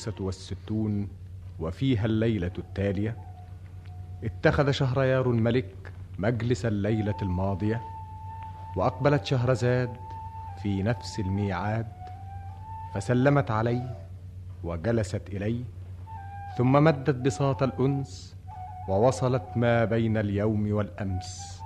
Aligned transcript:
السادسة 0.00 0.24
والستون 0.24 1.08
وفيها 1.60 2.04
الليلة 2.04 2.52
التالية. 2.58 3.16
اتخذ 4.24 4.70
شهريار 4.70 5.30
الملك 5.30 5.92
مجلس 6.18 6.66
الليلة 6.66 7.14
الماضية 7.22 7.82
وأقبلت 8.76 9.24
شهرزاد 9.24 9.96
في 10.62 10.82
نفس 10.82 11.20
الميعاد. 11.20 11.86
فسلمت 12.94 13.50
عليه 13.50 13.96
وجلست 14.64 15.22
إليه 15.28 15.64
ثم 16.58 16.72
مدت 16.72 17.14
بساط 17.14 17.62
الأنس 17.62 18.36
ووصلت 18.88 19.44
ما 19.56 19.84
بين 19.84 20.16
اليوم 20.16 20.72
والأمس. 20.72 21.60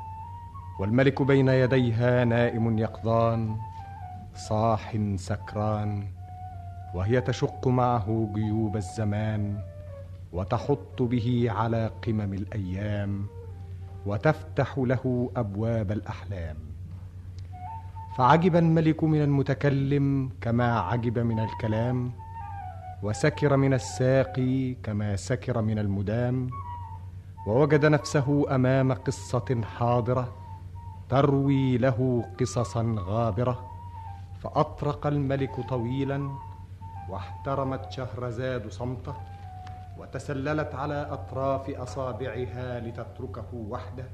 والملك 0.81 1.23
بين 1.23 1.49
يديها 1.49 2.25
نائم 2.25 2.79
يقظان 2.79 3.57
صاح 4.35 4.97
سكران. 5.17 6.24
وهي 6.95 7.21
تشق 7.21 7.69
معه 7.69 8.31
جيوب 8.35 8.77
الزمان 8.77 9.59
وتحط 10.33 11.03
به 11.03 11.47
على 11.49 11.91
قمم 12.07 12.33
الأيام 12.35 13.27
وتفتح 14.07 14.79
له 14.79 15.31
أبواب 15.37 15.93
الأحلام. 15.93 16.57
فعجب 18.17 18.57
الملك 18.57 19.05
من 19.05 19.23
المتكلم 19.23 20.31
كما 20.41 20.79
عجب 20.81 21.19
من 21.19 21.41
الكلام 21.41 22.13
وسكر 23.03 23.57
من 23.57 23.75
الساقي 23.75 24.75
كما 24.75 25.17
سكر 25.17 25.63
من 25.63 25.79
المدام 25.79 26.51
ووجد 27.47 27.87
نفسه 27.87 28.55
أمام 28.55 28.93
قصة 28.93 29.61
حاضرة 29.77 30.33
تروي 31.09 31.79
له 31.79 32.25
قصصا 32.41 32.95
غابرة 32.99 33.71
فأطرق 34.41 35.07
الملك 35.07 35.61
طويلا 35.69 36.31
واحترمت 37.09 37.93
شهرزاد 37.93 38.69
صمته 38.69 39.15
وتسللت 39.99 40.75
على 40.75 41.09
أطراف 41.11 41.71
أصابعها 41.71 42.81
لتتركه 42.81 43.55
وحده 43.55 44.05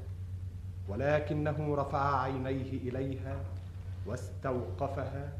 ولكنه 0.87 1.75
رفع 1.75 2.21
عينيه 2.21 2.71
إليها 2.89 3.35
واستوقفها 4.05 5.33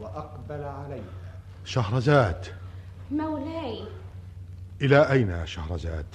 وأقبل 0.00 0.64
عليها 0.64 1.34
شهرزاد 1.64 2.46
مولاي 3.10 3.84
إلى 4.82 5.10
أين 5.12 5.30
يا 5.30 5.44
شهرزاد؟ 5.44 6.06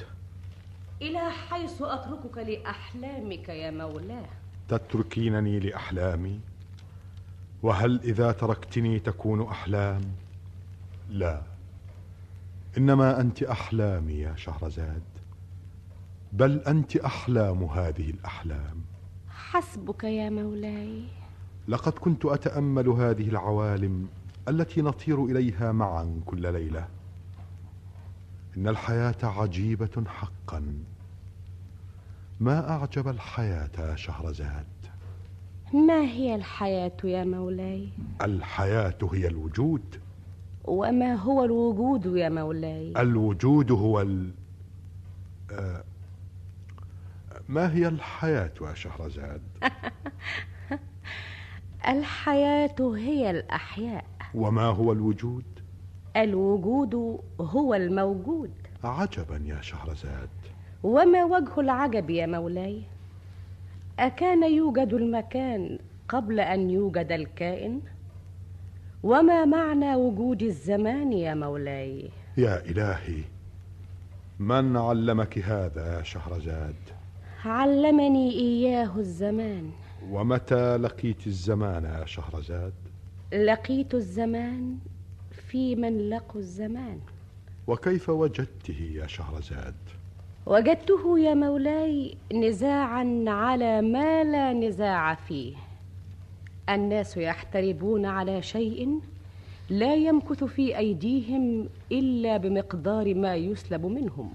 إلى 1.01 1.31
حيث 1.50 1.81
أتركك 1.81 2.38
لأحلامك 2.38 3.50
يا 3.50 3.71
مولاه 3.71 4.25
تتركينني 4.69 5.59
لأحلامي؟ 5.59 6.39
وهل 7.63 8.00
إذا 8.03 8.31
تركتني 8.31 9.00
تكون 9.00 9.41
أحلام؟ 9.47 10.01
لا. 11.09 11.42
إنما 12.78 13.22
أنت 13.22 13.44
أحلامي 13.44 14.14
يا 14.14 14.36
شهرزاد. 14.36 15.03
بل 16.34 16.59
أنت 16.59 16.96
أحلام 16.96 17.64
هذه 17.64 18.09
الأحلام. 18.09 18.81
حسبك 19.30 20.03
يا 20.03 20.30
مولاي. 20.30 21.03
لقد 21.68 21.94
كنت 21.94 22.25
أتأمل 22.25 22.88
هذه 22.88 23.30
العوالم 23.30 24.08
التي 24.48 24.81
نطير 24.81 25.25
إليها 25.25 25.72
معا 25.72 26.22
كل 26.25 26.53
ليلة. 26.53 26.88
إن 28.58 28.68
الحياة 28.68 29.16
عجيبة 29.24 30.03
حقا. 30.08 30.74
ما 32.40 32.69
أعجب 32.69 33.08
الحياة 33.08 33.72
يا 33.80 33.96
شهرزاد؟ 33.96 34.66
ما 35.74 36.02
هي 36.02 36.36
الحياة 36.36 36.98
يا 37.03 37.24
مولاي؟ 37.24 37.90
الحياة 38.22 38.98
هي 39.14 39.28
الوجود. 39.28 40.00
وما 40.69 41.16
هو 41.16 41.44
الوجود 41.44 42.06
يا 42.06 42.30
مولاي؟ 42.30 42.94
الوجود 42.97 43.72
هو 43.72 44.02
ال... 44.02 44.31
آه، 45.52 45.84
ما 47.50 47.74
هي 47.74 47.88
الحياة 47.88 48.52
يا 48.62 48.74
شهرزاد؟ 48.74 49.41
الحياة 51.88 52.75
هي 52.80 53.31
الأحياء. 53.31 54.06
وما 54.35 54.66
هو 54.66 54.91
الوجود؟ 54.91 55.46
الوجود 56.16 57.19
هو 57.41 57.74
الموجود. 57.74 58.51
عجبا 58.84 59.41
يا 59.46 59.62
شهرزاد. 59.62 60.30
وما 60.84 61.24
وجه 61.24 61.59
العجب 61.59 62.09
يا 62.09 62.25
مولاي؟ 62.25 62.81
أكان 64.00 64.53
يوجد 64.53 64.94
المكان 64.94 65.80
قبل 66.09 66.40
أن 66.40 66.69
يوجد 66.69 67.12
الكائن؟ 67.12 67.81
وما 69.04 69.46
معنى 69.46 69.96
وجود 69.96 70.42
الزمان 70.42 71.14
يا 71.14 71.34
مولاي؟ 71.34 72.10
يا 72.38 72.66
إلهي 72.66 73.24
من 74.40 74.78
علمك 74.78 75.40
هذا 75.40 75.98
يا 75.98 76.04
شهرزاد 76.04 76.76
علمني 77.46 78.32
إياه 78.32 78.98
الزمان. 78.98 79.72
ومتى 80.10 80.78
لقيت 80.78 81.28
الزمان 81.28 81.84
يا 81.84 82.06
شهرزاد 82.06 82.74
لقيت 83.34 83.94
الزمان 83.94 84.78
في 85.31 85.76
من 85.76 86.10
لقوا 86.10 86.42
الزمان. 86.42 87.00
وكيف 87.68 88.10
وجدته 88.10 88.92
يا 88.94 89.08
شهرزاد 89.08 89.76
وجدته 90.46 91.20
يا 91.20 91.34
مولاي 91.34 92.18
نزاعا 92.34 93.24
على 93.28 93.81
ما 93.81 94.24
لا 94.24 94.54
نزاع 94.54 95.16
فيه. 95.16 95.56
الناس 96.75 97.18
يحتربون 97.18 98.06
على 98.06 98.41
شيء 98.41 99.00
لا 99.69 99.96
يمكث 99.96 100.44
في 100.44 100.78
أيديهم 100.78 101.69
إلا 101.91 102.38
بمقدار 102.38 103.16
ما 103.16 103.36
يسلب 103.36 103.86
منهم. 103.86 104.33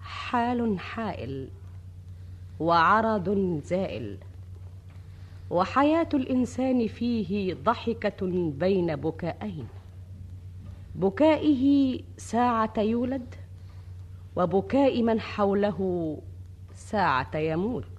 حال 0.00 0.80
حائل 0.80 1.48
وعرض 2.60 3.60
زائل 3.64 4.18
وحياة 5.50 6.08
الإنسان 6.14 6.86
فيه 6.88 7.54
ضحكة 7.54 8.26
بين 8.50 8.96
بكائين. 8.96 9.68
بكائه 10.94 12.00
ساعة 12.16 12.72
يولد 12.78 13.34
وبكاء 14.36 15.02
من 15.02 15.20
حوله 15.20 16.18
ساعة 16.74 17.36
يموت. 17.36 17.95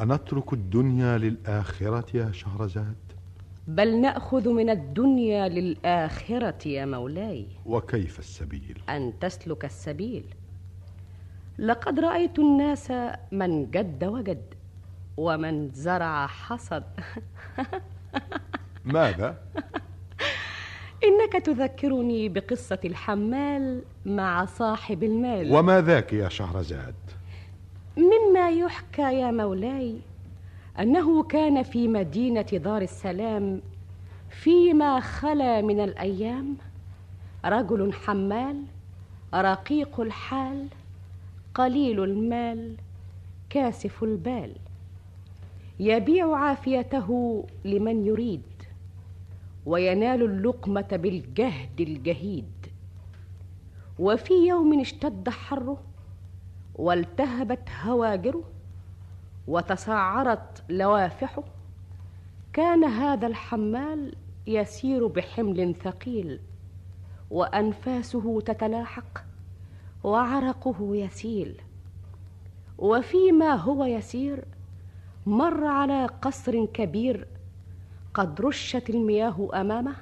أنترك 0.00 0.52
الدنيا 0.52 1.18
للآخرة 1.18 2.16
يا 2.16 2.32
شهرزاد؟ 2.32 2.94
بل 3.66 4.00
نأخذ 4.00 4.48
من 4.48 4.70
الدنيا 4.70 5.48
للآخرة 5.48 6.68
يا 6.68 6.84
مولاي. 6.84 7.46
وكيف 7.66 8.18
السبيل؟ 8.18 8.82
أن 8.88 9.12
تسلك 9.20 9.64
السبيل. 9.64 10.24
لقد 11.58 12.00
رأيت 12.00 12.38
الناس 12.38 12.90
من 13.32 13.70
جد 13.70 14.04
وجد 14.04 14.42
ومن 15.16 15.70
زرع 15.70 16.26
حصد. 16.26 16.84
ماذا؟ 18.84 19.36
إنك 21.04 21.44
تذكرني 21.44 22.28
بقصة 22.28 22.78
الحمال 22.84 23.82
مع 24.06 24.44
صاحب 24.44 25.02
المال. 25.02 25.52
وما 25.52 25.80
ذاك 25.80 26.12
يا 26.12 26.28
شهرزاد؟ 26.28 26.94
مما 27.96 28.50
يحكى 28.50 29.02
يا 29.02 29.30
مولاي 29.30 29.96
أنه 30.80 31.22
كان 31.22 31.62
في 31.62 31.88
مدينة 31.88 32.42
دار 32.42 32.82
السلام 32.82 33.60
فيما 34.30 35.00
خلا 35.00 35.60
من 35.60 35.80
الأيام 35.80 36.56
رجل 37.44 37.92
حمال 37.92 38.62
رقيق 39.34 40.00
الحال 40.00 40.68
قليل 41.54 42.04
المال 42.04 42.76
كاسف 43.50 44.02
البال. 44.02 44.52
يبيع 45.80 46.36
عافيته 46.36 47.44
لمن 47.64 48.06
يريد 48.06 48.42
وينال 49.66 50.22
اللقمة 50.22 50.88
بالجهد 50.92 51.80
الجهيد. 51.80 52.52
وفي 53.98 54.34
يوم 54.34 54.80
اشتد 54.80 55.28
حره 55.28 55.80
والتهبت 56.74 57.68
هواجره 57.82 58.44
وتسعرت 59.48 60.62
لوافحه 60.68 61.42
كان 62.52 62.84
هذا 62.84 63.26
الحمال 63.26 64.16
يسير 64.46 65.06
بحمل 65.06 65.74
ثقيل 65.74 66.40
وأنفاسه 67.30 68.40
تتلاحق 68.40 69.18
وعرقه 70.04 70.96
يسيل. 70.96 71.60
وفيما 72.78 73.54
هو 73.54 73.84
يسير 73.84 74.44
مر 75.26 75.64
على 75.66 76.06
قصر 76.06 76.64
كبير 76.64 77.26
قد 78.14 78.40
رشت 78.40 78.90
المياه 78.90 79.48
أمامه 79.54 79.94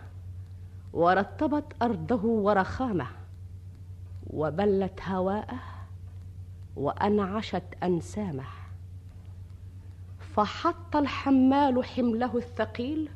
ورطبت 0.92 1.64
أرضه 1.82 2.24
ورخامه 2.24 3.06
وبلت 4.30 5.00
هواءه 5.02 5.58
وأنعشت 6.80 7.62
أنسامه. 7.82 8.44
فحط 10.34 10.96
الحمال 10.96 11.84
حمله 11.84 12.36
الثقيل 12.36 13.10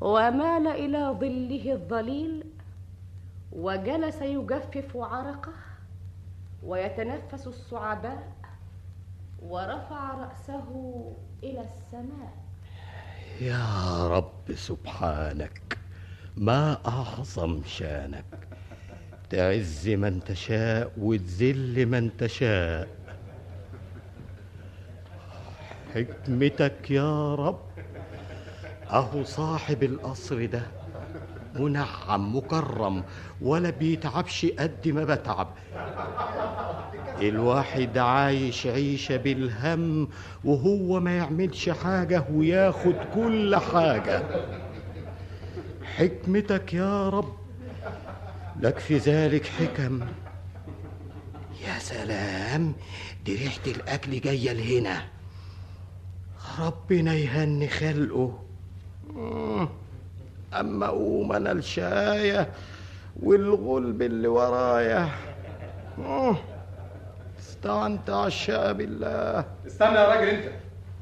ومال 0.00 0.66
إلى 0.66 1.16
ظله 1.20 1.72
الظليل 1.72 2.44
وجلس 3.52 4.22
يجفف 4.22 4.96
عرقه 4.96 5.52
ويتنفس 6.62 7.46
الصعباء 7.46 8.32
ورفع 9.42 10.14
رأسه 10.14 10.68
إلى 11.42 11.60
السماء. 11.60 12.34
يا 13.40 14.08
رب 14.08 14.54
سبحانك 14.54 15.78
ما 16.36 16.78
أعظم 16.86 17.62
شانك. 17.64 18.45
تعز 19.30 19.88
من 19.88 20.24
تشاء 20.24 20.92
وتذل 20.98 21.86
من 21.86 22.16
تشاء. 22.16 22.88
حكمتك 25.94 26.90
يا 26.90 27.34
رب 27.34 27.60
أهو 28.90 29.24
صاحب 29.24 29.82
القصر 29.82 30.44
ده 30.46 30.62
منعم 31.54 32.36
مكرم 32.36 33.04
ولا 33.40 33.70
بيتعبش 33.70 34.46
قد 34.58 34.88
ما 34.88 35.04
بتعب. 35.04 35.48
الواحد 37.20 37.98
عايش 37.98 38.66
عيشة 38.66 39.16
بالهم 39.16 40.08
وهو 40.44 41.00
ما 41.00 41.16
يعملش 41.16 41.68
حاجة 41.68 42.24
وياخد 42.32 42.94
كل 43.14 43.56
حاجة. 43.56 44.22
حكمتك 45.96 46.74
يا 46.74 47.08
رب 47.08 47.45
لك 48.60 48.78
في 48.78 48.96
ذلك 48.96 49.46
حكم. 49.46 50.00
يا 51.66 51.78
سلام 51.78 52.74
دي 53.24 53.36
ريحة 53.36 53.60
الأكل 53.66 54.20
جاية 54.20 54.52
لهنا. 54.52 55.04
ربنا 56.58 57.14
يهني 57.14 57.68
خلقه. 57.68 58.42
أما 60.54 60.86
أقوم 60.86 61.32
أنا 61.32 61.52
الشاية 61.52 62.48
والغلب 63.22 64.02
اللي 64.02 64.28
ورايا. 64.28 65.08
استعنت 67.38 68.10
عشاء 68.10 68.72
بالله 68.72 69.44
استنى 69.66 69.94
يا 69.94 70.08
راجل 70.08 70.28
انت. 70.28 70.52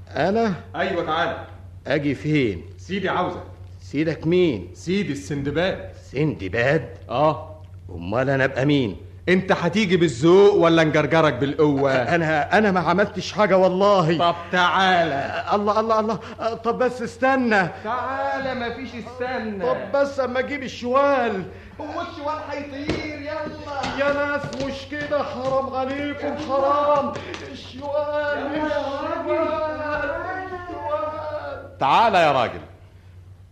أنا؟ 0.09 0.55
أيوه 0.77 1.05
تعالى. 1.07 1.47
أجي 1.87 2.15
فين؟ 2.15 2.63
سيدي 2.79 3.09
عاوزك. 3.09 3.43
سيدك 3.83 4.27
مين؟ 4.27 4.71
سيدي 4.75 5.13
السندباد. 5.13 5.94
سندباد 6.15 6.89
آه. 7.11 7.61
أمال 7.95 8.31
أنا 8.31 8.45
أبقى 8.45 8.65
مين؟ 8.65 8.97
أنت 9.29 9.53
هتيجي 9.53 9.97
بالذوق 9.97 10.55
ولا 10.55 10.85
نجرجرك 10.85 11.33
بالقوة؟ 11.35 11.93
أنا 11.93 12.59
أنا 12.59 12.71
ما 12.71 12.81
عملتش 12.81 13.33
حاجة 13.33 13.57
والله. 13.59 14.19
طب 14.19 14.35
تعالى. 14.53 15.45
الله 15.55 15.81
الله 15.81 16.01
الله. 16.01 16.19
طب 16.55 16.79
بس 16.79 17.03
استنى. 17.03 17.69
تعالى 17.85 18.55
مفيش 18.55 18.91
استنى. 18.95 19.65
طب 19.67 19.77
بس 19.95 20.21
أما 20.21 20.39
أجيب 20.39 20.63
الشوال. 20.63 21.45
هو 21.81 22.01
الشوال 22.01 22.39
هيطير 22.51 23.21
يلا. 23.21 24.07
يا 24.07 24.13
ناس 24.13 24.43
مش 24.67 24.89
كده؟ 24.91 25.23
حرام 25.23 25.75
عليكم 25.75 26.37
حرام. 26.49 27.13
الشوال 27.53 28.39
الشوال 28.55 28.57
الشوال. 30.45 31.79
تعالى 31.81 32.19
يا 32.19 32.33
راجل. 32.33 32.61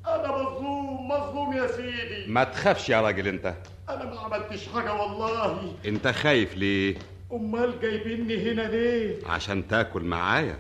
أنا 0.09 0.29
مظلوم 0.33 1.09
مظلوم 1.09 1.53
يا 1.57 1.67
سيدي. 1.67 2.02
ما 2.27 2.45
تخافش 2.45 2.89
يا 2.89 3.01
راجل 3.01 3.29
انت. 3.29 3.55
أنا 3.89 4.05
ما 4.05 4.21
عملتش 4.21 4.69
حاجة 4.69 4.95
والله. 4.95 5.75
انت 5.87 6.09
خايف 6.09 6.57
ليه؟ 6.57 6.97
أمال 7.33 7.81
جايبيني 7.81 8.53
هنا 8.53 8.63
ليه؟ 8.63 9.27
عشان 9.27 9.69
تاكل 9.69 10.05
معايا. 10.05 10.59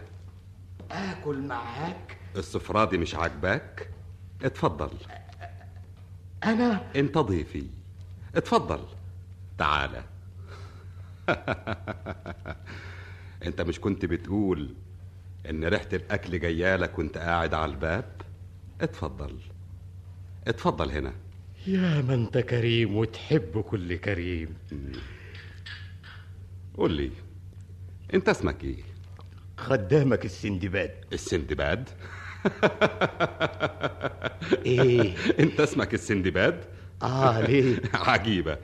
آكل 0.91 1.39
معاك؟ 1.39 2.17
السفرة 2.37 2.85
دي 2.85 2.99
مش 2.99 3.15
عاجباك؟ 3.15 3.89
اتفضل. 4.43 4.91
أنا؟ 6.45 6.83
انت 6.97 7.19
ضيفي. 7.19 7.67
اتفضل. 8.35 8.81
تعالى 9.59 10.03
انت 13.47 13.61
مش 13.61 13.81
كنت 13.81 14.05
بتقول 14.05 14.75
إن 15.51 15.65
ريحة 15.65 15.89
الأكل 15.93 16.41
جايالك 16.41 16.99
وانت 16.99 17.19
قاعد 17.19 17.55
على 17.55 17.73
الباب؟ 17.73 18.05
اتفضل. 18.81 19.37
اتفضل 20.49 20.91
هنا. 20.91 21.13
يا 21.67 22.01
ما 22.03 22.15
انت 22.15 22.39
كريم 22.39 22.97
وتحب 22.97 23.61
كل 23.61 23.97
كريم. 23.97 24.55
قول 26.77 26.93
لي 26.93 27.11
انت 28.15 28.29
اسمك 28.29 28.65
إيه؟ 28.65 28.77
خدامك 29.57 30.25
السندباد. 30.25 30.91
السندباد؟ 31.13 31.89
إيه. 34.67 35.15
انت 35.41 35.61
اسمك 35.61 35.95
السندباد؟ 35.95 36.65
آه 37.03 37.41
ليه؟ 37.41 37.77
عجيبة. 37.95 38.59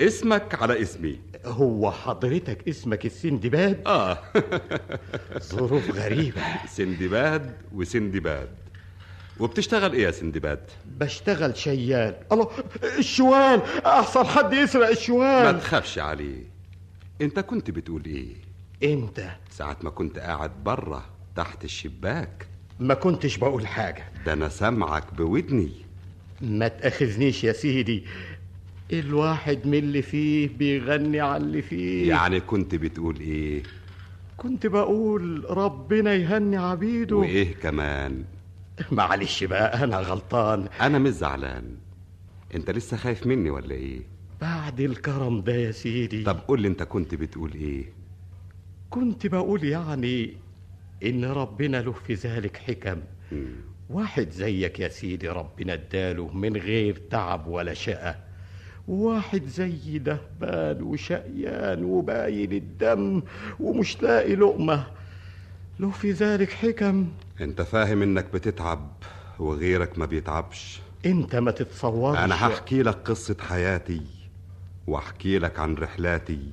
اسمك 0.00 0.62
على 0.62 0.82
اسمي. 0.82 1.18
هو 1.44 1.90
حضرتك 1.90 2.68
اسمك 2.68 3.06
السندباد؟ 3.06 3.86
آه. 3.86 4.18
ظروف 5.52 5.90
غريبة. 5.90 6.40
سندباد 6.68 7.56
وسندباد. 7.72 8.48
وبتشتغل 9.40 9.92
إيه 9.92 10.02
يا 10.02 10.10
سندباد 10.10 10.60
بشتغل 11.00 11.56
شيال. 11.56 12.14
الله 12.32 12.48
الشوال. 12.98 13.62
أحسن 13.86 14.24
حد 14.24 14.52
يسرق 14.52 14.86
ما 14.86 14.90
الشوال 14.90 15.60
تخافش 15.60 15.98
عليه 15.98 16.42
أنت 17.20 17.40
كنت 17.40 17.70
بتقول 17.70 18.04
إيه؟ 18.04 18.26
انت 18.92 19.30
ساعة 19.50 19.76
ما 19.82 19.90
كنت 19.90 20.18
قاعد 20.18 20.64
بره 20.64 21.04
تحت 21.36 21.64
الشباك. 21.64 22.46
ما 22.80 22.94
كنتش 22.94 23.36
بقول 23.36 23.66
حاجة. 23.66 24.04
ده 24.26 24.32
أنا 24.32 24.48
سامعك 24.48 25.14
بودني. 25.14 25.72
ما 26.40 26.68
تأخذنيش 26.68 27.44
يا 27.44 27.52
سيدي. 27.52 28.04
الواحد 28.92 29.66
من 29.66 29.74
اللي 29.78 30.02
فيه 30.02 30.48
بيغني 30.48 31.20
على 31.20 31.44
اللي 31.44 31.62
فيه. 31.62 32.08
يعني 32.08 32.40
كنت 32.40 32.74
بتقول 32.74 33.20
إيه؟ 33.20 33.62
كنت 34.36 34.66
بقول 34.66 35.44
ربنا 35.50 36.14
يهني 36.14 36.56
عبيده. 36.56 37.16
وإيه 37.16 37.54
كمان؟ 37.54 38.24
معلش 38.90 39.44
بقى 39.44 39.84
أنا 39.84 39.96
غلطان. 39.98 40.68
أنا 40.80 40.98
مش 40.98 41.10
زعلان. 41.10 41.76
أنت 42.54 42.70
لسه 42.70 42.96
خايف 42.96 43.26
مني 43.26 43.50
ولا 43.50 43.74
إيه؟ 43.74 44.00
بعد 44.40 44.80
الكرم 44.80 45.40
ده 45.40 45.54
يا 45.54 45.70
سيدي. 45.70 46.22
طب 46.24 46.38
قول 46.48 46.60
لي 46.62 46.68
أنت 46.68 46.82
كنت 46.82 47.14
بتقول 47.14 47.52
إيه؟ 47.52 47.84
كنت 48.90 49.26
بقول 49.26 49.64
يعني 49.64 50.36
إن 51.04 51.24
ربنا 51.24 51.76
له 51.76 51.92
في 51.92 52.14
ذلك 52.14 52.56
حكم. 52.56 53.00
مم. 53.32 53.54
واحد 53.90 54.30
زيك 54.30 54.80
يا 54.80 54.88
سيدي 54.88 55.28
ربنا 55.28 55.72
اداله 55.72 56.28
من 56.32 56.56
غير 56.56 57.00
تعب 57.10 57.46
ولا 57.46 57.74
شقة. 57.74 58.14
واحد 58.88 59.44
زي 59.46 59.98
دهبان 59.98 60.82
وشقيان 60.82 61.84
وباين 61.84 62.52
الدم 62.52 63.22
ومش 63.60 64.02
لاقي 64.02 64.36
لقمة. 64.36 64.86
له 65.80 65.90
في 65.90 66.12
ذلك 66.12 66.50
حكم؟ 66.52 67.08
انت 67.42 67.62
فاهم 67.62 68.02
انك 68.02 68.24
بتتعب 68.32 68.88
وغيرك 69.38 69.98
ما 69.98 70.06
بيتعبش. 70.06 70.80
انت 71.06 71.36
ما 71.36 71.50
تتصورش. 71.50 72.18
أنا 72.18 72.34
هحكي 72.46 72.82
لك 72.82 72.94
قصة 73.10 73.36
حياتي 73.40 74.02
واحكي 74.86 75.38
لك 75.38 75.58
عن 75.58 75.74
رحلاتي 75.74 76.52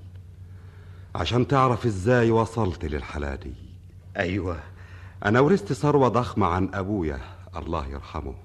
عشان 1.16 1.48
تعرف 1.48 1.86
إزاي 1.86 2.32
وصلت 2.32 2.86
للحالة 2.86 3.36
دي 3.36 3.54
أيوه. 4.18 4.60
أنا 5.26 5.40
ورثت 5.40 5.74
ثروة 5.74 6.08
ضخمة 6.08 6.48
عن 6.48 6.70
أبويا 6.74 7.20
الله 7.56 7.88
يرحمه 7.88 8.36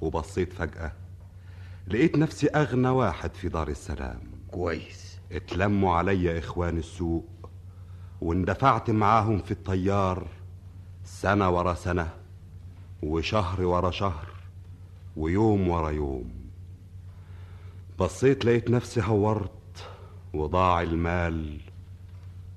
وبصيت 0.00 0.52
فجأة 0.52 0.92
لقيت 1.88 2.18
نفسي 2.18 2.46
أغنى 2.46 2.88
واحد 2.88 3.34
في 3.34 3.48
دار 3.48 3.68
السلام. 3.68 4.20
كويس. 4.50 5.18
اتلموا 5.32 5.94
عليا 5.94 6.38
اخوان 6.38 6.78
السوق 6.78 7.28
واندفعت 8.20 8.90
معاهم 8.90 9.38
في 9.38 9.50
الطيار 9.50 10.26
سنة 11.08 11.50
ورا 11.50 11.74
سنة 11.74 12.10
وشهر 13.02 13.62
ورا 13.62 13.90
شهر 13.90 14.28
ويوم 15.16 15.68
ورا 15.68 15.90
يوم. 15.90 16.30
بصيت 17.98 18.44
لقيت 18.44 18.70
نفسي 18.70 19.02
هورت 19.02 19.88
وضاع 20.34 20.82
المال 20.82 21.60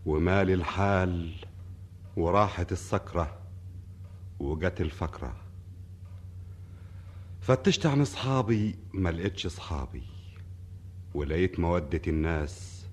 ومال 0.05 0.51
الحال 0.51 1.35
وراحت 2.17 2.71
السكرة 2.71 3.37
وجت 4.39 4.81
الفكرة. 4.81 5.35
فتشت 7.41 7.85
عن 7.85 8.01
أصحابي 8.01 8.75
ما 8.93 9.09
لقيتش 9.09 9.45
أصحابي. 9.45 10.03
ولقيت 11.13 11.59
مودة 11.59 12.01
الناس 12.07 12.85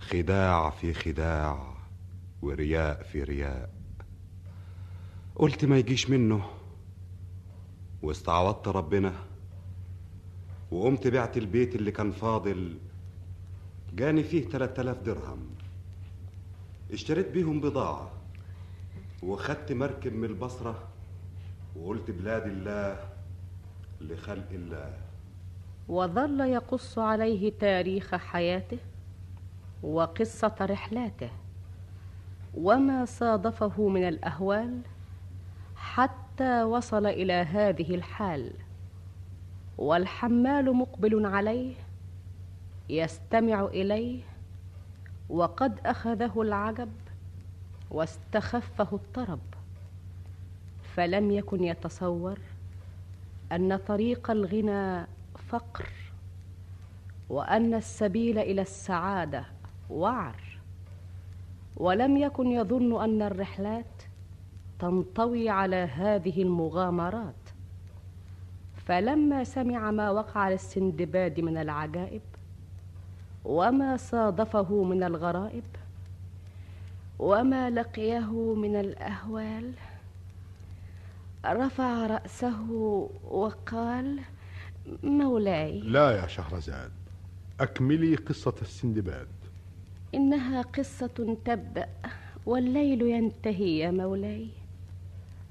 خداع 0.00 0.70
في 0.70 0.94
خداع 0.94 1.74
ورياء 2.42 3.02
في 3.02 3.22
رياء. 3.22 3.83
قلت 5.36 5.64
ما 5.64 5.78
يجيش 5.78 6.10
منه. 6.10 6.44
واستعوضت 8.02 8.68
ربنا. 8.68 9.12
وقمت 10.70 11.06
بعت 11.06 11.36
البيت 11.36 11.74
اللي 11.74 11.90
كان 11.90 12.10
فاضل. 12.10 12.78
جاني 13.94 14.22
فيه 14.22 14.48
3000 14.48 15.02
درهم. 15.02 15.50
اشتريت 16.92 17.30
بيهم 17.30 17.60
بضاعة. 17.60 18.10
وخدت 19.22 19.72
مركب 19.72 20.12
من 20.12 20.24
البصرة. 20.24 20.88
وقلت 21.76 22.10
بلاد 22.10 22.46
الله 22.46 23.08
لخلق 24.00 24.48
الله. 24.52 24.98
وظل 25.88 26.40
يقص 26.40 26.98
عليه 26.98 27.52
تاريخ 27.58 28.14
حياته 28.14 28.78
وقصة 29.82 30.54
رحلاته. 30.60 31.30
وما 32.54 33.04
صادفه 33.04 33.88
من 33.88 34.08
الأهوال 34.08 34.80
حتى 35.94 36.62
وصل 36.62 37.06
إلى 37.06 37.32
هذه 37.32 37.94
الحال. 37.94 38.52
والحمال 39.78 40.76
مقبل 40.76 41.26
عليه 41.26 41.74
يستمع 42.88 43.64
إليه 43.64 44.22
وقد 45.28 45.78
أخذه 45.86 46.42
العجب 46.42 46.92
واستخفه 47.90 48.88
الطرب. 48.92 49.40
فلم 50.94 51.30
يكن 51.30 51.64
يتصور 51.64 52.38
أن 53.52 53.76
طريق 53.76 54.30
الغنى 54.30 55.06
فقر 55.48 55.88
وأن 57.28 57.74
السبيل 57.74 58.38
إلى 58.38 58.62
السعادة 58.62 59.44
وعر. 59.90 60.58
ولم 61.76 62.16
يكن 62.16 62.46
يظن 62.46 63.02
أن 63.04 63.22
الرحلات 63.22 63.93
تنطوي 64.84 65.48
على 65.48 65.76
هذه 65.76 66.42
المغامرات. 66.42 67.34
فلما 68.86 69.44
سمع 69.44 69.90
ما 69.90 70.10
وقع 70.10 70.48
للسندباد 70.48 71.40
من 71.40 71.56
العجائب 71.56 72.20
وما 73.44 73.96
صادفه 73.96 74.84
من 74.84 75.02
الغرائب 75.02 75.64
وما 77.18 77.70
لقيه 77.70 78.54
من 78.54 78.76
الأهوال 78.76 79.72
رفع 81.46 82.06
رأسه 82.06 82.70
وقال 83.30 84.20
مولاي 85.02 85.80
لا 85.80 86.10
يا 86.10 86.26
شهرزاد 86.26 86.90
أكملي 87.60 88.14
قصة 88.16 88.54
السندباد. 88.62 89.28
إنها 90.14 90.62
قصة 90.62 91.36
تبدأ 91.44 91.88
والليل 92.46 93.02
ينتهي 93.02 93.78
يا 93.78 93.90
مولاي. 93.90 94.48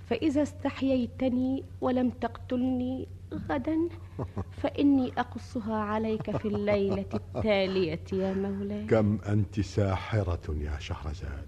فإذا 0.09 0.41
استحييتني 0.41 1.63
ولم 1.81 2.09
تقتلني 2.09 3.07
غدا 3.49 3.77
فإني 4.61 5.13
أقصها 5.17 5.75
عليك 5.75 6.37
في 6.37 6.47
الليلة 6.47 7.05
التالية 7.13 7.99
يا 8.13 8.33
مولاي. 8.33 8.85
كم 8.85 9.17
أنت 9.27 9.59
ساحرة 9.59 10.55
يا 10.61 10.79
شهرزاد. 10.79 11.47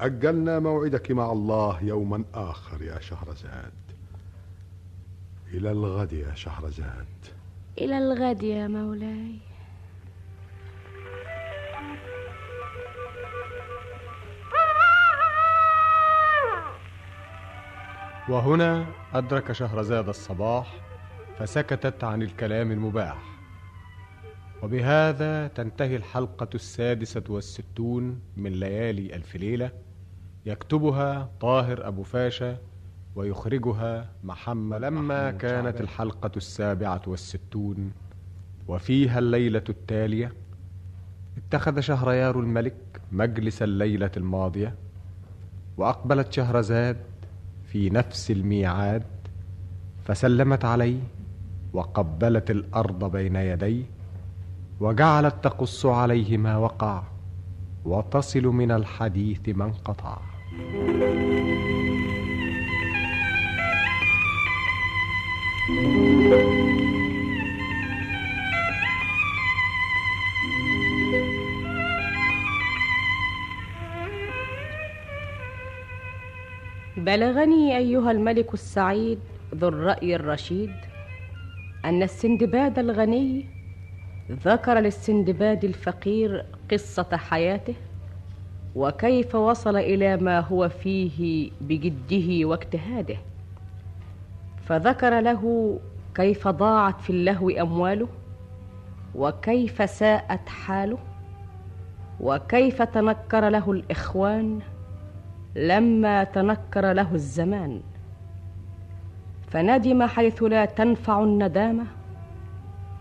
أجلنا 0.00 0.58
موعدك 0.58 1.10
مع 1.10 1.32
الله 1.32 1.82
يوما 1.82 2.24
آخر 2.34 2.82
يا 2.82 3.00
شهرزاد. 3.00 3.72
إلى 5.54 5.70
الغد 5.70 6.12
يا 6.12 6.34
شهرزاد. 6.34 7.06
إلى 7.78 7.98
الغد 7.98 8.42
يا 8.42 8.68
مولاي. 8.68 9.47
وهنا 18.28 18.86
أدرك 19.14 19.52
شهرزاد 19.52 20.08
الصباح 20.08 20.80
فسكتت 21.38 22.04
عن 22.04 22.22
الكلام 22.22 22.72
المباح. 22.72 23.18
وبهذا 24.62 25.46
تنتهي 25.46 25.96
الحلقة 25.96 26.48
السادسة 26.54 27.22
والستون 27.28 28.20
من 28.36 28.52
ليالي 28.52 29.16
ألف 29.16 29.36
ليلة 29.36 29.70
يكتبها 30.46 31.30
طاهر 31.40 31.88
أبو 31.88 32.02
فاشا 32.02 32.58
ويخرجها 33.16 34.10
محمد 34.24 34.80
لما 34.80 35.30
كانت 35.30 35.80
الحلقة 35.80 36.30
السابعة 36.36 37.02
والستون 37.06 37.92
وفيها 38.68 39.18
الليلة 39.18 39.64
التالية. 39.68 40.32
اتخذ 41.36 41.80
شهريار 41.80 42.40
الملك 42.40 42.76
مجلس 43.12 43.62
الليلة 43.62 44.10
الماضية 44.16 44.74
وأقبلت 45.76 46.32
شهرزاد 46.32 46.96
في 47.72 47.90
نفس 47.90 48.30
الميعاد 48.30 49.02
فسلمت 50.04 50.64
عليه 50.64 51.00
وقبلت 51.72 52.50
الأرض 52.50 53.12
بين 53.12 53.36
يديه 53.36 53.84
وجعلت 54.80 55.34
تقص 55.42 55.86
عليه 55.86 56.36
ما 56.36 56.56
وقع 56.56 57.02
وتصل 57.84 58.42
من 58.46 58.70
الحديث 58.70 59.48
ما 59.48 59.64
انقطع. 59.64 60.18
بلغني 77.08 77.76
أيها 77.76 78.10
الملك 78.10 78.54
السعيد 78.54 79.18
ذو 79.54 79.68
الرأي 79.68 80.16
الرشيد 80.16 80.72
أن 81.84 82.02
السندباد 82.02 82.78
الغني 82.78 83.46
ذكر 84.30 84.78
للسندباد 84.78 85.64
الفقير 85.64 86.44
قصة 86.70 87.16
حياته 87.16 87.74
وكيف 88.74 89.34
وصل 89.34 89.76
إلى 89.76 90.16
ما 90.16 90.40
هو 90.40 90.68
فيه 90.68 91.50
بجده 91.60 92.48
واجتهاده 92.48 93.16
فذكر 94.66 95.20
له 95.20 95.78
كيف 96.14 96.48
ضاعت 96.48 97.00
في 97.00 97.10
اللهو 97.10 97.50
أمواله 97.50 98.08
وكيف 99.14 99.90
ساءت 99.90 100.48
حاله 100.48 100.98
وكيف 102.20 102.82
تنكر 102.82 103.48
له 103.48 103.72
الإخوان 103.72 104.60
لما 105.56 106.24
تنكر 106.24 106.92
له 106.92 107.14
الزمان. 107.14 107.80
فندم 109.50 110.02
حيث 110.06 110.42
لا 110.42 110.64
تنفع 110.64 111.22
الندامة 111.22 111.86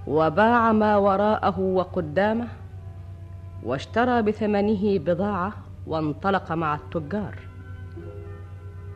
وباع 0.07 0.71
ما 0.71 0.97
وراءه 0.97 1.59
وقدامه 1.59 2.47
واشترى 3.63 4.21
بثمنه 4.21 4.99
بضاعة 4.99 5.53
وانطلق 5.87 6.51
مع 6.51 6.75
التجار. 6.75 7.35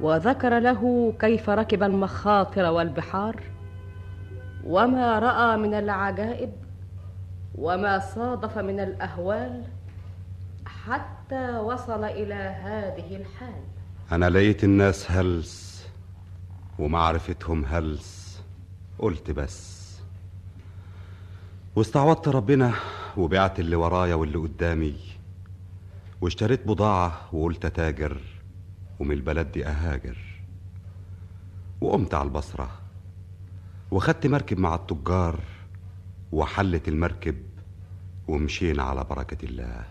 وذكر 0.02 0.60
له 0.60 1.14
كيف 1.20 1.50
ركب 1.50 1.84
المخاطر 1.84 2.72
والبحار 2.72 3.36
وما 4.66 5.20
رأى 5.20 5.58
من 5.58 5.74
العجائب 5.74 6.52
وما 7.56 8.00
صادف 8.00 8.58
من 8.58 8.80
الأهوال 8.80 9.64
حتى 10.86 11.58
وصل 11.58 12.04
إلى 12.04 12.34
هذه 12.34 13.16
الحال. 13.16 13.64
أنا 14.12 14.30
لقيت 14.30 14.64
الناس 14.64 15.12
هلس 15.12 15.88
ومعرفتهم 16.80 17.66
هلس. 17.66 18.42
قلت 19.00 19.32
بس. 19.32 19.82
واستعوضت 21.76 22.28
ربنا 22.28 22.74
وبعت 23.18 23.60
اللي 23.60 23.76
ورايا 23.76 24.16
واللي 24.16 24.38
قدامي. 24.38 25.00
واشتريت 26.22 26.68
بضاعة 26.68 27.36
وقلت 27.36 27.66
أتاجر 27.66 28.22
ومن 29.00 29.12
البلد 29.12 29.52
دي 29.52 29.66
أهاجر. 29.66 30.18
وقمت 31.82 32.14
على 32.14 32.28
البصرة. 32.28 32.72
وخدت 33.92 34.28
مركب 34.28 34.60
مع 34.60 34.76
التجار 34.76 35.40
وحلت 36.32 36.88
المركب 36.88 37.36
ومشينا 38.28 38.84
على 38.84 39.04
بركة 39.04 39.46
الله. 39.46 39.91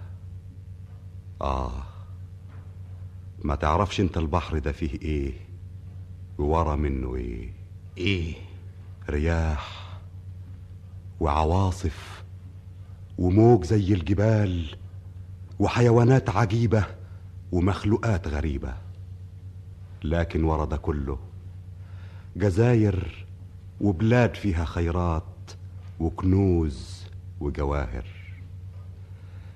آه. 1.43 1.83
ما 3.45 3.55
تعرفش 3.55 4.01
أنت 4.01 4.17
البحر 4.19 4.59
ده 4.59 4.73
فيه 4.73 4.99
إيه؟ 5.03 5.33
وورا 6.39 6.77
منه 6.77 7.17
إيه؟ 7.17 7.53
إيه؟ 7.99 8.35
رياح 9.09 9.91
وعواصف 11.21 12.23
وموج 13.19 13.65
زي 13.65 13.93
الجبال 13.95 14.77
وحيوانات 15.59 16.31
عجيبة 16.31 16.85
ومخلوقات 17.53 18.29
غريبة. 18.29 18.75
لكن 20.05 20.45
ورا 20.45 20.65
ده 20.65 20.77
كله 20.77 21.19
جزاير 22.37 23.27
وبلاد 23.81 24.35
فيها 24.35 24.65
خيرات 24.65 25.25
وكنوز 26.01 27.05
وجواهر. 27.41 28.05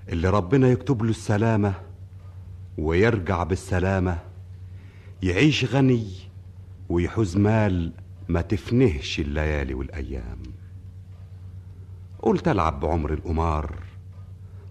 اللي 0.09 0.29
ربنا 0.29 0.67
يكتب 0.67 1.03
له 1.03 1.09
السلامة 1.09 1.73
ويرجع 2.77 3.43
بالسلامة 3.43 4.19
يعيش 5.23 5.65
غني 5.65 6.07
ويحوز 6.89 7.37
مال 7.37 7.91
ما 8.29 8.41
تفنهش 8.41 9.19
الليالي 9.19 9.73
والأيام. 9.73 10.43
قلت 12.19 12.47
ألعب 12.47 12.79
بعمر 12.79 13.13
القمار 13.13 13.75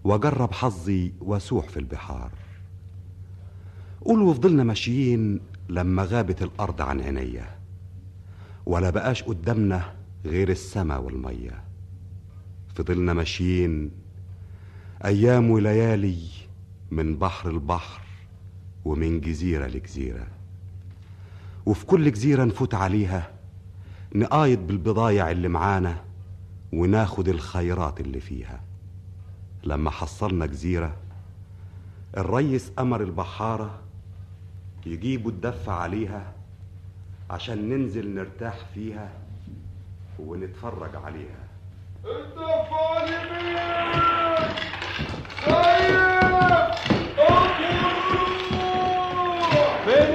وأجرب 0.04 0.52
حظي 0.52 1.12
وأسوح 1.20 1.68
في 1.68 1.76
البحار. 1.76 2.30
قول 4.04 4.22
وفضلنا 4.22 4.64
ماشيين 4.64 5.40
لما 5.68 6.04
غابت 6.04 6.42
الأرض 6.42 6.82
عن 6.82 7.00
عينيا 7.00 7.58
ولا 8.66 8.90
بقاش 8.90 9.22
قدامنا 9.22 9.94
غير 10.24 10.48
السما 10.48 10.96
والمية. 10.96 11.64
فضلنا 12.74 13.12
ماشيين 13.12 13.90
أيام 15.04 15.50
وليالي 15.50 16.18
من 16.90 17.16
بحر 17.18 17.52
لبحر 17.52 18.00
ومن 18.84 19.20
جزيرة 19.20 19.66
لجزيرة. 19.66 20.26
وفي 21.66 21.86
كل 21.86 22.12
جزيرة 22.12 22.44
نفوت 22.44 22.74
عليها 22.74 23.30
نقايد 24.14 24.66
بالبضايع 24.66 25.30
اللي 25.30 25.48
معانا 25.48 26.04
وناخد 26.72 27.28
الخيرات 27.28 28.00
اللي 28.00 28.20
فيها. 28.20 28.60
لما 29.64 29.90
حصلنا 29.90 30.46
جزيرة 30.46 30.96
الريس 32.16 32.72
أمر 32.78 33.02
البحارة 33.02 33.80
يجيبوا 34.86 35.30
الدفة 35.30 35.72
عليها 35.72 36.32
عشان 37.30 37.68
ننزل 37.68 38.14
نرتاح 38.14 38.56
فيها 38.74 39.12
ونتفرج 40.18 40.96
عليها. 40.96 41.44
اليمين 42.04 43.04
سيد 43.94 44.13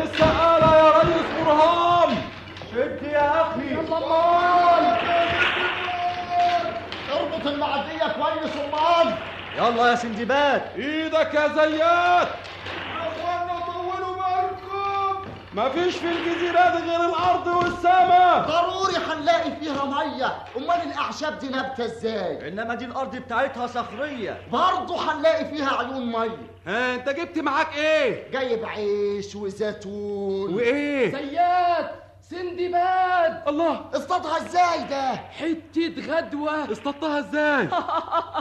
السقالة 0.03 0.75
يا 0.77 0.99
ريس 0.99 1.29
برهان 1.45 2.15
يا 3.13 3.41
أخي 3.41 3.75
اربط 7.13 7.47
المعدية 7.47 8.07
كويس 8.19 8.53
امال 8.55 9.13
يلا 9.57 9.89
يا 9.91 9.95
سندباد 9.95 10.61
إيدك 10.75 11.33
يا 11.33 11.47
زيات 11.47 12.27
مفيش 15.55 15.95
في 15.95 16.05
الجزيرة 16.11 16.77
دي 16.79 16.89
غير 16.89 17.09
الأرض 17.09 17.47
والسماء 17.47 18.47
ضروري 18.47 18.95
هنلاقي 18.97 19.51
فيها 19.55 19.85
مية. 19.85 20.37
أمال 20.57 20.91
الأعشاب 20.91 21.39
دي 21.39 21.47
نابتة 21.49 21.85
إزاي؟ 21.85 22.47
إنما 22.47 22.75
دي 22.75 22.85
الأرض 22.85 23.15
بتاعتها 23.15 23.67
صخرية. 23.67 24.41
برضه 24.51 25.11
هنلاقي 25.11 25.45
فيها 25.45 25.77
عيون 25.77 26.11
مية. 26.11 26.37
ها 26.67 26.95
أنت 26.95 27.09
جبت 27.09 27.39
معاك 27.39 27.75
إيه؟ 27.77 28.31
جايب 28.31 28.65
عيش 28.65 29.35
وزيتون. 29.35 30.53
وإيه؟ 30.55 31.11
زيات 31.11 31.91
سندباد. 32.21 33.43
الله. 33.47 33.85
اصطادها 33.93 34.37
إزاي 34.37 34.83
ده؟ 34.89 35.11
حتة 35.15 35.93
غدوة. 36.17 36.71
اصطدتها 36.71 37.19
إزاي؟ 37.19 37.69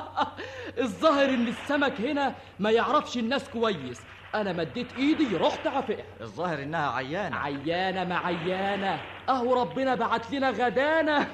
الظاهر 0.85 1.29
إن 1.29 1.49
السمك 1.49 2.01
هنا 2.01 2.35
ما 2.59 2.71
يعرفش 2.71 3.17
الناس 3.17 3.49
كويس. 3.49 3.99
أنا 4.35 4.53
مديت 4.53 4.93
إيدي 4.93 5.37
رحت 5.37 5.67
عفقها 5.67 6.05
الظاهر 6.21 6.63
إنها 6.63 6.91
عيانة. 6.91 7.37
عيانة 7.37 8.05
ما 8.05 8.17
عيانة. 8.19 9.01
اهو 9.29 9.55
ربنا 9.63 9.95
بعت 9.95 10.31
لنا 10.33 10.51
غدانة 10.51 11.29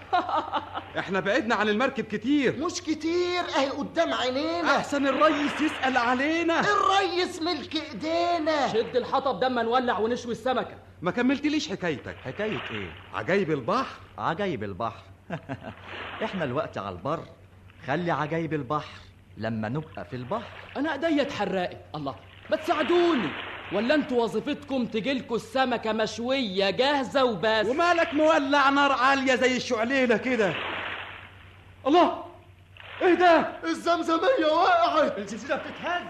إحنا 0.99 1.21
بعدنا 1.21 1.55
عن 1.55 1.69
المركب 1.69 2.05
كتير. 2.05 2.57
مش 2.67 2.81
كتير 2.83 3.41
أهي 3.57 3.71
قدام 3.71 4.15
عينينا. 4.15 4.77
أحسن 4.77 5.07
الريس 5.07 5.61
يسأل 5.61 5.97
علينا. 5.97 6.61
الريس 6.61 7.43
ملك 7.43 7.75
إيدينا. 7.75 8.69
شد 8.69 8.97
الحطب 8.97 9.41
دم 9.41 9.59
نولع 9.59 9.99
ونشوي 9.99 10.33
السمكة. 10.33 10.77
ما 11.03 11.11
كملتليش 11.11 11.69
حكايتك. 11.69 12.17
حكاية 12.25 12.61
إيه؟ 12.71 12.91
عجايب 13.15 13.51
البحر. 13.51 14.01
عجايب 14.19 14.65
البحر. 14.65 15.03
إحنا 16.25 16.45
الوقت 16.45 16.79
على 16.79 16.97
البر. 16.97 17.25
خلي 17.87 18.11
عجايب 18.11 18.55
البحر 18.55 18.99
لما 19.37 19.69
نبقى 19.69 20.05
في 20.05 20.17
البحر. 20.17 20.51
أنا 20.77 20.93
ايديا 20.93 21.23
اتحرقت 21.23 21.77
الله. 21.95 22.15
ما 22.51 22.57
تساعدوني 22.57 23.29
ولا 23.73 23.95
أنتوا 23.95 24.23
وظيفتكم 24.23 24.87
تجيلكوا 24.87 25.37
السمكة 25.37 25.93
مشوية 25.93 26.71
جاهزة 26.71 27.25
وبس 27.25 27.67
ومالك 27.67 28.15
مولع 28.15 28.69
نار 28.71 28.93
عالية 28.93 29.35
زي 29.35 29.57
الشعليلة 29.57 30.17
كده 30.17 30.55
الله 31.87 32.25
إيه 33.03 33.15
ده 33.15 33.49
الزمزمية 33.65 34.47
وقعت 34.53 35.19
الجزيرة 35.19 35.55
بتتهز 35.57 36.03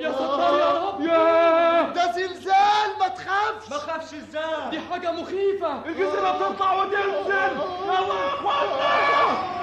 يا 0.00 0.12
ستار 0.12 0.58
يا 0.58 0.72
رب 0.88 1.00
ياه 1.00 1.82
ده 1.88 2.12
زلزال 2.12 2.90
ما 3.00 3.08
تخافش 3.08 3.70
ما 3.70 3.76
خافش 3.78 4.14
إزاي 4.14 4.70
دي 4.70 4.80
حاجة 4.92 5.12
مخيفة 5.12 5.82
الجزيرة 5.86 6.32
بتطلع 6.50 6.72
وتنزل 6.72 6.98
يلا 7.28 8.14
يا 8.14 8.28
اخوانا 8.34 9.56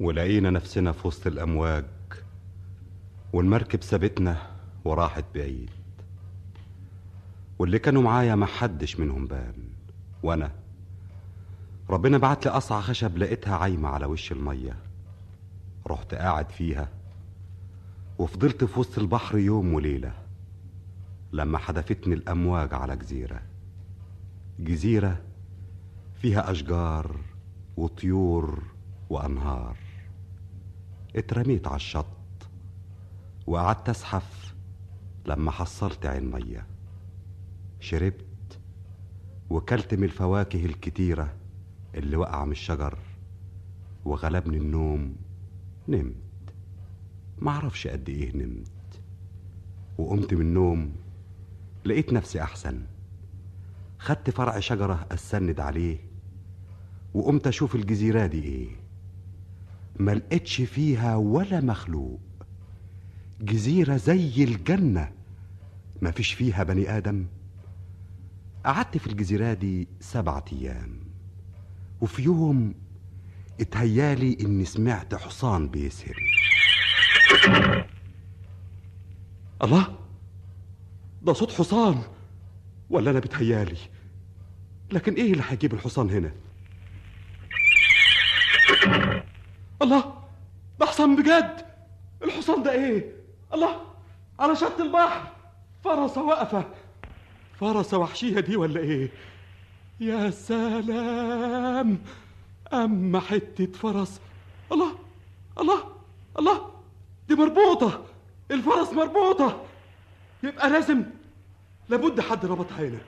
ولقينا 0.00 0.50
نفسنا 0.50 0.92
في 0.92 1.08
وسط 1.08 1.26
الأمواج. 1.26 1.84
والمركب 3.32 3.82
سابتنا 3.82 4.36
وراحت 4.84 5.24
بعيد. 5.34 5.70
واللي 7.58 7.78
كانوا 7.78 8.02
معايا 8.02 8.34
ما 8.34 8.46
حدش 8.46 9.00
منهم 9.00 9.26
بان. 9.26 9.54
وأنا 10.22 10.50
ربنا 11.90 12.18
بعت 12.18 12.44
لي 12.46 12.52
قصعة 12.52 12.80
خشب 12.80 13.18
لقيتها 13.18 13.56
عايمة 13.56 13.88
على 13.88 14.06
وش 14.06 14.32
المية. 14.32 14.76
رحت 15.86 16.14
قاعد 16.14 16.50
فيها 16.50 16.88
وفضلت 18.18 18.64
في 18.64 18.80
وسط 18.80 18.98
البحر 18.98 19.38
يوم 19.38 19.74
وليلة. 19.74 20.12
لما 21.32 21.58
حدفتني 21.58 22.14
الأمواج 22.14 22.74
على 22.74 22.96
جزيرة. 22.96 23.42
جزيرة 24.58 25.20
فيها 26.20 26.50
أشجار 26.50 27.16
وطيور 27.76 28.62
وأنهار. 29.10 29.76
اترميت 31.16 31.66
على 31.66 31.76
الشط. 31.76 32.19
وقعدت 33.50 33.88
أزحف 33.88 34.54
لما 35.26 35.50
حصلت 35.50 36.06
عين 36.06 36.30
مية 36.30 36.66
شربت 37.80 38.60
وكلت 39.50 39.94
من 39.94 40.04
الفواكه 40.04 40.64
الكتيرة 40.66 41.34
اللي 41.94 42.16
وقع 42.16 42.44
من 42.44 42.52
الشجر 42.52 42.98
وغلبني 44.04 44.56
النوم. 44.56 45.16
نمت. 45.88 46.14
معرفش 47.38 47.86
قد 47.86 48.08
إيه 48.08 48.36
نمت. 48.36 49.00
وقمت 49.98 50.34
من 50.34 50.40
النوم 50.40 50.92
لقيت 51.84 52.12
نفسي 52.12 52.42
أحسن. 52.42 52.82
خدت 53.98 54.30
فرع 54.30 54.60
شجرة 54.60 55.06
أسند 55.12 55.60
عليه 55.60 55.98
وقمت 57.14 57.46
أشوف 57.46 57.74
الجزيرة 57.74 58.26
دي 58.26 58.42
إيه. 58.44 58.68
ما 59.98 60.14
لقيتش 60.14 60.60
فيها 60.60 61.16
ولا 61.16 61.60
مخلوق. 61.60 62.20
جزيرة 63.40 63.96
زي 63.96 64.44
الجنة. 64.44 65.12
ما 66.02 66.10
فيش 66.10 66.32
فيها 66.32 66.62
بني 66.62 66.96
آدم. 66.96 67.26
قعدت 68.66 68.98
في 68.98 69.06
الجزيرة 69.06 69.52
دي 69.52 69.88
سبعة 70.00 70.44
أيام. 70.52 71.00
وفي 72.00 72.22
يوم 72.22 72.74
اتهيالي 73.60 74.36
إني 74.40 74.64
سمعت 74.64 75.14
حصان 75.14 75.68
بيسهر 75.68 76.16
الله! 79.62 79.98
ده 81.22 81.32
صوت 81.32 81.52
حصان. 81.52 82.02
ولا 82.90 83.10
أنا 83.10 83.18
بتهيالي. 83.18 83.76
لكن 84.92 85.14
إيه 85.14 85.32
اللي 85.32 85.44
هيجيب 85.48 85.74
الحصان 85.74 86.10
هنا؟ 86.10 86.32
الله! 89.82 90.14
ده 90.80 90.86
حصان 90.86 91.16
بجد. 91.16 91.66
الحصان 92.24 92.62
ده 92.62 92.72
إيه؟ 92.72 93.19
الله 93.54 93.80
على 94.40 94.56
شط 94.56 94.80
البحر. 94.80 95.22
فرسة 95.84 96.22
واقفة 96.22 96.64
فرسة 97.60 97.98
وحشية 97.98 98.40
دي 98.40 98.56
ولا 98.56 98.80
إيه؟ 98.80 99.08
يا 100.00 100.30
سلام. 100.30 102.02
أما 102.72 103.20
حتة 103.20 103.66
فرس. 103.72 104.20
الله 104.72 104.98
الله 105.60 105.84
الله. 106.38 106.70
دي 107.28 107.34
مربوطة. 107.34 108.04
الفرس 108.50 108.92
مربوطة. 108.92 109.64
يبقى 110.42 110.70
لازم 110.70 111.02
لابد 111.88 112.20
حد 112.20 112.46
ربطها 112.46 112.78
هنا 112.80 112.98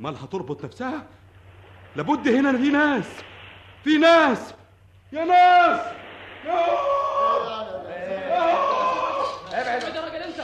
مال 0.00 0.16
هتربط 0.16 0.64
نفسها. 0.64 1.06
لابد 1.96 2.28
هنا 2.28 2.52
في 2.58 2.68
ناس. 2.68 3.06
في 3.84 3.98
ناس. 3.98 4.54
يا 5.12 5.24
ناس! 5.24 5.80
يا 6.44 6.66
ابعد. 9.56 9.82
يا 9.94 10.00
راجل 10.00 10.22
انت 10.22 10.40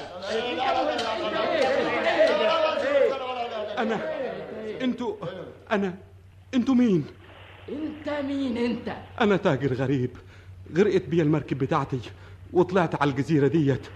أنا 3.78 4.00
أنتوا 4.82 5.16
أنا 5.72 5.94
أنتوا 6.54 6.74
مين؟ 6.74 7.04
انت 7.68 8.08
مين 8.08 8.56
انت؟ 8.56 8.96
أنا 9.20 9.36
تاجر 9.36 9.72
غريب. 9.74 10.10
غرقت 10.76 11.02
بيا 11.08 11.22
المركب 11.22 11.58
بتاعتي 11.58 12.00
وطلعت 12.52 13.02
على 13.02 13.10
الجزيرة 13.10 13.46
ديت. 13.46 13.86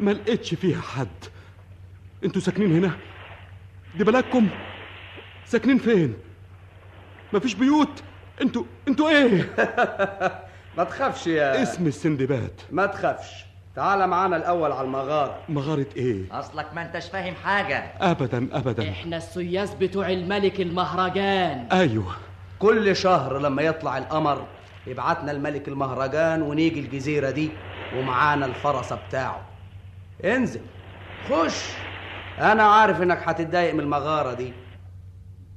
ما 0.00 0.10
لقيتش 0.10 0.54
فيها 0.54 0.80
حد. 0.80 1.08
أنتوا 2.24 2.40
ساكنين 2.40 2.72
هنا؟ 2.76 2.96
دي 3.96 4.04
بلدكم؟ 4.04 4.48
ساكنين 5.46 5.78
فين؟ 5.78 6.14
مفيش 7.32 7.54
بيوت؟ 7.54 8.02
أنتوا 8.42 8.64
أنتوا 8.88 9.10
إيه؟ 9.10 9.54
ما 10.78 10.84
تخافش 10.84 11.26
يا 11.26 11.62
اسم 11.62 11.86
السندباد. 11.86 12.60
ما 12.70 12.86
تخافش. 12.86 13.44
تعال 13.76 14.06
معانا 14.06 14.36
الأول 14.36 14.72
على 14.72 14.86
المغارة. 14.86 15.38
مغارة 15.48 15.86
إيه؟ 15.96 16.22
أصلك 16.32 16.74
ما 16.74 16.82
أنتش 16.86 17.08
فاهم 17.08 17.34
حاجة. 17.34 17.78
ابدا 18.00 18.48
ابدا. 18.52 18.90
إحنا 18.90 19.16
السياس 19.16 19.74
بتوع 19.74 20.08
الملك 20.10 20.60
المهرجان. 20.60 21.66
أيوه. 21.72 22.12
كل 22.58 22.96
شهر 22.96 23.38
لما 23.38 23.62
يطلع 23.62 23.98
القمر 23.98 24.46
يبعتنا 24.86 25.32
الملك 25.32 25.68
المهرجان 25.68 26.42
ونيجي 26.42 26.80
الجزيرة 26.80 27.30
دي 27.30 27.50
ومعانا 27.96 28.46
الفرسه 28.46 28.98
بتاعه. 29.08 29.40
انزل. 30.24 30.60
خش. 31.30 31.70
أنا 32.40 32.62
عارف 32.62 33.02
إنك 33.02 33.28
هتتضايق 33.28 33.74
من 33.74 33.80
المغارة 33.80 34.34
دي. 34.34 34.52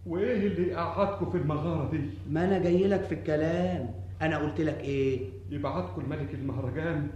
وإيه 0.06 0.48
اللي 0.48 0.76
قعدكم 0.76 1.32
في 1.32 1.38
المغارة 1.38 1.90
دي؟ 1.92 2.02
ما 2.30 2.44
أنا 2.44 2.60
جاي 2.60 2.88
لك 2.88 3.04
في 3.04 3.14
الكلام. 3.16 3.90
أنا 4.22 4.38
قلت 4.38 4.62
لك 4.62 4.80
إيه؟ 4.80 5.22
يبعتكم 5.50 6.02
الملك 6.02 6.34
المهرجان 6.34 7.08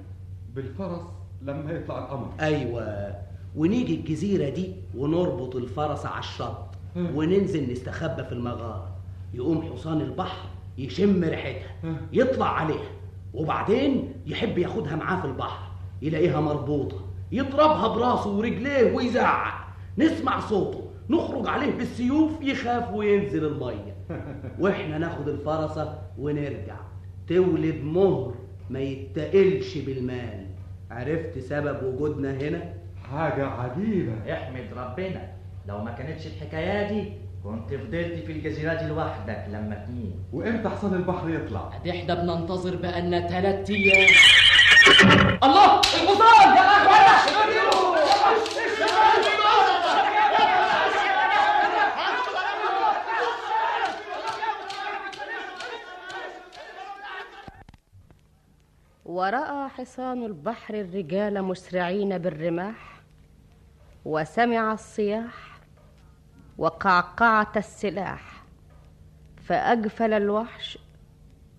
بالفرس 0.55 1.01
لما 1.41 1.71
يطلع 1.71 1.99
القمر. 1.99 2.29
أيوه. 2.41 3.15
ونيجي 3.55 3.95
الجزيرة 3.95 4.49
دي 4.49 4.73
ونربط 4.97 5.55
الفرس 5.55 6.05
على 6.05 6.19
الشط 6.19 6.65
وننزل 6.95 7.71
نستخبى 7.71 8.23
في 8.23 8.31
المغارة. 8.31 8.95
يقوم 9.33 9.61
حصان 9.61 10.01
البحر 10.01 10.49
يشم 10.77 11.23
ريحتها 11.23 11.75
يطلع 12.13 12.59
عليها 12.59 12.91
وبعدين 13.33 14.13
يحب 14.25 14.57
ياخدها 14.57 14.95
معاه 14.95 15.21
في 15.21 15.27
البحر 15.27 15.71
يلاقيها 16.01 16.41
مربوطة 16.41 16.97
يضربها 17.31 17.87
براسه 17.87 18.29
ورجليه 18.37 18.95
ويزعق. 18.95 19.53
نسمع 19.97 20.39
صوته 20.39 20.81
نخرج 21.09 21.47
عليه 21.47 21.77
بالسيوف 21.77 22.41
يخاف 22.41 22.93
وينزل 22.93 23.45
المية. 23.45 23.95
وإحنا 24.59 24.97
ناخد 24.97 25.27
الفرسه 25.27 25.99
ونرجع. 26.17 26.75
تولد 27.27 27.83
مهر. 27.83 28.33
ما 28.71 28.79
يتقلش 28.79 29.77
بالمال. 29.77 30.45
عرفت 30.91 31.39
سبب 31.39 31.83
وجودنا 31.83 32.31
هنا؟ 32.31 32.73
حاجة 33.11 33.45
عجيبة. 33.45 34.33
احمد 34.33 34.65
ربنا 34.77 35.31
لو 35.67 35.77
ما 35.83 35.91
كانتش 35.91 36.27
الحكاية 36.27 36.87
دي 36.87 37.13
كنت 37.43 37.69
فضلت 37.73 38.25
في 38.25 38.31
الجزيرة 38.31 38.73
دي 38.73 38.85
لوحدك 38.85 39.45
لما 39.49 39.85
تموت. 39.87 40.13
وامتى 40.33 40.69
حصان 40.69 40.93
البحر 40.93 41.29
يطلع؟ 41.29 41.71
دي 41.83 41.91
إحنا 41.91 42.13
بننتظر 42.13 42.75
بقالنا 42.75 43.27
ثلاث 43.27 43.69
أيام. 43.69 44.09
الله! 45.43 45.79
الحصان 45.79 46.57
يا 46.57 47.70
ورأى 59.11 59.69
حصان 59.69 60.23
البحر 60.23 60.73
الرجال 60.73 61.43
مسرعين 61.43 62.17
بالرماح 62.17 63.01
وسمع 64.05 64.73
الصياح 64.73 65.59
وقعقعة 66.57 67.51
السلاح 67.55 68.43
فأجفل 69.37 70.13
الوحش 70.13 70.77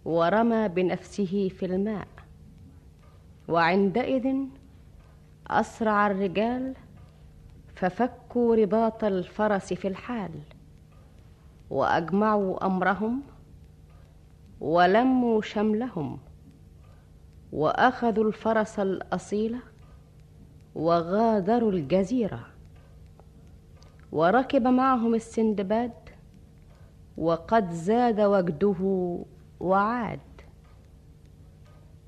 ورمى 0.04 0.68
بنفسه 0.68 1.48
في 1.48 1.66
الماء. 1.66 2.08
وعندئذ 3.48 4.36
أسرع 5.46 6.06
الرجال 6.06 6.74
ففكوا 7.74 8.56
رباط 8.56 9.04
الفرس 9.04 9.72
في 9.72 9.88
الحال 9.88 10.40
وأجمعوا 11.70 12.66
أمرهم 12.66 13.22
ولموا 14.60 15.42
شملهم. 15.42 16.18
وأخذوا 17.52 18.24
الفرس 18.24 18.78
الاصيله 18.80 19.60
وغادروا 20.74 21.72
الجزيرة 21.72 22.46
وركب 24.12 24.62
معهم 24.62 25.14
السندباد 25.14 25.92
وقد 27.18 27.70
زاد 27.70 28.20
وجده 28.20 29.18
وعاد. 29.60 30.20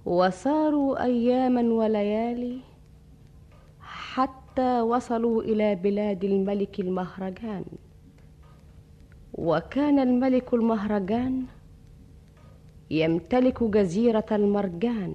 وساروا 0.05 1.05
أياما 1.05 1.63
وليالي 1.63 2.61
حتى 3.81 4.81
وصلوا 4.81 5.43
إلى 5.43 5.75
بلاد 5.75 6.25
الملك 6.25 6.81
المهرجان. 6.81 7.65
وكان 9.35 9.99
الملك 9.99 10.55
المهرجان 10.55 11.45
يمتلك 12.91 13.63
جزيرة 13.63 14.27
المرجان 14.33 15.15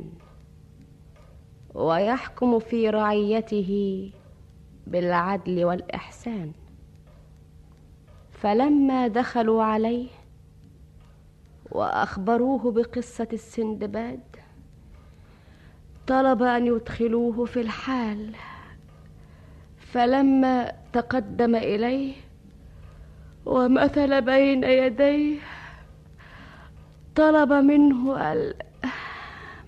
ويحكم 1.74 2.60
في 2.60 2.90
رعيته 2.90 4.12
بالعدل 4.88 5.66
والإحسان. 5.66 6.52
فلما 8.32 9.08
دخلوا 9.08 9.64
عليه 9.64 10.08
وأخبروه 11.72 12.72
بقصة 12.72 13.28
السندباد 13.34 14.20
طلب 16.08 16.44
أن 16.44 16.68
يدخلوه 16.68 17.46
في 17.46 17.62
الحال. 17.62 18.36
فلما 19.78 20.72
تقدم 20.94 21.56
إليه 21.56 22.14
ومثل 23.46 24.22
بين 24.22 24.64
يديه 24.64 25.40
طلب 27.16 27.54
منه 27.54 28.32
ال... 28.34 28.54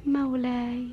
مولاي. 0.06 0.88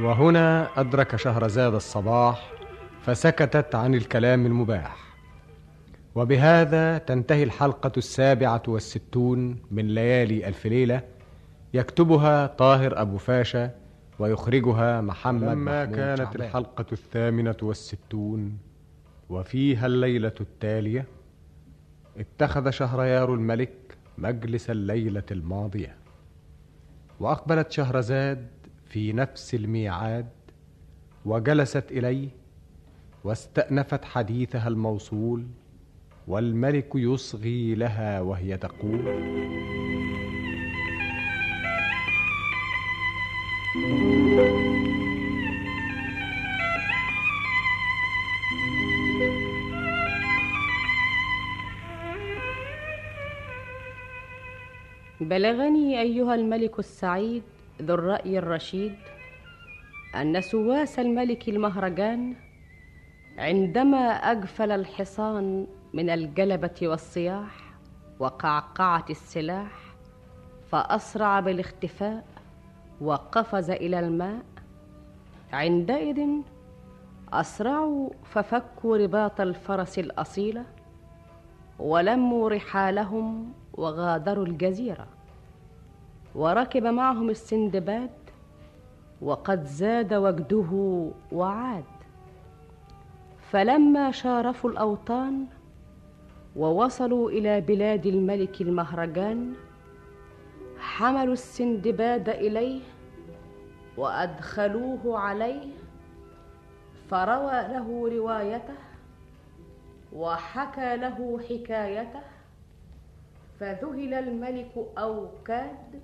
وهنا 0.00 0.68
أدرك 0.76 1.16
شهرزاد 1.16 1.74
الصباح 1.74 2.52
فسكتت 3.02 3.74
عن 3.74 3.94
الكلام 3.94 4.46
المباح. 4.46 4.96
وبهذا 6.14 6.98
تنتهي 6.98 7.42
الحلقة 7.42 7.92
السابعة 7.96 8.62
والستون 8.68 9.62
من 9.70 9.86
ليالي 9.86 10.48
ألف 10.48 10.66
ليلة 10.66 11.00
يكتبها 11.74 12.46
طاهر 12.46 13.00
أبو 13.00 13.16
فاشا 13.16 13.70
ويخرجها 14.18 15.00
محمد 15.00 15.42
لما 15.42 15.82
محمود 15.84 15.96
كانت. 15.96 16.36
الحلقة 16.36 16.86
الثامنة 16.92 17.56
والستون. 17.62 18.58
وفيها 19.32 19.86
الليلة 19.86 20.32
التالية 20.40 21.06
اتخذ 22.18 22.70
شهريار 22.70 23.34
الملك 23.34 23.98
مجلس 24.18 24.70
الليلة 24.70 25.22
الماضية 25.30 25.96
وأقبلت 27.20 27.70
شهرزاد 27.70 28.48
في 28.88 29.12
نفس 29.12 29.54
الميعاد 29.54 30.28
وجلست 31.24 31.92
إليه 31.92 32.28
واستأنفت 33.24 34.04
حديثها 34.04 34.68
الموصول 34.68 35.46
والملك 36.28 36.88
يصغي 36.94 37.74
لها 37.74 38.20
وهي 38.20 38.56
تقول 38.56 39.02
بلغني 55.28 56.00
أيها 56.00 56.34
الملك 56.34 56.78
السعيد 56.78 57.42
ذو 57.82 57.94
الرأي 57.94 58.38
الرشيد 58.38 58.94
أن 60.14 60.40
سواس 60.40 60.98
الملك 60.98 61.48
المهرجان 61.48 62.34
عندما 63.38 63.98
اجفل 63.98 64.70
الحصان 64.70 65.66
من 65.92 66.10
الجلبة 66.10 66.78
والصياح 66.82 67.74
وقعقعة 68.18 69.04
السلاح 69.10 69.72
فأسرع 70.70 71.40
بالاختفاء 71.40 72.24
وقفز 73.00 73.70
إلى 73.70 74.00
الماء. 74.00 74.42
عندئذ 75.52 76.20
أسرعوا 77.32 78.10
ففكوا 78.24 78.96
رباط 78.96 79.40
الفرس 79.40 79.98
الأصيلة 79.98 80.64
ولموا 81.78 82.50
رحالهم 82.50 83.52
وغادروا 83.72 84.46
الجزيرة. 84.46 85.06
وركب 86.34 86.82
معهم 86.82 87.30
السندباد 87.30 88.10
وقد 89.22 89.64
زاد 89.64 90.14
وجده 90.14 90.70
وعاد. 91.32 91.84
فلما 93.50 94.10
شارفوا 94.10 94.70
الأوطان 94.70 95.46
ووصلوا 96.56 97.30
إلى 97.30 97.60
بلاد 97.60 98.06
الملك 98.06 98.60
المهرجان 98.60 99.54
حملوا 100.78 101.32
السندباد 101.32 102.28
إليه 102.28 102.80
وأدخلوه 103.96 105.18
عليه 105.18 105.70
فروى 107.10 107.52
له 107.52 108.08
روايته 108.16 108.74
وحكى 110.12 110.96
له 110.96 111.40
حكايته 111.50 112.20
فذهل 113.60 114.14
الملك 114.14 114.72
أوكاد 114.98 116.00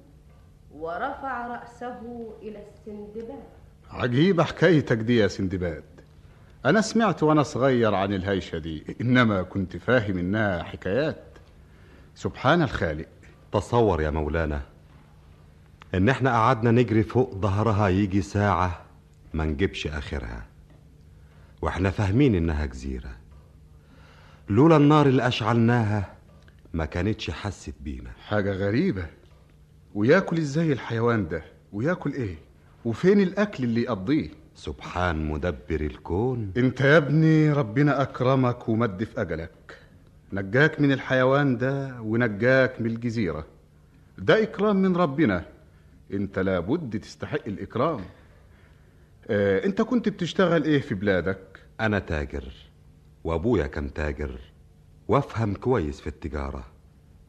ورفع 0.75 1.47
رأسه 1.47 2.31
إلى 2.43 2.63
السندباد. 2.67 3.43
عجيبة 3.91 4.45
حكايتك 4.45 4.97
دي 4.97 5.17
يا 5.17 5.29
سندباد. 5.29 5.85
أنا 6.67 6.81
سمعت 6.81 7.23
وأنا 7.23 7.43
صغير 7.43 7.95
عن 7.95 8.13
الهيشة 8.13 8.59
دي 8.59 8.97
إنما 9.01 9.43
كنت 9.43 9.77
فاهم 9.77 10.19
إنها 10.19 10.63
حكايات. 10.63 11.25
سبحان 12.15 12.63
الخالق. 12.63 13.07
تصور 13.53 14.01
يا 14.03 14.11
مولانا 14.11 14.63
إن 15.95 16.09
إحنا 16.09 16.31
قعدنا 16.31 16.71
نجري 16.71 17.03
فوق 17.03 17.35
ظهرها 17.35 17.89
يجي 17.89 18.23
ساعة 18.23 18.83
ما 19.35 19.45
نجيبش 19.45 19.87
آخرها 19.87 20.47
وإحنا 21.63 21.91
فاهمين 21.91 22.35
إنها 22.35 22.67
جزيرة. 22.67 23.11
لولا 24.49 24.77
النار 24.77 25.07
اللي 25.07 25.27
أشعلناها 25.29 26.15
ما 26.73 26.85
كانتش 26.85 27.31
حست 27.31 27.75
بينا. 27.81 28.11
حاجة 28.27 28.53
غريبة. 28.53 29.07
وياكل 29.99 30.39
إزاي 30.39 30.73
الحيوان 30.73 31.29
ده؟ 31.29 31.43
وياكل 31.73 32.13
إيه؟ 32.13 32.35
وفين 32.85 33.21
الأكل 33.21 33.65
اللي 33.65 33.83
يقضيه؟ 33.83 34.29
سبحان 34.55 35.29
مدبر 35.29 35.81
الكون. 35.81 36.53
انت 36.57 36.81
يا 36.81 36.97
ابني 36.97 37.53
ربنا 37.53 38.03
أكرمك 38.03 38.69
ومد 38.69 39.05
في 39.05 39.21
أجلك. 39.21 39.79
نجاك 40.33 40.81
من 40.81 40.93
الحيوان 40.93 41.57
ده 41.59 42.01
ونجاك 42.03 42.81
من 42.81 42.87
الجزيرة. 42.87 43.47
ده 44.19 44.43
إكرام 44.43 44.77
من 44.77 44.97
ربنا. 44.97 45.45
انت 46.13 46.39
لابد 46.39 47.01
تستحق 47.01 47.47
الإكرام. 47.47 48.01
آه 49.29 49.65
انت 49.65 49.83
كنت 49.83 50.09
بتشتغل 50.09 50.65
إيه 50.65 50.81
في 50.81 50.95
بلادك؟ 50.95 51.61
أنا 51.81 51.99
تاجر 51.99 52.53
وأبويا 53.25 53.67
كان 53.67 53.93
تاجر 53.95 54.41
وأفهم 55.09 55.55
كويس 55.55 56.01
في 56.01 56.07
التجارة 56.07 56.65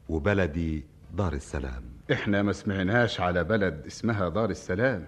وبلدي 0.08 0.84
دار 1.14 1.32
السلام. 1.32 1.82
إحنا 2.12 2.42
ما 2.42 2.52
سمعناش 2.52 3.20
على 3.20 3.44
بلد 3.44 3.86
اسمها 3.86 4.28
دار 4.28 4.50
السلام. 4.50 5.06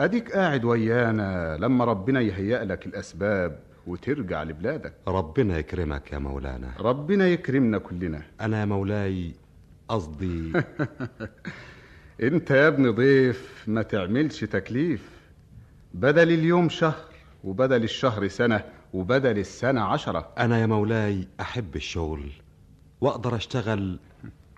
أديك 0.00 0.32
قاعد 0.32 0.64
ويانا 0.64 1.56
لما 1.60 1.84
ربنا 1.84 2.20
يهيأ 2.20 2.64
لك 2.64 2.86
الأسباب 2.86 3.60
وترجع 3.86 4.42
لبلادك. 4.42 4.94
ربنا 5.08 5.58
يكرمك 5.58 6.12
يا 6.12 6.18
مولانا. 6.18 6.70
ربنا 6.80 7.28
يكرمنا 7.28 7.78
كلنا. 7.78 8.22
أنا 8.40 8.60
يا 8.60 8.64
مولاي 8.64 9.34
قصدي. 9.88 10.52
أنت 12.22 12.50
يا 12.50 12.68
ابن 12.68 12.90
ضيف 12.90 13.64
ما 13.66 13.82
تعملش 13.82 14.40
تكليف. 14.44 15.10
بدل 15.94 16.32
اليوم 16.32 16.68
شهر 16.68 17.04
وبدل 17.44 17.84
الشهر 17.84 18.28
سنة 18.28 18.64
وبدل 18.92 19.38
السنة 19.38 19.80
عشرة. 19.80 20.28
أنا 20.38 20.60
يا 20.60 20.66
مولاي 20.66 21.28
أحب 21.40 21.76
الشغل 21.76 22.30
وأقدر 23.00 23.36
أشتغل 23.36 23.98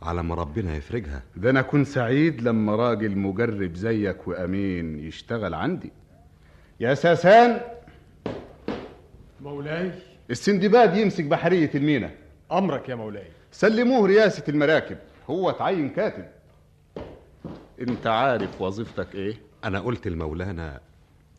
على 0.02 0.22
ما 0.22 0.34
ربنا 0.34 0.76
يفرجها. 0.76 1.22
ده 1.36 1.50
أنا 1.50 1.60
اكون 1.60 1.84
سعيد 1.84 2.42
لما 2.42 2.76
راجل 2.76 3.18
مجرب 3.18 3.74
زيك 3.74 4.28
وأمين 4.28 4.98
يشتغل 4.98 5.54
عندي. 5.54 5.92
يا 6.80 6.94
ساسان! 6.94 7.60
مولاي. 9.40 9.92
السندباد 10.30 10.96
يمسك 10.96 11.24
بحرية 11.24 11.70
المينا. 11.74 12.10
أمرك 12.52 12.88
يا 12.88 12.94
مولاي. 12.94 13.26
سلموه 13.52 14.06
رئاسة 14.08 14.42
المراكب. 14.48 14.96
هو 15.30 15.50
تعين 15.50 15.88
كاتب. 15.88 16.24
أنت 17.80 18.06
عارف 18.06 18.60
وظيفتك 18.62 19.14
إيه؟ 19.14 19.34
أنا 19.64 19.80
قلت 19.80 20.08
لمولانا 20.08 20.80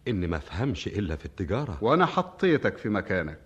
اني 0.07 0.27
ما 0.27 0.37
أفهمش 0.37 0.87
إلا 0.87 1.15
في 1.15 1.25
التجارة. 1.25 1.77
وأنا 1.81 2.05
حطيتك 2.05 2.77
في 2.77 2.89
مكانك. 2.89 3.39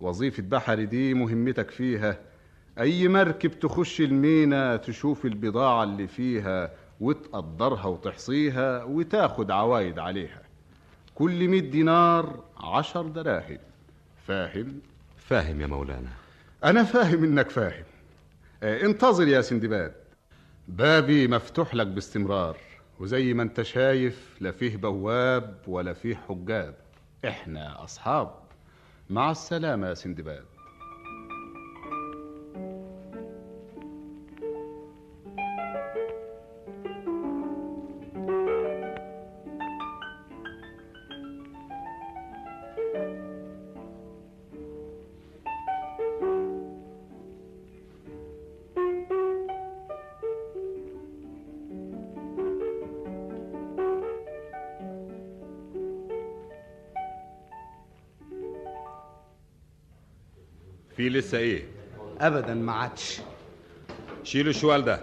وظيفة 0.00 0.42
بحري 0.42 0.86
دي 0.86 1.14
مهمتك 1.14 1.70
فيها 1.70 2.18
أي 2.78 3.08
مركب 3.08 3.50
تخش 3.50 4.00
المينا 4.00 4.76
تشوف 4.76 5.24
البضاعة 5.24 5.84
اللي 5.84 6.06
فيها 6.06 6.70
وتقدرها 7.00 7.86
وتحصيها 7.86 8.84
وتاخد 8.84 9.50
عوايد 9.50 9.98
عليها. 9.98 10.42
كل 11.14 11.48
مئة 11.48 11.70
دينار 11.70 12.44
عشر 12.56 13.02
دراهم. 13.02 13.58
فاهم؟ 14.26 14.80
فاهم 15.16 15.60
يا 15.60 15.66
مولانا. 15.66 16.10
أنا 16.64 16.84
فاهم 16.84 17.24
إنك 17.24 17.50
فاهم. 17.50 17.84
آه، 18.62 18.80
انتظر 18.82 19.28
يا 19.28 19.40
سندباد. 19.40 19.92
بابي 20.68 21.28
مفتوح 21.28 21.74
لك 21.74 21.86
باستمرار 21.86 22.56
وزي 23.00 23.34
ما 23.34 23.42
انت 23.42 23.62
شايف 23.62 24.36
لا 24.40 24.50
فيه 24.50 24.76
بواب 24.76 25.58
ولا 25.66 25.92
فيه 25.92 26.20
حجاب. 26.28 26.74
إحنا 27.24 27.84
أصحاب. 27.84 28.34
مع 29.10 29.30
السلامة 29.30 29.88
يا 29.88 29.94
سندباد. 29.94 30.44
لسه 61.12 61.38
إيه؟ 61.38 61.62
ابدا 62.20 62.54
ما 62.54 62.72
عادش. 62.72 63.20
شيلوا 64.24 64.50
الشوال 64.50 64.84
ده. 64.84 65.00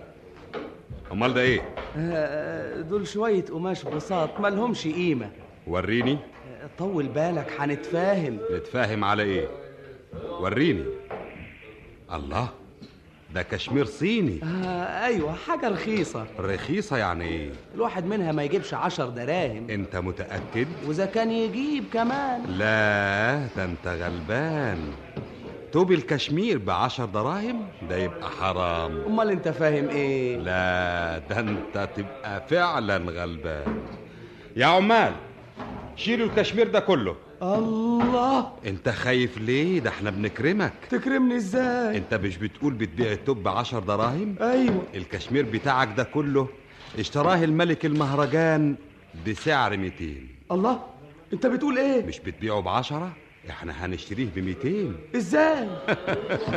أمال 1.12 1.34
ده 1.34 1.41
إيه؟ 1.41 1.62
آه، 1.98 2.82
دول 2.82 3.08
شوية 3.08 3.45
قماش 3.45 3.84
بساط 3.84 4.39
مالهمش 4.39 4.88
قيمة. 4.88 5.32
وريني. 5.67 6.13
آه، 6.13 6.69
طول 6.78 7.08
بالك 7.08 7.54
هنتفاهم. 7.60 8.39
نتفاهم 8.52 9.04
على 9.04 9.24
إيه؟ 9.24 9.48
وريني. 10.39 10.84
الله 12.13 12.50
ده 13.34 13.41
كشمير 13.41 13.86
صيني. 13.86 14.39
آه 14.43 15.06
أيوه 15.06 15.34
حاجة 15.34 15.69
رخيصة. 15.69 16.26
رخيصة 16.39 16.98
يعني 16.98 17.26
إيه؟ 17.26 17.50
الواحد 17.76 18.06
منها 18.06 18.32
ما 18.32 18.43
يجيبش 18.43 18.74
عشر 18.74 19.10
دراهم. 19.10 19.69
انت 19.69 19.95
متأكد؟ 19.95 20.67
وإذا 20.88 21.06
كان 21.06 21.32
يجيب 21.32 21.84
كمان. 21.93 22.45
لا 22.48 23.48
ده 23.58 23.65
انت 23.65 23.88
غلبان. 23.88 24.80
توب 25.72 25.92
الكشمير 25.92 26.58
بعشر 26.58 27.06
دراهم؟ 27.06 27.68
ده 27.90 27.98
يبقى 27.98 28.30
حرام. 28.30 29.02
أمال 29.08 29.30
أنت 29.30 29.48
فاهم 29.50 29.90
إيه؟ 29.90 30.38
لا 30.38 31.18
ده 31.30 31.40
أنت 31.40 31.90
تبقى 31.96 32.48
فعلا 32.48 32.98
غلبان. 32.98 33.82
يا 34.56 34.66
عمال 34.66 35.14
شيلوا 35.96 36.28
الكشمير 36.28 36.68
ده 36.68 36.80
كله. 36.80 37.16
الله! 37.42 38.52
أنت 38.66 38.90
خايف 38.90 39.38
ليه؟ 39.38 39.80
ده 39.80 39.90
إحنا 39.90 40.10
بنكرمك. 40.10 40.74
تكرمني 40.90 41.36
إزاي؟ 41.36 41.98
أنت 41.98 42.14
مش 42.14 42.38
بتقول 42.38 42.74
بتبيع 42.74 43.12
التوب 43.12 43.44
بعشر 43.44 43.80
دراهم؟ 43.80 44.36
أيوه. 44.42 44.84
الكشمير 44.96 45.46
بتاعك 45.46 45.90
ده 45.98 46.04
كله 46.04 46.48
اشتراه 47.00 47.44
الملك 47.44 47.86
المهرجان 47.86 48.76
بسعر 49.28 49.78
200 49.78 50.06
الله! 50.52 50.80
أنت 51.34 51.46
بتقول 51.46 51.78
إيه؟ 51.78 52.06
مش 52.06 52.20
بتبيعه 52.20 52.60
بعشرة؟ 52.62 53.12
إحنا 53.49 53.86
هنشتريه 53.86 54.28
ب 54.36 54.39
200 54.39 54.91
إزاي؟ 55.15 55.67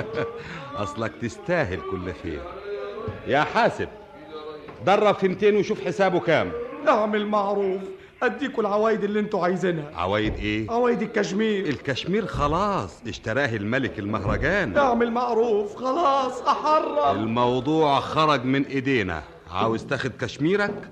أصلك 0.76 1.12
تستاهل 1.22 1.80
كل 1.90 2.12
خير. 2.22 2.42
يا 3.26 3.40
حاسب 3.40 3.88
درب 4.86 5.14
في 5.14 5.28
200 5.28 5.56
وشوف 5.58 5.84
حسابه 5.84 6.20
كام. 6.20 6.52
اعمل 6.88 7.26
معروف 7.26 7.80
أديكوا 8.22 8.62
العوايد 8.62 9.04
اللي 9.04 9.20
أنتوا 9.20 9.44
عايزينها. 9.44 9.90
عوايد 9.94 10.34
إيه؟ 10.34 10.70
عوايد 10.70 11.02
الكشمير. 11.02 11.66
الكشمير 11.68 12.26
خلاص 12.26 13.02
اشتراه 13.08 13.56
الملك 13.56 13.98
المهرجان. 13.98 14.76
اعمل 14.76 15.10
معروف 15.10 15.76
خلاص 15.76 16.42
احرم 16.42 17.16
الموضوع 17.22 18.00
خرج 18.00 18.44
من 18.44 18.64
إيدينا. 18.64 19.22
عاوز 19.50 19.84
تاخد 19.86 20.10
كشميرك؟ 20.20 20.90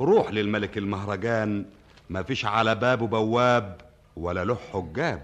روح 0.00 0.30
للملك 0.30 0.78
المهرجان. 0.78 1.64
مفيش 2.10 2.44
على 2.44 2.74
بابه 2.74 3.06
بواب 3.06 3.80
ولا 4.16 4.44
له 4.44 4.56
حجاب. 4.72 5.22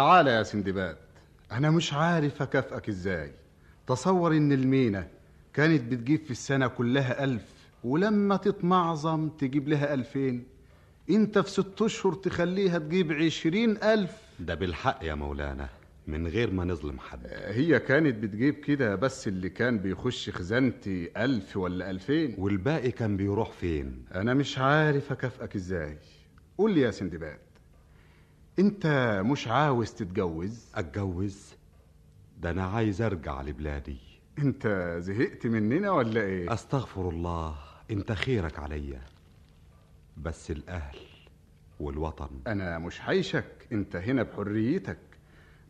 تعال 0.00 0.26
يا 0.26 0.42
سندباد. 0.42 0.96
أنا 1.52 1.70
مش 1.70 1.92
عارف 1.92 2.42
اكافئك 2.42 2.88
إزاي. 2.88 3.32
تصور 3.86 4.36
إن 4.36 4.52
المينا 4.52 5.06
كانت 5.54 5.82
بتجيب 5.92 6.24
في 6.24 6.30
السنة 6.30 6.66
كلها 6.66 7.24
ألف 7.24 7.42
ولما 7.84 8.36
تتمعظم 8.36 9.28
تجيب 9.28 9.68
لها 9.68 9.94
ألفين. 9.94 10.44
أنت 11.10 11.38
في 11.38 11.50
ست 11.50 11.82
أشهر 11.82 12.12
تخليها 12.14 12.78
تجيب 12.78 13.12
عشرين 13.12 13.76
ألف. 13.82 14.12
ده 14.38 14.54
بالحق 14.54 14.98
يا 15.04 15.14
مولانا 15.14 15.68
من 16.06 16.26
غير 16.26 16.50
ما 16.50 16.64
نظلم 16.64 16.98
حد. 16.98 17.26
هي 17.32 17.78
كانت 17.78 18.14
بتجيب 18.14 18.54
كده 18.54 18.94
بس 18.94 19.28
اللي 19.28 19.48
كان 19.48 19.78
بيخش 19.78 20.30
خزانتي 20.30 21.10
ألف 21.16 21.56
ولا 21.56 21.90
ألفين. 21.90 22.34
والباقي 22.38 22.90
كان 22.90 23.16
بيروح 23.16 23.50
فين؟ 23.52 24.04
أنا 24.14 24.34
مش 24.34 24.58
عارف 24.58 25.12
أكافئك 25.12 25.56
إزاي. 25.56 25.96
قول 26.58 26.74
لي 26.74 26.80
يا 26.80 26.90
سندباد. 26.90 27.38
أنت 28.60 28.86
مش 29.24 29.48
عاوز 29.48 29.90
تتجوز؟ 29.94 30.72
أتجوز؟ 30.74 31.54
ده 32.40 32.50
أنا 32.50 32.64
عايز 32.64 33.02
أرجع 33.02 33.42
لبلادي. 33.42 33.98
أنت 34.38 34.96
زهقت 34.98 35.46
مننا 35.46 35.90
ولا 35.90 36.20
إيه؟ 36.20 36.52
أستغفر 36.54 37.08
الله 37.08 37.56
أنت 37.90 38.12
خيرك 38.12 38.58
عليا. 38.58 39.00
بس 40.16 40.50
الأهل 40.50 40.98
والوطن. 41.80 42.30
أنا 42.46 42.78
مش 42.78 43.00
حيشك 43.00 43.68
أنت 43.72 43.96
هنا 43.96 44.22
بحريتك. 44.22 44.98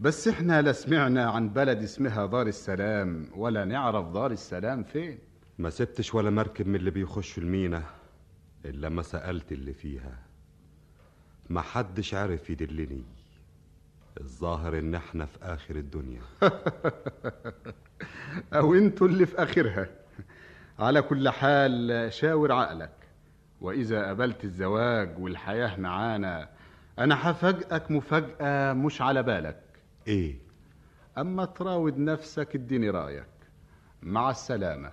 بس 0.01 0.29
إحنا 0.29 0.63
لا 0.63 0.73
سمعنا 0.73 1.31
عن 1.31 1.49
بلد 1.49 1.83
اسمها 1.83 2.27
دار 2.27 2.47
السلام 2.47 3.27
ولا 3.37 3.65
نعرف 3.65 4.09
دار 4.09 4.31
السلام 4.31 4.83
فين. 4.83 5.19
ما 5.59 5.71
سبتش 5.71 6.15
ولا 6.15 6.31
مركب 6.31 6.67
من 6.67 6.75
اللي 6.75 6.91
بيخشوا 6.91 7.43
المينا 7.43 7.83
إلا 8.65 8.89
ما 8.89 9.03
سألت 9.03 9.53
اللي 9.53 9.73
فيها. 9.75 10.30
ما 11.51 11.61
حدش 11.61 12.15
عرف 12.15 12.51
يدلني. 12.51 13.05
الظاهر 14.21 14.79
إن 14.79 14.95
إحنا 14.95 15.27
في 15.27 15.39
آخر 15.43 15.77
الدنيا. 15.77 16.21
أو 18.55 18.75
أنتوا 18.75 19.07
اللي 19.07 19.27
في 19.27 19.43
آخرها. 19.43 19.89
على 20.79 21.03
كل 21.03 21.29
حال 21.29 22.09
شاور 22.13 22.53
عقلك. 22.53 22.93
وإذا 23.61 24.09
قبلت 24.09 24.45
الزواج 24.45 25.19
والحياة 25.19 25.81
معانا 25.81 26.49
أنا 26.99 27.31
هفاجئك 27.31 27.91
مفاجأة 27.91 28.73
مش 28.73 29.03
على 29.03 29.23
بالك. 29.23 29.63
إيه؟ 30.07 30.35
أما 31.19 31.45
تراود 31.45 31.99
نفسك 31.99 32.55
اديني 32.55 32.91
رأيك. 32.91 33.27
مع 34.03 34.31
السلامة. 34.31 34.93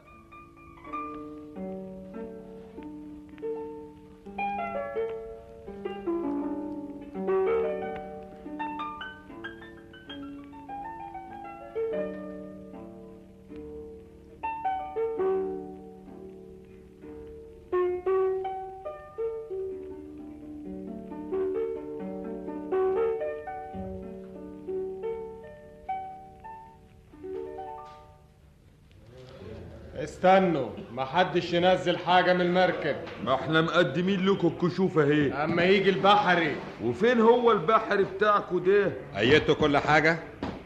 استنوا 30.28 30.70
ما 30.92 31.06
حدش 31.06 31.54
ينزل 31.54 31.98
حاجة 31.98 32.34
من 32.34 32.42
المركب. 32.42 32.96
ما 33.26 33.36
إحنا 33.36 33.62
مقدمين 33.62 34.26
لكم 34.26 34.48
الكشوف 34.48 34.98
اهي. 35.00 35.32
أما 35.34 35.64
يجي 35.64 35.90
البحري. 35.90 36.56
وفين 36.84 37.22
هو 37.22 37.52
البحر 37.52 38.02
بتاعكوا 38.04 38.60
ده؟ 38.60 38.92
أيدتوا 39.18 39.56
كل 39.56 39.78
حاجة؟ 39.78 40.20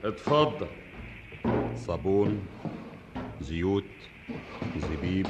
اتفضل. 0.05 0.67
صابون 1.75 2.43
زيوت 3.41 3.83
زبيب 4.77 5.27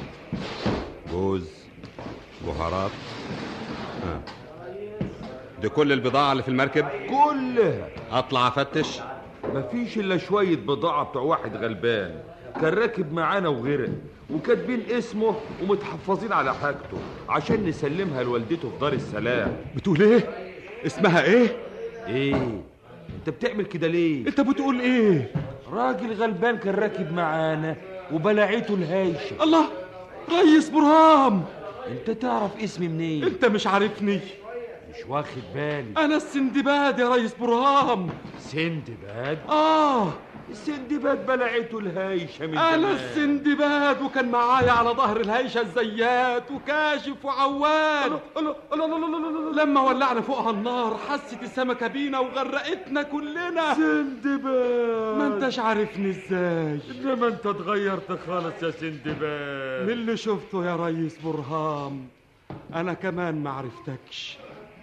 جوز 1.10 1.50
بهارات. 2.46 2.90
ها. 4.04 4.20
دي 5.60 5.68
كل 5.68 5.92
البضاعة 5.92 6.32
اللي 6.32 6.42
في 6.42 6.48
المركب؟ 6.48 6.86
كلها. 6.88 7.88
أطلع 8.10 8.48
أفتش. 8.48 9.00
مفيش 9.54 9.98
إلا 9.98 10.16
شوية 10.18 10.56
بضاعة 10.56 11.04
بتوع 11.04 11.22
واحد 11.22 11.56
غلبان. 11.56 12.22
كان 12.62 12.74
راكب 12.74 13.12
معانا 13.12 13.48
وغرق 13.48 13.88
وكاتبين 14.30 14.82
اسمه 14.90 15.34
ومتحفظين 15.62 16.32
على 16.32 16.54
حاجته 16.54 16.98
عشان 17.28 17.66
نسلمها 17.66 18.22
لوالدته 18.22 18.70
في 18.70 18.78
دار 18.80 18.92
السلام. 18.92 19.56
بتقول 19.76 20.02
إيه؟ 20.02 20.28
اسمها 20.86 21.24
إيه؟ 21.24 21.56
إيه؟ 22.06 22.62
انت 23.18 23.30
بتعمل 23.30 23.64
كده 23.64 23.86
ليه؟ 23.86 24.26
انت 24.26 24.40
بتقول 24.40 24.80
إيه؟ 24.80 25.32
راجل 25.72 26.12
غلبان 26.12 26.56
كان 26.58 26.74
راكب 26.74 27.12
معانا 27.12 27.76
وبلعته 28.12 28.74
الهايشة. 28.74 29.42
الله 29.42 29.64
ريس 30.30 30.68
برهام. 30.68 31.44
انت 31.88 32.10
تعرف 32.10 32.62
اسمي 32.64 32.88
منين؟ 32.88 33.24
انت 33.24 33.44
مش 33.44 33.66
عارفني. 33.66 34.20
مش 34.90 35.06
واخد 35.08 35.42
بالي. 35.54 36.04
أنا 36.04 36.16
السندباد 36.16 36.98
يا 36.98 37.08
ريس 37.14 37.34
برهام. 37.34 38.08
سندباد؟ 38.38 39.38
آه. 39.48 40.12
السندباد 40.52 41.26
بلعته 41.26 41.78
الهايشة 41.78 42.46
من 42.46 42.58
أنا 42.58 42.76
زمان. 42.76 42.94
السندباد 42.94 44.02
وكان 44.02 44.30
معايا 44.30 44.72
على 44.72 44.90
ظهر 44.90 45.20
الهيشة 45.20 45.60
الزيات 45.60 46.50
وكاشف 46.50 47.24
وعواد. 47.24 48.20
لما 49.54 49.80
ولعنا 49.80 50.20
فوقها 50.20 50.50
النار 50.50 50.98
حست 51.08 51.42
السمكة 51.42 51.86
بينا 51.86 52.18
وغرقتنا 52.18 53.02
كلنا. 53.02 53.74
سندباد. 53.74 55.18
ما 55.18 55.26
انتش 55.26 55.58
عارفني 55.58 56.10
إزاي. 56.10 56.80
إنما 57.00 57.26
انت 57.28 57.46
اتغيرت 57.46 58.18
خالص 58.26 58.62
يا 58.62 58.70
سندباد. 58.70 59.82
من 59.86 59.92
اللي 59.92 60.16
شفته 60.16 60.66
يا 60.66 60.76
ريس 60.76 61.18
برهام 61.24 62.06
أنا 62.74 62.94
كمان 62.94 63.42
ما 63.42 63.50
عرفتكش. 63.50 64.38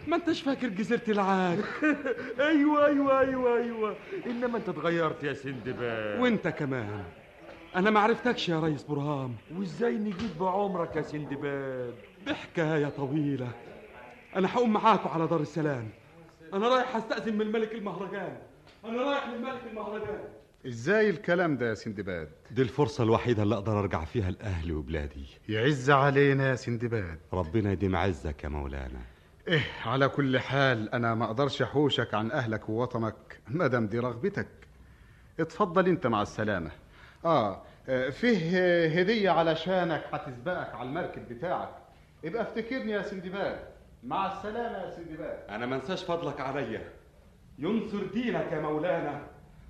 ما 0.08 0.16
انتش 0.16 0.42
فاكر 0.42 0.68
جزيرة 0.68 1.02
العاج 1.08 1.60
أيوه 2.40 2.86
أيوه 2.88 3.20
أيوه 3.20 3.58
أيوه. 3.58 3.96
إنما 4.26 4.58
أنت 4.58 4.70
اتغيرت 4.70 5.24
يا 5.24 5.34
سندباد 5.34 6.20
وأنت 6.20 6.48
كمان. 6.48 7.04
أنا 7.76 7.90
ما 7.90 8.00
عرفتكش 8.00 8.50
يا 8.50 8.60
ريس 8.60 8.84
برهام. 8.84 9.36
وإزاي 9.58 9.96
نجيت 9.98 10.38
بعمرك 10.40 10.96
يا 10.96 11.02
سندباد 11.02 11.94
بحكاية 12.28 12.90
طويلة. 12.90 13.52
أنا 14.36 14.54
هقوم 14.54 14.74
معاكم 14.74 15.10
على 15.10 15.28
دار 15.28 15.42
السلام. 15.42 15.90
أنا 16.54 16.68
رايح 16.68 16.96
أستأذن 16.96 17.38
من 17.38 17.52
ملك 17.52 17.72
المهرجان. 17.74 18.38
أنا 18.86 19.02
رايح 19.02 19.28
لملك 19.28 19.62
المهرجان. 19.72 20.20
إزاي 20.68 21.10
الكلام 21.10 21.58
ده 21.58 21.70
يا 21.70 21.74
سندباد 21.74 22.30
دي 22.52 22.62
الفرصة 22.62 23.04
الوحيدة 23.04 23.44
اللي 23.44 23.56
أقدر 23.56 23.80
أرجع 23.80 24.06
فيها 24.06 24.32
لأهلي 24.32 24.74
وبلادي. 24.74 25.26
يعز 25.50 25.90
علينا 25.90 26.50
يا 26.50 26.56
سندباد 26.56 27.20
ربنا 27.34 27.72
يديم 27.72 27.96
عزك 27.96 28.44
يا 28.44 28.50
مولانا. 28.50 29.02
إيه 29.48 29.66
على 29.86 30.10
كل 30.10 30.40
حال 30.40 30.94
أنا 30.94 31.16
ما 31.16 31.26
أقدرش 31.26 31.62
أحوشك 31.62 32.14
عن 32.14 32.32
أهلك 32.32 32.70
ووطنك 32.70 33.40
مادام 33.48 33.88
دي 33.88 34.00
رغبتك. 34.00 34.48
اتفضل 35.40 35.88
أنت 35.88 36.08
مع 36.08 36.22
السلامة. 36.22 36.72
آه 37.26 37.62
فيه 38.12 38.86
هدية 39.00 39.30
علشانك 39.30 40.04
هتسبقك 40.14 40.74
على 40.74 40.90
المركب 40.90 41.30
بتاعك. 41.30 41.70
يبقى 42.24 42.42
افتكرني 42.42 42.92
يا 42.92 43.02
سندباد 43.02 43.60
مع 44.04 44.38
السلامة 44.38 44.78
يا 44.78 44.96
سندباد 44.96 45.40
أنا 45.50 45.66
ما 45.66 45.76
أنساش 45.76 46.04
فضلك 46.04 46.42
عليا 46.42 46.90
ينصر 47.60 48.04
دينك 48.14 48.52
يا 48.52 48.60
مولانا. 48.62 49.22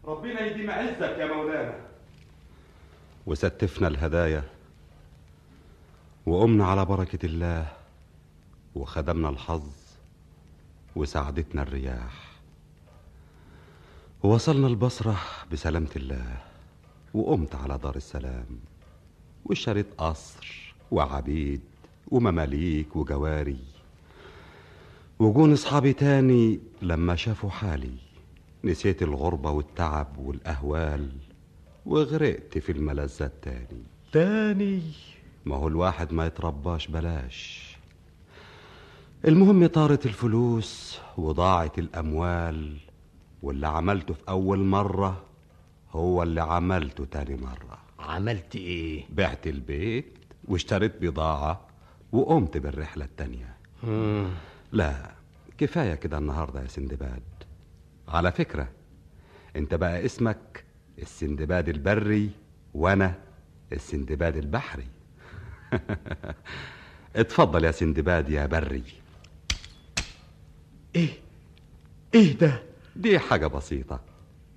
ربنا 0.05 0.41
يديم 0.45 0.71
عزك 0.71 1.17
يا 1.17 1.25
مولانا. 1.25 1.73
وستفنا 3.25 3.87
الهدايا. 3.87 4.43
وقمنا 6.25 6.65
على 6.65 6.85
بركة 6.85 7.25
الله. 7.25 7.67
وخدمنا 8.75 9.29
الحظ 9.29 9.69
وساعدتنا 10.95 11.61
الرياح. 11.61 12.29
ووصلنا 14.23 14.67
البصرة 14.67 15.17
بسلامة 15.51 15.89
الله 15.95 16.37
وقمت 17.13 17.55
على 17.55 17.77
دار 17.77 17.95
السلام 17.95 18.59
واشتريت 19.45 19.87
قصر 19.97 20.73
وعبيد 20.91 21.61
ومماليك 22.07 22.95
وجواري. 22.95 23.59
وجون 25.19 25.53
أصحابي 25.53 25.93
تاني 25.93 26.59
لما 26.81 27.15
شافوا 27.15 27.49
حالي 27.49 27.93
نسيت 28.63 29.03
الغربة 29.03 29.51
والتعب 29.51 30.17
والأهوال 30.17 31.09
وغرقت 31.85 32.57
في 32.57 32.71
الملذات 32.71 33.33
تاني. 33.41 33.83
تاني؟ 34.11 34.81
ما 35.45 35.55
هو 35.55 35.67
الواحد 35.67 36.13
ما 36.13 36.25
يترباش 36.25 36.87
بلاش. 36.87 37.68
المهم 39.27 39.67
طارت 39.67 40.05
الفلوس 40.05 40.99
وضاعت 41.17 41.79
الأموال 41.79 42.77
واللي 43.43 43.67
عملته 43.67 44.13
في 44.13 44.21
أول 44.29 44.59
مرة 44.59 45.23
هو 45.91 46.23
اللي 46.23 46.41
عملته 46.41 47.05
تاني 47.05 47.35
مرة. 47.35 47.77
عملت 47.99 48.55
إيه؟ 48.55 49.05
بعت 49.09 49.47
البيت 49.47 50.17
واشتريت 50.47 51.01
بضاعة 51.01 51.67
وقمت 52.11 52.57
بالرحلة 52.57 53.05
التانية. 53.05 53.57
لا 54.71 55.11
كفاية 55.57 55.93
كده 55.95 56.17
النهاردة 56.17 56.61
يا 56.61 56.67
سندباد. 56.67 57.23
على 58.07 58.31
فكرة 58.31 58.67
أنت 59.55 59.73
بقى 59.75 60.05
اسمك 60.05 60.63
السندباد 61.01 61.69
البري 61.69 62.29
وأنا 62.73 63.13
السندباد 63.73 64.37
البحري. 64.37 64.87
اتفضل 67.15 67.63
يا 67.63 67.71
سندباد 67.71 68.29
يا 68.29 68.45
بري. 68.45 68.83
إيه؟ 70.99 71.09
إيه 72.15 72.37
ده؟ 72.37 72.63
دي 72.95 73.19
حاجة 73.19 73.47
بسيطة. 73.47 73.99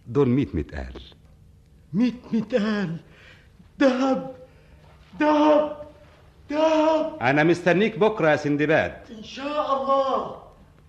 دول 0.06 0.28
ميت 0.28 0.54
متقال 0.54 1.00
ميت 1.92 2.14
متقال 2.32 2.96
دهب. 3.78 4.34
دهب. 5.20 5.76
دهب. 6.50 7.18
أنا 7.20 7.42
مستنيك 7.44 7.98
بكرة 7.98 8.28
يا 8.30 8.36
سندباد. 8.36 8.96
إن 9.10 9.22
شاء 9.22 9.82
الله. 9.82 10.42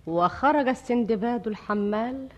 وخرج 0.06 0.68
السندباد 0.68 1.46
الحمال 1.48 2.28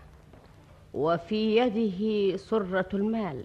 وفي 0.93 1.57
يده 1.57 2.37
سرة 2.37 2.89
المال 2.93 3.43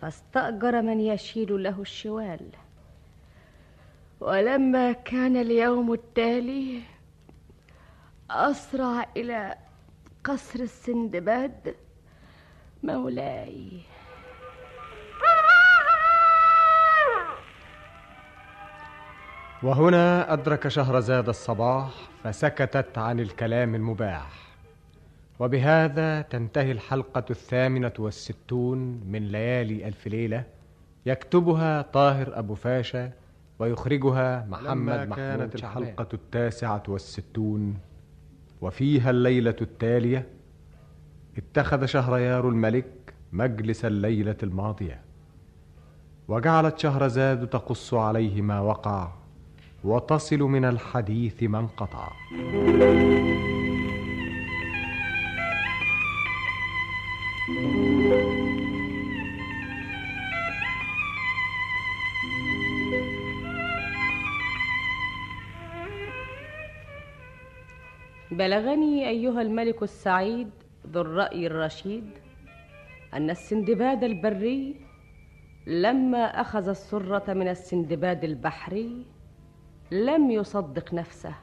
فاستأجر 0.00 0.82
من 0.82 1.00
يشيل 1.00 1.62
له 1.62 1.80
الشوال. 1.80 2.40
ولما 4.20 4.92
كان 4.92 5.36
اليوم 5.36 5.92
التالي 5.92 6.80
أسرع 8.30 9.06
إلى 9.16 9.54
قصر 10.24 10.60
السندباد. 10.60 11.74
مولاي. 12.82 13.80
وهنا 19.62 20.32
أدرك 20.32 20.68
شهرزاد 20.68 21.28
الصباح 21.28 21.90
فسكتت 22.24 22.98
عن 22.98 23.20
الكلام 23.20 23.74
المباح. 23.74 24.30
وبهذا 25.38 26.22
تنتهي 26.22 26.72
الحلقة 26.72 27.24
الثامنة 27.30 27.92
والستون 27.98 28.78
من 29.06 29.28
ليالي 29.28 29.88
ألف 29.88 30.06
ليلة 30.06 30.44
يكتبها 31.06 31.82
طاهر 31.82 32.38
أبو 32.38 32.54
فاشا 32.54 33.10
ويخرجها 33.58 34.46
محمد 34.48 34.66
لما 34.66 35.04
محمود 35.04 35.16
كانت. 35.16 35.54
الحلقة 35.54 36.08
التاسعة 36.14 36.82
والستون 36.88 37.78
وفيها 38.60 39.10
الليلة 39.10 39.56
التالية 39.60 40.28
اتخذ 41.36 41.84
شهريار 41.86 42.48
الملك 42.48 43.14
مجلس 43.32 43.84
الليلة 43.84 44.36
الماضية. 44.42 45.00
وجعلت 46.28 46.78
شهرزاد 46.78 47.46
تقص 47.46 47.94
عليه 47.94 48.42
ما 48.42 48.60
وقع 48.60 49.12
وتصل 49.84 50.38
من 50.38 50.64
الحديث 50.64 51.42
ما 51.42 51.58
انقطع. 51.58 52.12
بلغني 68.40 69.08
أيها 69.08 69.42
الملك 69.42 69.82
السعيد 69.82 70.50
ذو 70.86 71.00
الرأي 71.00 71.46
الرشيد 71.46 72.10
أن 73.14 73.30
السندباد 73.30 74.04
البري 74.04 74.76
لما 75.66 76.24
أخذ 76.40 76.68
السرة 76.68 77.32
من 77.34 77.48
السندباد 77.48 78.24
البحري 78.24 79.06
لم 79.90 80.30
يصدق 80.30 80.94
نفسه 80.94 81.34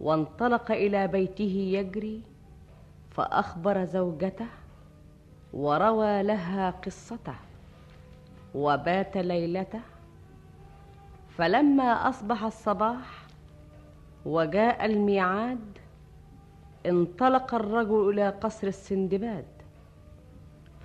وانطلق 0.00 0.72
إلى 0.72 1.08
بيته 1.08 1.54
يجري 1.78 2.22
فأخبر 3.10 3.84
زوجته 3.84 4.48
وروى 5.52 6.22
لها 6.22 6.70
قصته 6.70 7.36
وبات 8.54 9.16
ليلته 9.16 9.80
فلما 11.28 12.08
أصبح 12.08 12.44
الصباح 12.44 13.26
وجاء 14.24 14.84
الميعاد 14.84 15.83
انطلق 16.86 17.54
الرجل 17.54 18.10
إلى 18.10 18.28
قصر 18.28 18.66
السندباد 18.66 19.44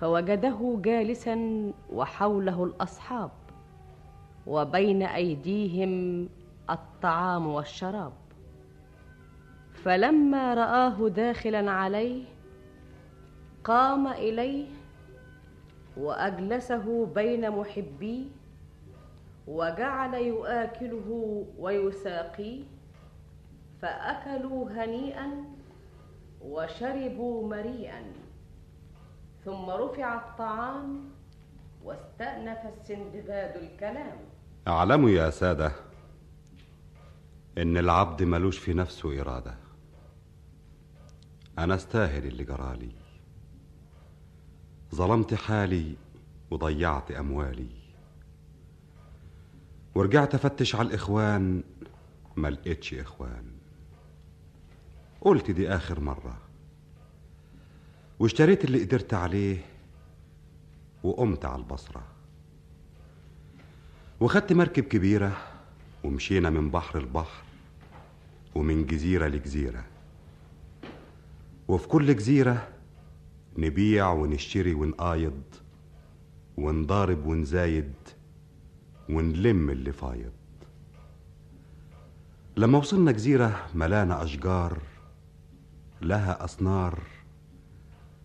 فوجده 0.00 0.78
جالسا 0.84 1.36
وحوله 1.92 2.64
الأصحاب 2.64 3.30
وبين 4.46 5.02
أيديهم 5.02 6.28
الطعام 6.70 7.46
والشراب. 7.46 8.12
فلما 9.72 10.54
رآه 10.54 11.08
داخلا 11.08 11.70
عليه 11.70 12.24
قام 13.64 14.06
إليه 14.06 14.66
وأجلسه 15.96 17.06
بين 17.06 17.50
محبيه 17.50 18.24
وجعل 19.48 20.14
يؤكله 20.14 21.44
ويساقيه 21.58 22.62
فأكلوا 23.82 24.70
هنيئا 24.70 25.44
وشربوا 26.40 27.48
مريئا 27.48 28.02
ثم 29.44 29.70
رفع 29.70 30.14
الطعام 30.14 31.10
واستأنف 31.84 32.58
السندباد 32.66 33.56
الكلام. 33.56 34.18
اعلموا 34.68 35.10
يا 35.10 35.30
سادة 35.30 35.72
إن 37.58 37.76
العبد 37.76 38.22
ملوش 38.22 38.58
في 38.58 38.74
نفسه 38.74 39.20
إرادة. 39.20 39.54
أنا 41.58 41.74
استاهل 41.74 42.26
اللي 42.26 42.44
جرالي 42.44 42.92
ظلمت 44.94 45.34
حالي 45.34 45.94
وضيعت 46.50 47.10
أموالي. 47.10 47.70
ورجعت 49.94 50.34
أفتش 50.34 50.74
على 50.74 50.88
الإخوان 50.88 51.62
ما 52.36 52.48
لقيتش 52.48 52.94
إخوان. 52.94 53.49
قلت 55.20 55.50
دي 55.50 55.68
آخر 55.68 56.00
مرة. 56.00 56.38
واشتريت 58.18 58.64
اللي 58.64 58.84
قدرت 58.84 59.14
عليه 59.14 59.58
وقمت 61.02 61.44
على 61.44 61.56
البصرة. 61.62 62.02
وخدت 64.20 64.52
مركب 64.52 64.84
كبيرة 64.84 65.36
ومشينا 66.04 66.50
من 66.50 66.70
بحر 66.70 66.98
لبحر 67.02 67.42
ومن 68.54 68.86
جزيرة 68.86 69.26
لجزيرة. 69.28 69.84
وفي 71.68 71.88
كل 71.88 72.16
جزيرة 72.16 72.68
نبيع 73.58 74.10
ونشتري 74.12 74.74
ونقايض 74.74 75.42
ونضارب 76.56 77.26
ونزايد 77.26 77.92
ونلم 79.08 79.70
اللي 79.70 79.92
فايض. 79.92 80.32
لما 82.56 82.78
وصلنا 82.78 83.12
جزيرة 83.12 83.66
ملانة 83.74 84.22
أشجار 84.22 84.78
لها 86.00 86.44
أسنار 86.44 87.02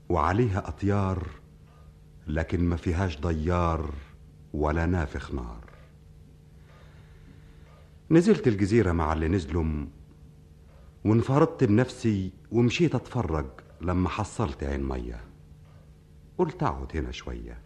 وعليها 0.10 0.68
أطيار 0.68 1.28
لكن 2.28 2.64
ما 2.64 2.76
فيهاش 2.76 3.20
ضيار 3.20 3.94
ولا 4.54 4.86
نافخ 4.86 5.32
نار. 5.32 5.70
نزلت 8.12 8.48
الجزيرة 8.48 8.92
مع 8.92 9.14
اللي 9.14 9.28
نزلهم 9.28 9.90
وانفردت 11.06 11.64
بنفسي 11.64 12.32
ومشيت 12.52 12.96
أتفرج 12.96 13.46
لما 13.82 14.10
حصلت 14.10 14.64
عين 14.64 14.84
مية. 14.84 15.24
قلت 16.38 16.64
أقعد 16.64 16.98
هنا 16.98 17.12
شوية. 17.12 17.58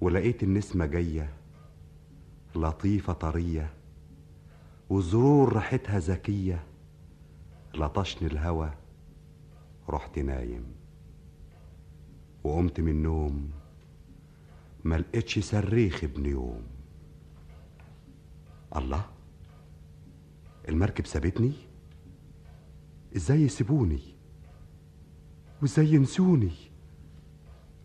ولقيت 0.00 0.42
النسمة 0.42 0.86
جاية 0.86 1.32
لطيفة 2.54 3.12
طرية 3.12 3.72
وزرور 4.90 5.52
ريحتها 5.52 5.98
ذكية. 5.98 6.71
لطشني 7.74 8.28
الهوى 8.28 8.70
رحت 9.88 10.18
نايم. 10.18 10.64
وقمت 12.44 12.80
من 12.80 12.88
النوم 12.88 13.50
ما 14.84 14.94
لقيتش 14.94 15.38
صريخ 15.38 16.04
ابن 16.04 16.26
يوم. 16.26 16.62
الله 18.76 19.04
المركب 20.68 21.06
سابتني؟ 21.06 21.52
إزاي 23.16 23.42
يسيبوني؟ 23.42 24.00
وإزاي 25.62 25.86
ينسوني؟ 25.92 26.52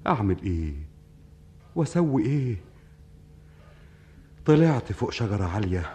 أعمل 0.07 0.41
إيه؟ 0.43 0.73
وأسوي 1.75 2.25
إيه؟ 2.25 2.55
طلعت 4.45 4.91
فوق 4.91 5.11
شجرة 5.11 5.45
عالية 5.45 5.93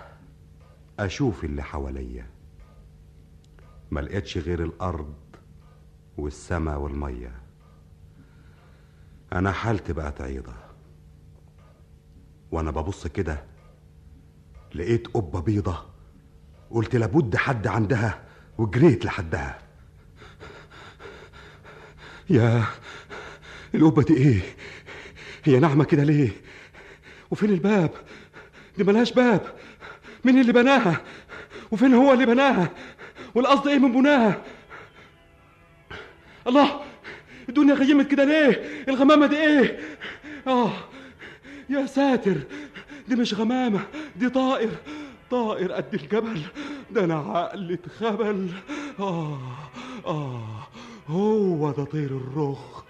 أشوف 0.99 1.45
اللي 1.45 1.62
حواليا. 1.62 2.31
ما 3.93 4.01
لقيتش 4.01 4.38
غير 4.38 4.64
الأرض 4.64 5.14
والسما 6.18 6.76
والمية. 6.76 7.32
أنا 9.32 9.53
حالتي 9.53 9.93
بقت 9.93 10.20
عيضة. 10.20 10.55
وأنا 12.53 12.70
ببص 12.70 13.07
كده 13.07 13.45
لقيت 14.74 15.07
قبة 15.09 15.40
بيضة. 15.40 15.86
قلت 16.70 16.97
لابد 16.97 17.36
حد 17.36 17.66
عندها 17.66 18.22
وجريت 18.59 19.05
لحدها. 19.05 19.59
يا 22.30 22.64
القبة 23.74 24.03
دي 24.03 24.16
إيه؟ 24.16 24.40
هي 25.45 25.59
ناعمة 25.59 25.84
كده 25.84 26.05
ليه؟ 26.05 26.30
وفين 27.30 27.51
الباب؟ 27.51 27.90
دي 28.76 28.84
ملهاش 28.84 29.12
باب. 29.12 29.55
مين 30.24 30.40
اللي 30.40 30.53
بناها؟ 30.53 31.01
وفين 31.70 31.95
هو 31.95 32.12
اللي 32.12 32.26
بناها؟ 32.26 32.70
والقصد 33.34 33.68
إيه 33.68 33.78
من 33.78 33.92
بناها؟ 33.92 34.42
الله 36.46 36.80
الدنيا 37.48 37.74
غيمت 37.74 38.10
كده 38.10 38.24
ليه؟ 38.24 38.84
الغمامة 38.88 39.26
دي 39.26 39.36
إيه؟ 39.36 39.78
آه 40.46 40.70
يا 41.70 41.86
ساتر 41.86 42.36
دي 43.08 43.16
مش 43.16 43.34
غمامة 43.34 43.80
دي 44.16 44.28
طائر 44.28 44.70
طائر 45.30 45.72
قد 45.72 45.94
الجبل 45.94 46.40
ده 46.90 47.04
أنا 47.04 47.14
عقلي 47.14 47.74
اتخبل 47.74 48.48
آه 49.00 49.38
آه 50.06 50.66
هو 51.08 51.70
ده 51.70 51.84
طير 51.84 52.06
الرخ. 52.10 52.82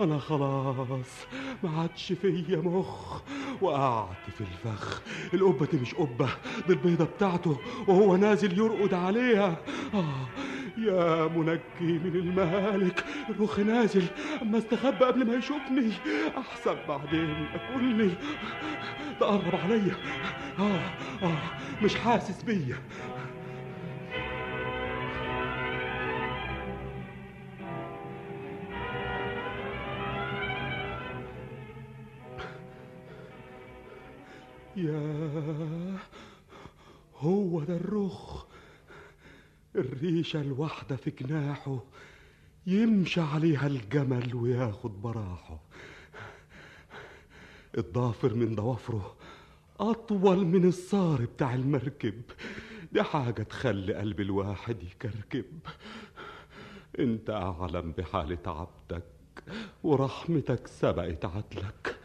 أنا 0.00 0.18
خلاص 0.18 1.26
ما 1.62 1.70
عادش 1.80 2.12
فيا 2.12 2.56
مخ. 2.56 3.20
وقعت 3.60 4.30
في 4.38 4.40
الفخ. 4.40 5.02
القبة 5.34 5.66
دي 5.66 5.76
مش 5.78 5.94
قبة 5.94 6.28
دي 6.66 6.72
البيضة 6.72 7.04
بتاعته 7.04 7.60
وهو 7.88 8.16
نازل 8.16 8.58
يرقد 8.58 8.94
عليها. 8.94 9.56
آه 9.94 10.26
يا 10.78 11.28
منجي 11.28 11.98
من 11.98 12.12
المهالك. 12.16 13.04
الرخ 13.28 13.58
نازل 13.60 14.04
أما 14.42 14.58
استخبى 14.58 15.04
قبل 15.04 15.26
ما 15.26 15.34
يشوفني 15.34 15.92
أحسن 16.38 16.76
بعدين 16.88 17.46
ياكلني 17.54 18.10
ده 19.20 19.26
قرب 19.26 19.54
عليا. 19.64 19.96
آه 20.58 20.90
آه 21.26 21.38
مش 21.82 21.94
حاسس 21.94 22.42
بيا. 22.42 22.76
يا 34.76 35.98
هو 37.16 37.60
ده 37.64 37.76
الرخ. 37.76 38.44
الريشة 39.76 40.40
الواحدة 40.40 40.96
في 40.96 41.10
جناحه 41.10 41.78
يمشي 42.66 43.20
عليها 43.20 43.66
الجمل 43.66 44.34
وياخد 44.34 45.02
براحه. 45.02 45.58
الضافر 47.78 48.34
من 48.34 48.54
ضوافره 48.54 49.16
أطول 49.80 50.46
من 50.46 50.68
الصار 50.68 51.24
بتاع 51.24 51.54
المركب. 51.54 52.22
دي 52.92 53.02
حاجة 53.02 53.42
تخلي 53.42 53.94
قلب 53.94 54.20
الواحد 54.20 54.82
يكركب. 54.82 55.44
انت 56.98 57.30
أعلم 57.30 57.92
بحالة 57.98 58.38
عبدك 58.46 59.04
ورحمتك 59.82 60.66
سبقت 60.66 61.24
عدلك. 61.24 61.96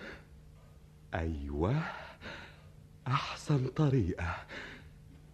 أيوه. 1.14 1.84
أحسن 3.08 3.68
طريقة. 3.68 4.36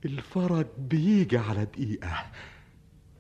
الفرج 0.06 0.68
بيجي 0.78 1.38
على 1.38 1.66
دقيقة. 1.66 2.32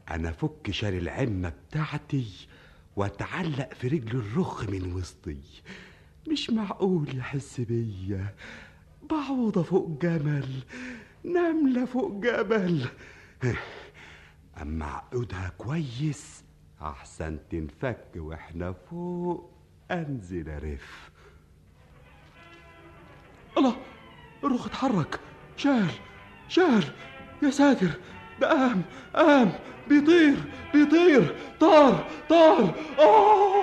أنا 0.09 0.31
فك 0.31 0.71
شال 0.71 0.93
العمة 0.93 1.49
بتاعتي 1.49 2.47
وأتعلق 2.95 3.73
في 3.73 3.87
رجل 3.87 4.19
الرخ 4.19 4.69
من 4.69 4.93
وسطي. 4.93 5.41
مش 6.31 6.49
معقول 6.49 7.17
يحس 7.17 7.61
بيا. 7.61 8.35
بعوضة 9.09 9.63
فوق 9.63 10.01
جمل 10.01 10.63
نملة 11.25 11.85
فوق 11.85 12.11
جبل. 12.11 12.87
أما 14.61 14.85
عقدها 14.85 15.51
كويس 15.57 16.43
أحسن 16.81 17.39
تنفك 17.49 18.07
وإحنا 18.15 18.71
فوق. 18.71 19.51
أنزل 19.91 20.49
أرف. 20.49 21.11
الله! 23.57 23.75
الرخ 24.43 24.65
اتحرك. 24.65 25.19
شال 25.57 25.89
شال 26.47 26.83
يا 27.43 27.49
ساتر. 27.49 27.89
ده 28.41 28.47
قام 28.49 28.81
قام 29.15 29.51
بيطير 29.89 30.35
بيطير. 30.73 31.35
طار 31.59 32.07
طار. 32.29 32.75
آه! 32.99 33.57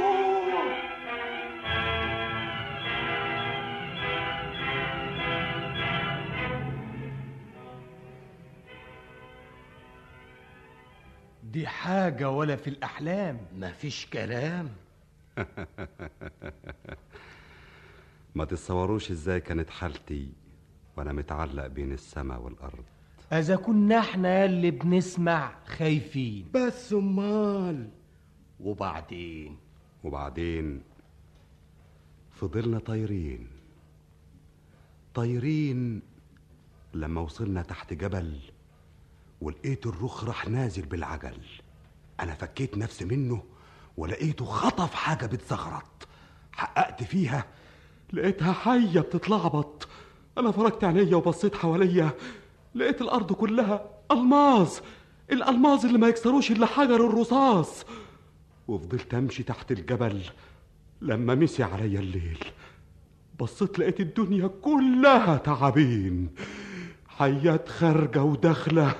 دي 11.42 11.66
حاجة 11.66 12.30
ولا 12.30 12.56
في 12.56 12.70
الأحلام. 12.70 13.40
مفيش 13.56 14.06
كلام. 14.06 14.70
ما 18.34 18.44
تتصوروش 18.44 19.10
إزاي 19.10 19.40
كانت 19.40 19.70
حالتي. 19.70 20.32
وأنا 20.96 21.12
متعلق 21.12 21.66
بين 21.66 21.92
السماء 21.92 22.40
والأرض. 22.42 22.84
إذا 23.32 23.56
كنا 23.56 23.98
إحنا 23.98 24.44
اللي 24.44 24.70
بنسمع 24.70 25.54
خايفين. 25.66 26.46
بس 26.54 26.92
أمال. 26.92 27.88
وبعدين؟ 28.60 29.56
وبعدين 30.04 30.82
فضلنا 32.30 32.78
طايرين. 32.78 33.48
طايرين 35.14 36.02
لما 36.94 37.20
وصلنا 37.20 37.62
تحت 37.62 37.92
جبل 37.92 38.38
ولقيت 39.40 39.86
الرخ 39.86 40.24
راح 40.24 40.48
نازل 40.48 40.86
بالعجل. 40.86 41.38
أنا 42.20 42.34
فكيت 42.34 42.78
نفسي 42.78 43.04
منه 43.04 43.42
ولقيته 43.96 44.44
خطف 44.44 44.94
حاجة 44.94 45.26
بتزغرط. 45.26 46.08
حققت 46.52 47.02
فيها 47.02 47.44
لقيتها 48.12 48.52
حية 48.52 49.00
بتتلعبط 49.00 49.88
أنا 50.38 50.50
فرجت 50.50 50.84
عينيا 50.84 51.16
وبصيت 51.16 51.54
حواليا 51.56 52.10
لقيت 52.74 53.02
الأرض 53.02 53.32
كلها 53.32 53.86
ألماظ. 54.12 54.70
الألماظ 55.32 55.86
اللي 55.86 55.98
ما 55.98 56.08
يكسروش 56.08 56.50
إلا 56.50 56.66
حجر 56.66 57.06
الرصاص. 57.06 57.84
وفضلت 58.68 59.14
أمشي 59.14 59.42
تحت 59.42 59.72
الجبل 59.72 60.22
لما 61.02 61.34
مسي 61.34 61.62
عليا 61.62 62.00
الليل. 62.00 62.38
بصيت 63.40 63.78
لقيت 63.78 64.00
الدنيا 64.00 64.50
كلها 64.62 65.36
تعابين. 65.36 66.28
حيات 67.08 67.68
خارجة 67.68 68.22
وداخلة 68.22 68.94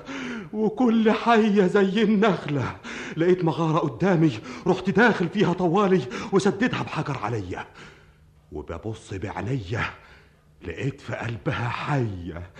وكل 0.52 1.12
حية 1.12 1.66
زي 1.66 2.02
النخلة. 2.02 2.76
لقيت 3.16 3.44
مغارة 3.44 3.78
قدامي 3.78 4.32
رحت 4.66 4.90
داخل 4.90 5.28
فيها 5.28 5.52
طوالي 5.52 6.00
وسددها 6.32 6.82
بحجر 6.82 7.18
عليا 7.18 7.66
وببص 8.52 9.14
بعينيا 9.14 9.84
لقيت 10.66 11.00
في 11.00 11.14
قلبها 11.14 11.68
حية 11.68 12.50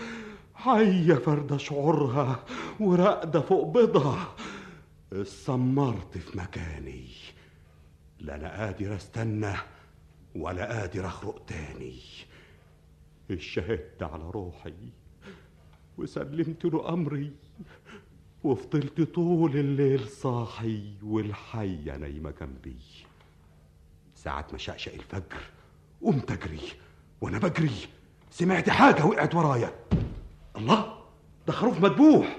حية 0.55 1.13
فردة 1.13 1.57
شعورها 1.57 2.45
وراقدة 2.79 3.41
فوق 3.41 3.73
بيضها 3.73 4.35
اتسمرت 5.13 6.17
في 6.17 6.37
مكاني 6.37 7.07
لا 8.19 8.35
أنا 8.35 8.57
قادر 8.57 8.95
أستنى 8.95 9.53
ولا 10.35 10.79
قادر 10.79 11.05
أخرق 11.05 11.45
تاني. 11.45 11.99
اشهدت 13.31 14.03
على 14.03 14.29
روحي 14.29 14.73
وسلمت 15.97 16.65
له 16.65 16.89
أمري 16.93 17.31
وفضلت 18.43 19.01
طول 19.01 19.57
الليل 19.57 20.07
صاحي 20.09 20.93
والحية 21.03 21.97
نايمة 21.97 22.33
جنبي. 22.41 22.77
ساعة 24.15 24.47
ما 24.51 24.57
شقشق 24.57 24.93
الفجر 24.93 25.41
قمت 26.01 26.31
أجري 26.31 26.61
وأنا 27.21 27.37
بجري. 27.37 27.87
سمعت 28.37 28.69
حاجة 28.69 29.05
وقعت 29.05 29.35
ورايا. 29.35 29.69
الله؟ 30.57 30.85
ده 31.47 31.53
خروف 31.53 31.81
مذبوح. 31.81 32.35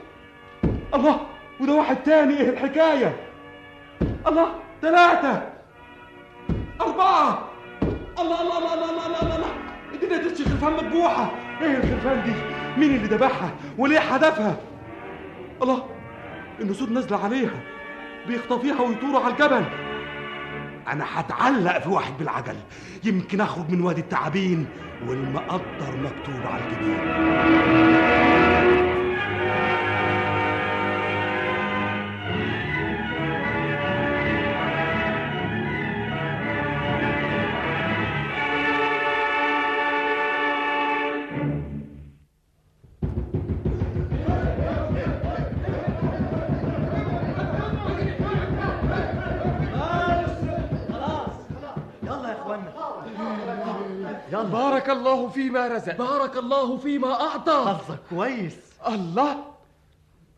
الله 0.95 1.21
وده 1.61 1.73
واحد 1.73 1.97
تاني 1.97 2.41
إيه 2.41 2.49
الحكاية؟ 2.49 3.17
الله 4.27 4.49
ثلاثة 4.83 5.53
أربعة. 6.81 7.49
الله 8.19 8.43
الله 8.43 8.59
الله 8.59 8.75
الله 8.75 9.07
الله 9.07 9.37
الله. 9.37 9.49
الدنيا 9.95 10.17
دي 10.17 10.45
خرفان 10.45 10.73
مذبوحة. 10.73 11.31
إيه 11.63 11.77
الخرفان 11.77 12.25
دي؟ 12.25 12.35
مين 12.81 12.97
اللي 12.97 13.17
ذبحها؟ 13.17 13.51
وليه 13.79 13.99
حدفها 13.99 14.57
الله 15.63 15.87
النسود 16.61 16.93
نازلة 16.93 17.25
عليها. 17.25 17.61
بيخطفيها 18.27 18.83
ويطوروا 18.83 19.21
على 19.21 19.35
الجبل. 19.35 19.65
أنا 20.89 21.05
هتعلق 21.09 21.79
في 21.79 21.89
واحد 21.89 22.13
بالعجل. 22.19 22.57
يمكن 23.05 23.41
أخرج 23.41 23.71
من 23.71 23.81
وادي 23.81 24.01
التعابين 24.01 24.67
والمقدر 25.07 25.97
مكتوب 25.97 26.47
على 26.47 26.63
الجبين 26.65 26.99
الله 55.17 55.29
فيما 55.29 55.69
رزق. 55.69 55.97
بارك 55.97 56.37
الله 56.37 56.77
فيما 56.77 57.21
أعطى. 57.21 57.79
حظك 57.79 58.01
كويس. 58.11 58.57
الله. 58.89 59.45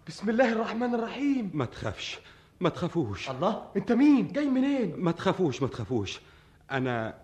بسم 0.08 0.30
الله 0.30 0.52
الرحمن 0.52 0.94
الرحيم. 0.94 1.50
ما 1.54 1.64
تخافش 1.64 2.18
ما 2.60 2.68
تخافوش. 2.68 3.30
الله. 3.30 3.62
أنت 3.76 3.92
مين؟ 3.92 4.32
جاي 4.32 4.48
منين؟ 4.48 4.94
ما 4.96 5.12
تخافوش 5.12 5.62
ما 5.62 5.68
تخافوش. 5.68 6.20
أنا 6.70 7.14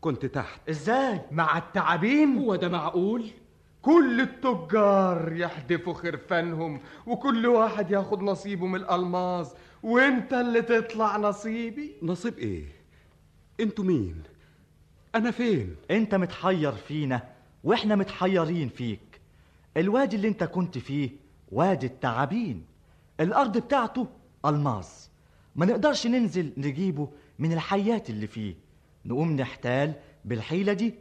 كنت 0.00 0.26
تحت. 0.26 0.68
إزاي؟ 0.68 1.20
مع 1.30 1.58
التعابين؟ 1.58 2.38
هو 2.38 2.56
ده 2.56 2.68
معقول؟ 2.68 3.26
كل 3.82 4.20
التجار 4.20 5.32
يحدفوا 5.32 5.94
خرفانهم 5.94 6.80
وكل 7.06 7.46
واحد 7.46 7.90
ياخد 7.90 8.22
نصيبه 8.22 8.66
من 8.66 8.80
الألماظ. 8.80 9.48
وأنت 9.82 10.32
اللي 10.32 10.62
تطلع 10.62 11.16
نصيبي؟ 11.16 11.92
نصيب 12.02 12.38
إيه؟ 12.38 12.64
أنتوا 13.60 13.84
مين؟ 13.84 14.22
أنا 15.18 15.30
فين؟ 15.30 15.76
أنت 15.90 16.14
متحير 16.14 16.72
فينا 16.72 17.28
وإحنا 17.64 17.96
متحيرين 17.96 18.68
فيك. 18.68 19.20
الوادي 19.76 20.16
اللي 20.16 20.28
أنت 20.28 20.44
كنت 20.44 20.78
فيه 20.78 21.10
وادي 21.52 21.86
التعابين. 21.86 22.64
الأرض 23.20 23.58
بتاعته 23.58 24.06
الماس 24.46 25.10
ما 25.56 25.66
نقدرش 25.66 26.06
ننزل 26.06 26.52
نجيبه 26.56 27.08
من 27.38 27.52
الحيات 27.52 28.10
اللي 28.10 28.26
فيه. 28.26 28.54
نقوم 29.04 29.36
نحتال 29.36 29.92
بالحيلة 30.24 30.72
دي 30.72 30.94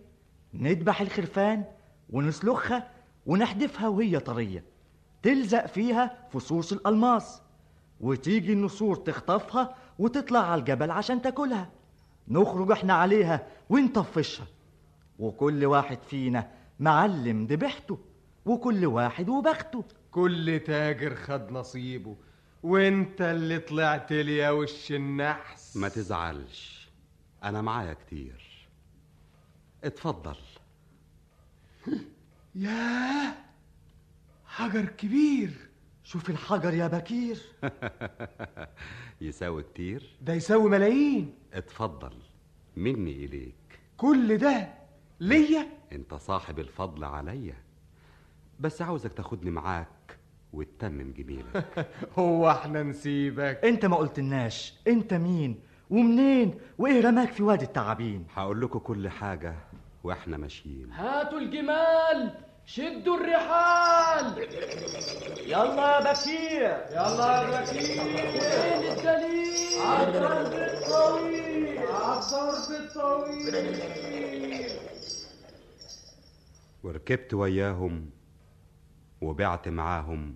نذبح 0.54 1.02
الخرفان 1.02 1.64
ونسلخها 2.10 2.92
ونحدفها 3.26 3.88
وهي 3.88 4.20
طرية. 4.20 4.64
تلزق 5.24 5.66
فيها 5.66 6.18
فصوص 6.32 6.74
الألماس 6.74 7.42
وتيجي 8.02 8.54
النسور 8.54 8.96
تخطفها 8.96 9.76
وتطلع 10.00 10.40
على 10.40 10.60
الجبل 10.60 10.92
عشان 10.92 11.22
تاكلها. 11.22 11.70
نخرج 12.28 12.72
إحنا 12.72 12.94
عليها 12.94 13.48
ونطفشها. 13.70 14.48
وكل 15.20 15.66
واحد 15.66 15.98
فينا 16.10 16.52
معلم 16.80 17.46
ذبحته 17.46 17.98
وكل 18.46 18.86
واحد 18.86 19.30
وبخته. 19.30 19.84
كل 20.12 20.60
تاجر 20.66 21.16
خد 21.16 21.52
نصيبه 21.52 22.16
وانت 22.64 23.22
اللي 23.22 23.60
طلعت 23.60 24.12
لي 24.12 24.38
يا 24.38 24.50
وش 24.50 24.92
النحس. 24.92 25.78
ما 25.78 25.88
تزعلش 25.90 26.90
أنا 27.44 27.62
معايا 27.62 27.94
كتير. 27.94 28.68
اتفضل. 29.84 30.36
ياه 32.56 33.34
حجر 34.46 34.86
كبير. 34.86 35.54
شوف 36.04 36.30
الحجر 36.30 36.74
يا 36.74 36.88
بكير. 36.88 37.42
يساوي 39.22 39.64
كتير؟ 39.64 40.16
ده 40.22 40.34
يساوي 40.34 40.70
ملايين. 40.70 41.34
اتفضل 41.54 42.14
مني 42.78 43.26
إليك. 43.26 43.56
كل 43.98 44.38
ده 44.38 44.68
ليا؟ 45.20 45.68
أنت 45.92 46.14
صاحب 46.14 46.60
الفضل 46.60 47.04
عليا. 47.04 47.56
بس 48.60 48.82
عاوزك 48.82 49.14
تاخدني 49.14 49.52
معاك 49.52 50.18
وتتمم 50.54 51.14
جميلك. 51.18 51.88
هو 52.20 52.52
إحنا 52.52 52.84
نسيبك. 52.84 53.60
انت 53.66 53.86
ما 53.86 53.96
قلتلناش. 53.96 54.74
انت 54.88 55.14
مين؟ 55.14 55.60
ومنين؟ 55.90 56.56
وايه 56.78 57.02
رماك 57.02 57.32
في 57.32 57.44
وادي 57.44 57.66
التعابين؟ 57.66 58.26
هقول 58.36 58.62
لكم 58.62 58.80
كل 58.80 59.10
حاجة 59.10 59.56
وإحنا 60.04 60.38
ماشيين. 60.38 60.92
هاتوا 60.92 61.40
الجمال! 61.40 62.34
شدوا 62.68 63.18
الرحال. 63.18 64.38
يلا 65.48 65.88
يا 65.94 66.00
بكير. 66.14 66.78
يلا 66.92 67.28
يا 67.42 67.62
بكير. 67.62 68.04
فين 68.42 68.92
الدليل؟ 68.92 69.82
عالضرب 69.82 70.54
الطويل. 70.54 71.78
عالضرب 71.80 72.72
الطويل. 72.72 73.56
وركبت 76.84 77.34
وياهم 77.34 78.10
وبعت 79.22 79.68
معاهم 79.68 80.36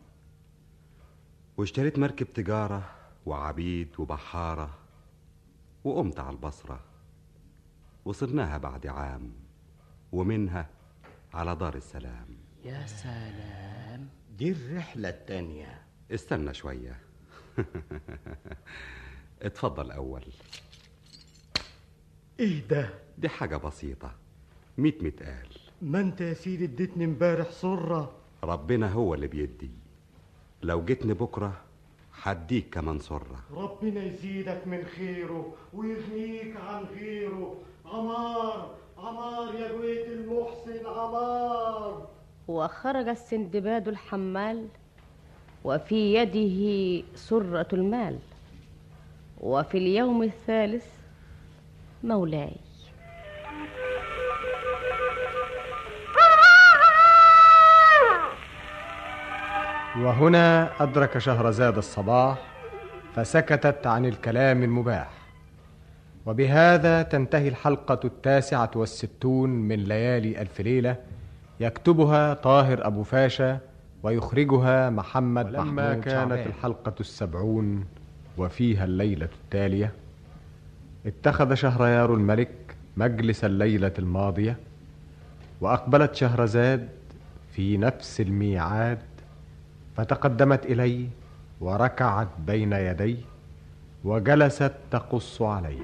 واشتريت 1.57 1.99
مركب 1.99 2.33
تجارة 2.33 2.83
وعبيد 3.25 3.89
وبحارة 3.99 4.69
وقمت 5.83 6.19
على 6.19 6.29
البصرة 6.29 6.79
وصرناها 8.05 8.57
بعد 8.57 8.87
عام 8.87 9.33
ومنها 10.11 10.69
على 11.33 11.55
دار 11.55 11.75
السلام. 11.75 12.27
يا 12.65 12.85
سلام. 12.87 14.09
دي 14.37 14.51
الرحلة 14.51 15.09
التانية. 15.09 15.81
استنى 16.11 16.53
شوية. 16.53 16.99
اتفضل 19.41 19.91
أول. 19.91 20.23
إيه 22.39 22.67
ده؟ 22.67 22.89
دي 23.17 23.29
حاجة 23.29 23.57
بسيطة. 23.57 24.11
ميت 24.77 25.03
متقال 25.03 25.47
ما 25.81 25.99
انت 25.99 26.21
يا 26.21 26.33
سيدي 26.33 26.65
اديتني 26.65 27.05
امبارح 27.05 27.51
سرة. 27.51 28.11
ربنا 28.43 28.91
هو 28.91 29.13
اللي 29.13 29.27
بيدي. 29.27 29.71
لو 30.63 30.85
جيتني 30.85 31.13
بكرة 31.13 31.61
هديك 32.23 32.69
كمان 32.69 32.99
سرة. 32.99 33.43
ربنا 33.51 34.03
يزيدك 34.03 34.67
من 34.67 34.83
خيره 34.85 35.53
ويغنيك 35.73 36.55
عن 36.57 36.83
غيره. 36.83 37.57
عمار 37.85 38.75
عمار 39.03 39.55
يا 39.55 39.71
جويت 39.71 40.07
المحسن 40.07 40.85
عمار 40.85 42.07
وخرج 42.47 43.07
السندباد 43.07 43.87
الحمال 43.87 44.67
وفي 45.63 46.13
يده 46.13 47.03
سرة 47.15 47.67
المال 47.73 48.19
وفي 49.39 49.77
اليوم 49.77 50.23
الثالث 50.23 50.85
مولاي. 52.03 52.55
وهنا 59.97 60.69
أدرك 60.83 61.17
شهرزاد 61.17 61.77
الصباح 61.77 62.37
فسكتت 63.15 63.87
عن 63.87 64.05
الكلام 64.05 64.63
المباح. 64.63 65.20
وبهذا 66.25 67.01
تنتهي 67.01 67.47
الحلقة 67.47 67.99
التاسعة 68.05 68.71
والستون 68.75 69.49
من 69.49 69.75
ليالي 69.75 70.41
ألف 70.41 70.61
ليلة. 70.61 70.95
يكتبها 71.59 72.33
طاهر 72.33 72.87
أبو 72.87 73.03
فاشا 73.03 73.59
ويخرجها 74.03 74.89
محمد 74.89 75.45
محمود 75.45 75.75
كانت 75.75 76.03
كانت 76.05 76.47
الحلقة 76.47 76.93
السبعون 76.99 77.85
وفيها 78.37 78.85
الليلة 78.85 79.29
التالية. 79.43 79.91
اتخذ 81.05 81.53
شهريار 81.53 82.13
الملك 82.13 82.51
مجلس 82.97 83.45
الليلة 83.45 83.91
الماضية 83.99 84.57
وأقبلت 85.61 86.15
شهرزاد 86.15 86.89
في 87.55 87.77
نفس 87.77 88.21
الميعاد 88.21 88.99
فتقدمت 89.97 90.65
إليه 90.65 91.07
وركعت 91.61 92.27
بين 92.47 92.73
يديه 92.73 93.17
وجلست 94.03 94.71
تقص 94.91 95.41
عليه. 95.41 95.79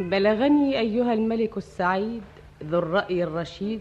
بلغني 0.00 0.78
أيها 0.78 1.12
الملك 1.12 1.56
السعيد 1.56 2.22
ذو 2.64 2.78
الرأي 2.78 3.24
الرشيد 3.24 3.80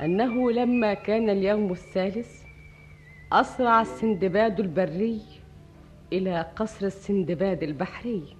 أنه 0.00 0.50
لما 0.52 0.94
كان 0.94 1.30
اليوم 1.30 1.72
الثالث 1.72 2.42
أسرع 3.32 3.80
السندباد 3.80 4.60
البري 4.60 5.20
إلى 6.12 6.46
قصر 6.56 6.86
السندباد 6.86 7.62
البحري. 7.62 8.36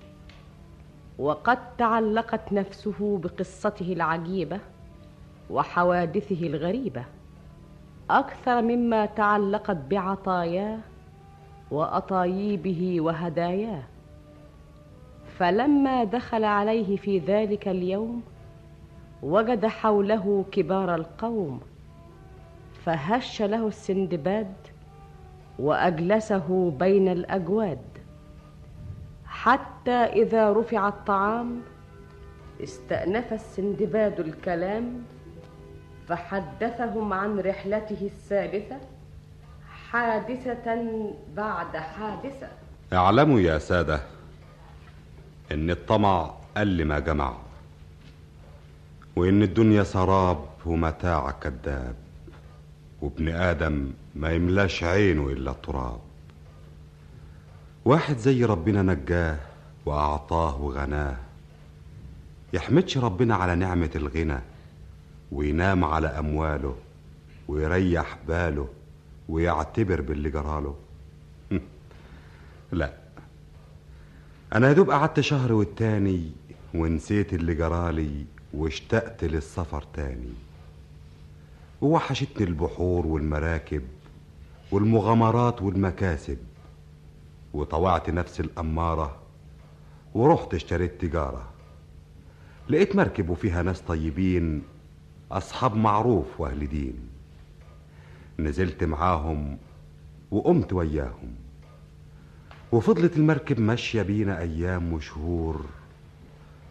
وقد 1.18 1.76
تعلقت 1.76 2.52
نفسه 2.52 3.18
بقصته 3.18 3.92
العجيبة 3.92 4.60
وحوادثه 5.50 6.46
الغريبة. 6.46 7.04
أكثر 8.10 8.62
مما 8.62 9.06
تعلقت 9.06 9.76
بعطاياه 9.76 10.78
واطايبه 11.70 13.00
وهداياه. 13.00 13.82
فلما 15.38 16.04
دخل 16.04 16.44
عليه 16.44 16.96
في 16.96 17.18
ذلك 17.18 17.68
اليوم 17.68 18.22
وجد 19.22 19.66
حوله 19.66 20.44
كبار 20.52 20.94
القوم. 20.94 21.60
فهش 22.84 23.42
له 23.42 23.66
السندباد 23.68 24.54
وأجلسه 25.58 26.70
بين 26.78 27.08
الأجواد. 27.08 27.78
حتى 29.26 29.90
إذا 29.90 30.52
رفع 30.52 30.88
الطعام 30.88 31.60
استأنف 32.62 33.32
السندباد 33.32 34.20
الكلام 34.20 35.02
فحدثهم 36.08 37.12
عن 37.12 37.38
رحلته 37.38 38.00
الثالثة 38.02 38.76
حادثة 39.90 40.94
بعد 41.36 41.76
حادثة. 41.76 42.48
اعلموا 42.92 43.40
يا 43.40 43.58
سادة 43.58 44.00
إن 45.52 45.70
الطمع 45.70 46.30
قل 46.56 46.84
ما 46.84 46.98
جمع 46.98 47.34
وإن 49.16 49.42
الدنيا 49.42 49.82
سراب 49.82 50.38
ومتاع 50.66 51.30
كذاب. 51.30 51.94
وابن 53.04 53.28
آدم 53.28 53.90
ما 54.14 54.32
يملاش 54.32 54.84
عينه 54.84 55.28
إلا 55.28 55.50
التراب. 55.50 56.00
واحد 57.84 58.18
زي 58.18 58.44
ربنا 58.44 58.82
نجاه 58.82 59.38
وأعطاه 59.86 60.62
وغناه. 60.62 61.16
يحمدش 62.52 62.98
ربنا 62.98 63.34
على 63.34 63.54
نعمة 63.54 63.90
الغنى 63.96 64.38
وينام 65.32 65.84
على 65.84 66.06
أمواله 66.06 66.76
ويريح 67.48 68.18
باله 68.28 68.68
ويعتبر 69.28 70.00
باللي 70.00 70.30
جراله 70.30 70.76
لا 72.72 72.92
أنا 74.54 74.68
يا 74.68 74.72
دوب 74.72 74.90
قعدت 74.90 75.20
شهر 75.20 75.52
والتاني 75.52 76.30
ونسيت 76.74 77.34
اللي 77.34 77.54
جرالي 77.54 78.24
واشتقت 78.54 79.24
للسفر 79.24 79.84
تاني. 79.94 80.43
ووحشتني 81.84 82.46
البحور 82.46 83.06
والمراكب 83.06 83.82
والمغامرات 84.70 85.62
والمكاسب. 85.62 86.38
وطوعت 87.54 88.10
نفسي 88.10 88.42
الأمارة 88.42 89.16
ورحت 90.14 90.54
اشتريت 90.54 91.00
تجارة. 91.00 91.48
لقيت 92.68 92.96
مركب 92.96 93.28
وفيها 93.28 93.62
ناس 93.62 93.80
طيبين 93.80 94.62
أصحاب 95.32 95.76
معروف 95.76 96.40
وأهل 96.40 96.68
دين. 96.68 97.08
نزلت 98.38 98.84
معاهم 98.84 99.58
وقمت 100.30 100.72
وياهم. 100.72 101.34
وفضلت 102.72 103.16
المركب 103.16 103.60
ماشية 103.60 104.02
بينا 104.02 104.38
أيام 104.40 104.92
وشهور. 104.92 105.64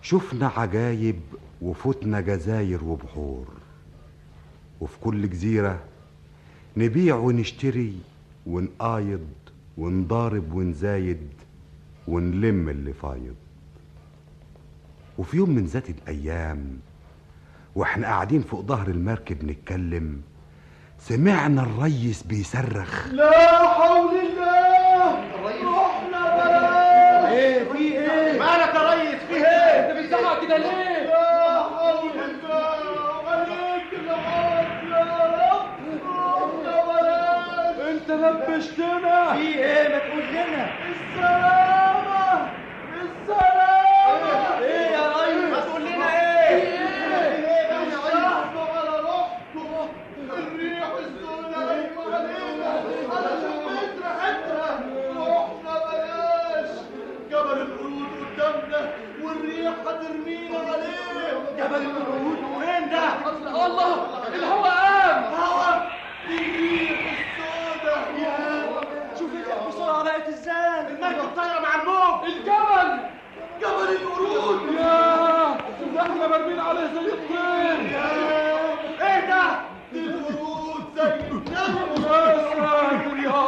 شفنا 0.01 0.47
عجايب 0.47 1.19
وفتنا 1.61 2.21
جزاير 2.21 2.83
وبحور. 2.83 3.62
وفي 4.83 4.99
كل 4.99 5.29
جزيرة 5.29 5.79
نبيع 6.77 7.15
ونشتري 7.15 7.93
ونقايض 8.47 9.27
ونضارب 9.77 10.53
ونزايد 10.53 11.27
ونلم 12.07 12.69
اللي 12.69 12.93
فايض. 12.93 13.35
وفي 15.17 15.37
يوم 15.37 15.49
من 15.49 15.65
ذات 15.65 15.89
الأيام 15.89 16.79
وإحنا 17.75 18.07
قاعدين 18.07 18.41
فوق 18.41 18.61
ظهر 18.65 18.87
المركب 18.87 19.45
نتكلم 19.45 20.21
سمعنا 20.99 21.61
الريس 21.63 22.23
بيصرخ. 22.23 23.07
لا 23.07 23.67
حول 23.67 24.15
الله! 24.15 25.23
رحنا 25.43 26.21
بلاش 26.35 27.31
إيه 27.33 27.63
في 27.71 27.77
إيه؟ 27.77 28.39
مالك 28.39 28.75
يا 28.75 28.93
ريس؟ 28.93 29.21
في 29.27 29.35
إيه؟ 29.35 29.91
إنت 29.91 30.05
بتزعق 30.05 30.45
كده 30.45 30.57
ليه 30.57 31.03
لا 31.03 31.63
حول 31.63 32.09
الله 32.09 33.29
عليك 33.29 33.93
العافية 33.93 34.95
يا 34.95 35.51
رب 35.51 35.69
رحنا 36.07 36.75
بلاش 36.87 37.77
انت 37.91 38.02
لبشتنا 38.15 39.33
في 39.33 39.41
إيه؟ 39.59 39.87
ما 39.89 39.97
تقول 39.99 40.23
لنا. 40.23 40.67
السلامة. 40.89 42.47
السلامة. 43.01 44.59
إيه 44.59 44.87
يا 44.91 45.07
ريس؟ 45.17 45.43
ما 45.51 45.59
تقول 45.59 45.81
لنا. 45.85 46.09
إيه؟ 46.49 46.83
الشهر 47.87 48.77
على 48.77 48.99
روحكم 49.01 49.89
الريح 50.33 50.87
السوداء 50.99 51.73
هيجوا 51.73 52.15
علينا 52.15 52.71
أنا 53.19 53.31
شميت 53.41 53.95
ريحتها 54.03 54.79
رحنا 55.17 55.75
بلاش. 55.85 56.69
جبل 57.31 57.61
القرود 57.61 58.09
قدامنا 58.37 58.89
والريح 59.23 59.73
هترمينا 59.87 60.57
عليه. 60.59 61.33
جبل 61.57 61.81
القرود؟ 61.85 62.39
وين 62.57 62.89
ده؟ 62.89 63.05
الله 63.65 63.93
الهوا 64.35 64.69
قام. 64.69 65.23
هوا 65.33 65.79
دي 66.27 66.37
الريح 66.37 67.12
إزاي 70.43 70.87
المركب 70.89 71.35
طايرة 71.35 71.59
مع 71.59 71.75
الموج 71.81 72.25
الجبل 72.29 72.99
جبل 73.61 73.89
القرود 73.95 74.73
ياه 74.75 75.57
ده 75.95 76.01
إحنا 76.01 76.27
مرمين 76.27 76.59
عليه 76.59 76.87
زي 76.93 76.99
الطين 77.13 77.95
إيه 79.01 79.27
ده؟ 79.27 79.43
دي 79.93 79.99
القرود 79.99 80.83
زي 80.95 81.13
النمل 81.31 82.03
يا 82.03 82.19
يا 83.23 83.39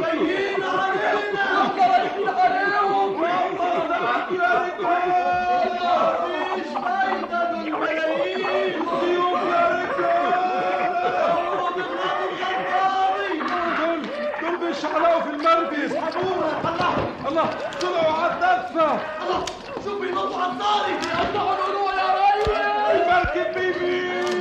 جايين 0.00 0.62
علينا 0.64 1.72
جايين 1.76 2.28
عليهم 2.28 3.24
يلا 3.24 4.00
نعدي 4.00 4.36
يا 4.36 4.72
مفيش 6.40 6.72
دول 7.32 7.72
ملايين 7.72 8.72
سيوف 9.00 9.42
يا 9.42 9.62
رجال 9.78 10.32
هو 11.48 11.66
بيضربوا 11.76 12.28
الغداري 12.28 13.38
دول 13.78 14.00
دول 14.40 14.56
بيشعلقوا 14.68 15.20
في 15.20 15.30
المركب 15.30 15.72
يسحبونا 15.78 16.50
الله. 17.32 17.48
طلعوا 17.80 18.12
على 18.12 18.32
الدفة 18.32 18.92
الله 19.24 19.44
شوف 19.84 20.00
بينطوا 20.00 20.38
على 20.42 20.52
الطاري 20.52 20.92
يقطعوا 20.92 21.52
القلوع 21.52 21.92
يا 21.94 22.08
ريس 22.12 22.48
المركب 23.00 23.48
بيمين 23.58 24.31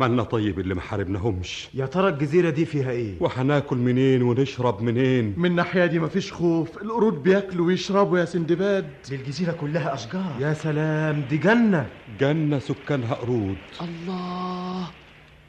عملنا 0.00 0.22
طيب 0.22 0.60
اللي 0.60 0.74
ما 0.74 0.80
حاربناهمش 0.80 1.68
يا 1.74 1.86
ترى 1.86 2.08
الجزيرة 2.08 2.50
دي 2.50 2.64
فيها 2.64 2.90
إيه؟ 2.90 3.14
وهناكل 3.20 3.76
منين 3.76 4.22
ونشرب 4.22 4.82
منين؟ 4.82 5.34
من 5.36 5.50
الناحية 5.50 5.86
دي 5.86 5.98
مفيش 5.98 6.32
خوف. 6.32 6.82
القرود 6.82 7.22
بياكلوا 7.22 7.66
ويشربوا 7.66 8.18
يا 8.18 8.24
سندباد. 8.24 8.88
دي 9.08 9.16
الجزيرة 9.16 9.52
كلها 9.52 9.94
أشجار. 9.94 10.36
يا 10.40 10.52
سلام 10.54 11.22
دي 11.30 11.36
جنة. 11.36 11.86
جنة 12.20 12.58
سكانها 12.58 13.14
قرود 13.14 13.56
الله. 13.80 14.86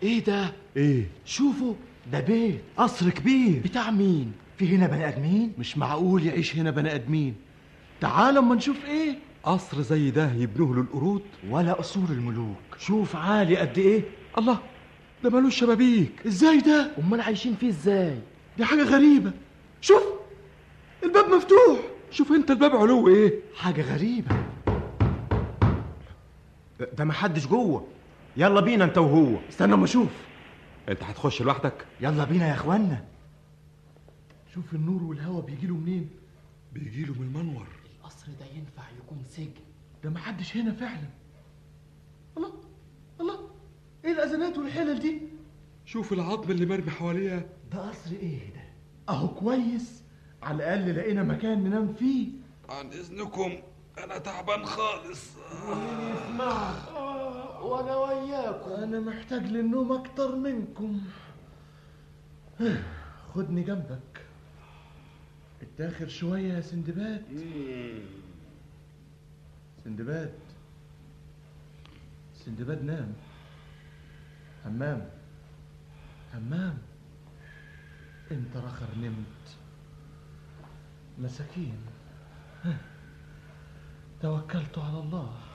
إيه 0.04 0.24
ده؟ 0.24 0.52
إيه؟ 0.78 1.08
شوفوا. 1.26 1.74
ده 2.12 2.20
بيت. 2.20 2.62
قصر 2.78 3.10
كبير. 3.10 3.62
بتاع 3.66 3.92
مين؟ 3.92 4.32
في 4.58 4.76
هنا 4.76 4.88
بني 4.88 5.08
آدمين؟ 5.08 5.52
مش 5.60 5.78
معقول 5.78 6.26
يعيش 6.26 6.56
هنا 6.56 6.72
بني 6.72 6.96
آدمين. 6.96 7.36
تعال 8.02 8.38
أما 8.38 8.56
نشوف 8.56 8.86
إيه. 8.86 9.16
قصر 9.44 9.82
زي 9.82 10.12
ده 10.12 10.32
يبنوه 10.34 10.76
للقرود؟ 10.76 11.22
ولا 11.50 11.74
قصور 11.74 12.10
الملوك. 12.10 12.58
شوف 12.80 13.16
عالي 13.16 13.58
قد 13.58 13.78
إيه. 13.78 14.02
الله 14.38 14.60
ده 15.24 15.30
ملوش 15.30 15.60
شبابيك. 15.60 16.28
إزاي 16.28 16.60
ده؟ 16.60 16.92
أمال 16.98 17.22
عايشين 17.22 17.56
فيه 17.56 17.70
إزاي؟ 17.70 18.20
دي 18.58 18.66
حاجة 18.66 18.84
غريبة. 18.84 19.32
شوف 19.82 20.04
الباب 21.04 21.26
مفتوح. 21.26 21.80
شوف 22.12 22.32
أنت 22.32 22.52
الباب 22.52 22.76
علو 22.76 23.08
إيه؟ 23.08 23.40
حاجة 23.56 23.94
غريبة. 23.94 24.36
ده 26.98 27.06
محدش 27.06 27.48
جوه. 27.48 27.88
يلا 28.38 28.62
بينا 28.62 28.86
أنت 28.86 28.98
وهو. 28.98 29.38
استنى 29.50 29.74
أما 29.74 29.86
أشوف. 29.86 30.10
أنت 30.90 31.04
هتخش 31.04 31.42
لوحدك؟ 31.42 31.86
يلا 32.02 32.24
بينا 32.24 32.48
يا 32.48 32.54
إخوانا. 32.54 33.06
شوف 34.54 34.74
النور 34.74 35.04
والهوا 35.04 35.42
بيجيله 35.42 35.76
منين؟ 35.76 36.10
بيجيله 36.74 37.14
من 37.14 37.22
المنور. 37.22 37.68
القصر 38.00 38.28
ده 38.40 38.46
ينفع 38.46 38.84
يكون 39.04 39.24
سجن. 39.30 39.52
ده 40.04 40.10
محدش 40.10 40.58
هنا 40.58 40.72
فعلا. 40.72 41.08
الله 42.38 42.54
الله. 43.22 43.51
إيه 44.06 44.12
الازمات 44.12 44.58
والحلل 44.58 45.00
دي؟ 45.00 45.22
شوف 45.86 46.14
العظم 46.14 46.52
اللي 46.52 46.66
مرمي 46.66 46.92
حواليها. 46.92 47.46
ده 47.72 47.90
قصر 47.90 48.12
إيه 48.12 48.54
ده؟ 48.54 48.62
أهو 49.10 49.28
كويس. 49.28 50.04
على 50.44 50.56
الأقل 50.56 50.96
لقينا 50.96 51.24
مكان 51.24 51.64
ننام 51.64 51.94
فيه. 51.94 52.28
عن 52.70 52.88
إذنكم 52.88 53.54
أنا 53.98 54.18
تعبان 54.18 54.66
خالص. 54.66 55.30
مين 55.66 56.16
يسمعك؟ 56.16 56.92
وأنا 57.62 57.96
وياكم. 57.96 58.72
أنا 58.72 59.00
محتاج 59.00 59.46
للنوم 59.46 59.92
أكتر 59.92 60.36
منكم. 60.36 61.02
خدني 63.34 63.64
جنبك. 63.64 64.26
اتاخر 65.62 66.08
شوية 66.08 66.54
يا 66.54 66.62
سندباد. 66.62 67.24
سندباد. 69.84 70.34
سندباد 72.46 72.84
نام. 72.84 73.14
همام 74.66 75.02
همام 76.34 76.80
انت 78.32 78.58
رخر 78.58 78.96
نمت. 78.96 79.58
مساكين. 81.20 81.78
توكلت 84.22 84.78
على 84.78 85.00
الله. 85.00 85.51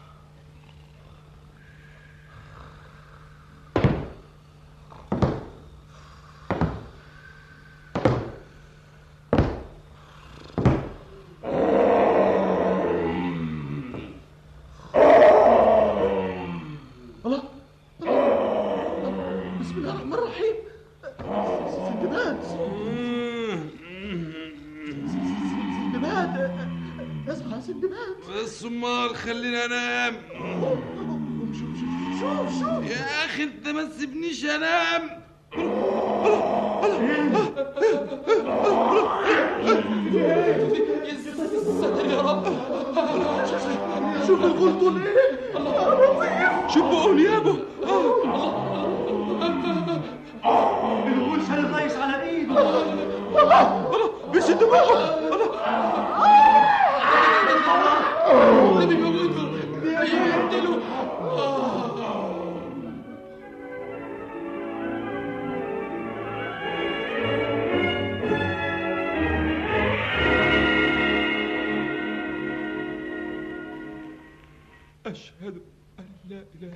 أشهد 75.07 75.61
أن 75.99 76.05
لا 76.31 76.43
إله 76.55 76.75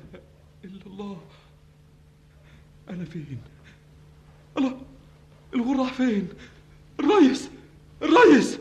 إلا 0.64 0.86
الله 0.86 1.20
أنا 2.90 3.04
فين؟ 3.04 3.38
الله 4.58 4.80
الغول 5.54 5.78
راح 5.78 5.92
فين؟ 5.92 6.28
الريس 7.00 7.50
الريس 8.02 8.58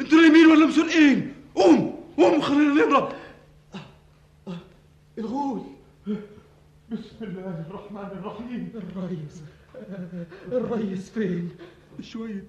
أنتوا 0.00 0.18
نايمين 0.18 0.46
ولا 0.46 0.66
مسرقين؟ 0.66 1.34
قوم 1.54 2.00
قوم 2.18 2.40
خلينا 2.40 2.74
نهرب. 2.74 3.12
الغول. 5.18 5.62
بسم 6.92 7.16
الله 7.22 7.64
الرحمن 7.70 8.18
الرحيم. 8.18 8.72
الريس. 8.74 9.42
الريس 10.52 11.10
فين؟ 11.10 11.50
شوية. 12.00 12.48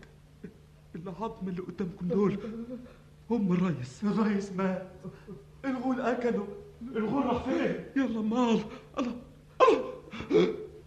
العظم 0.96 1.48
اللي 1.48 1.62
قدامكم 1.62 2.08
دول 2.08 2.38
هم 3.30 3.54
الريس. 3.54 4.04
الريس 4.04 4.52
مات 4.52 4.88
الغول 5.66 6.02
أكله 6.02 6.48
الغول 6.96 7.26
راح 7.26 7.44
فين؟ 7.44 7.86
يلا 7.96 8.22
مال. 8.22 8.60
الله 9.00 9.16
الله. 9.62 9.94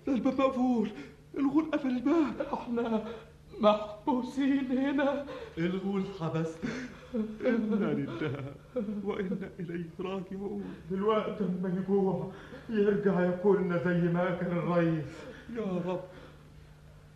ده 0.06 0.12
الباب 0.14 0.40
مقفول. 0.40 0.90
الغول 1.38 1.70
قفل 1.70 1.88
الباب. 1.88 2.40
إحنا 2.52 3.04
محبوسين 3.61 4.78
هنا. 4.78 5.26
الغول 5.58 6.04
حبسنا 6.20 6.70
إنا 7.46 7.86
لله 7.98 8.44
وإنا 9.04 9.50
إليه 9.61 9.90
راجعون. 10.00 10.64
دلوقتي 10.90 11.44
لما 11.44 11.68
يجوع. 11.68 12.30
يرجع 12.70 13.20
ياكلنا 13.20 13.78
زي 13.84 14.12
ما 14.12 14.32
أكل 14.32 14.46
الريس 14.46 15.12
يا 15.56 15.82
رب 15.86 16.04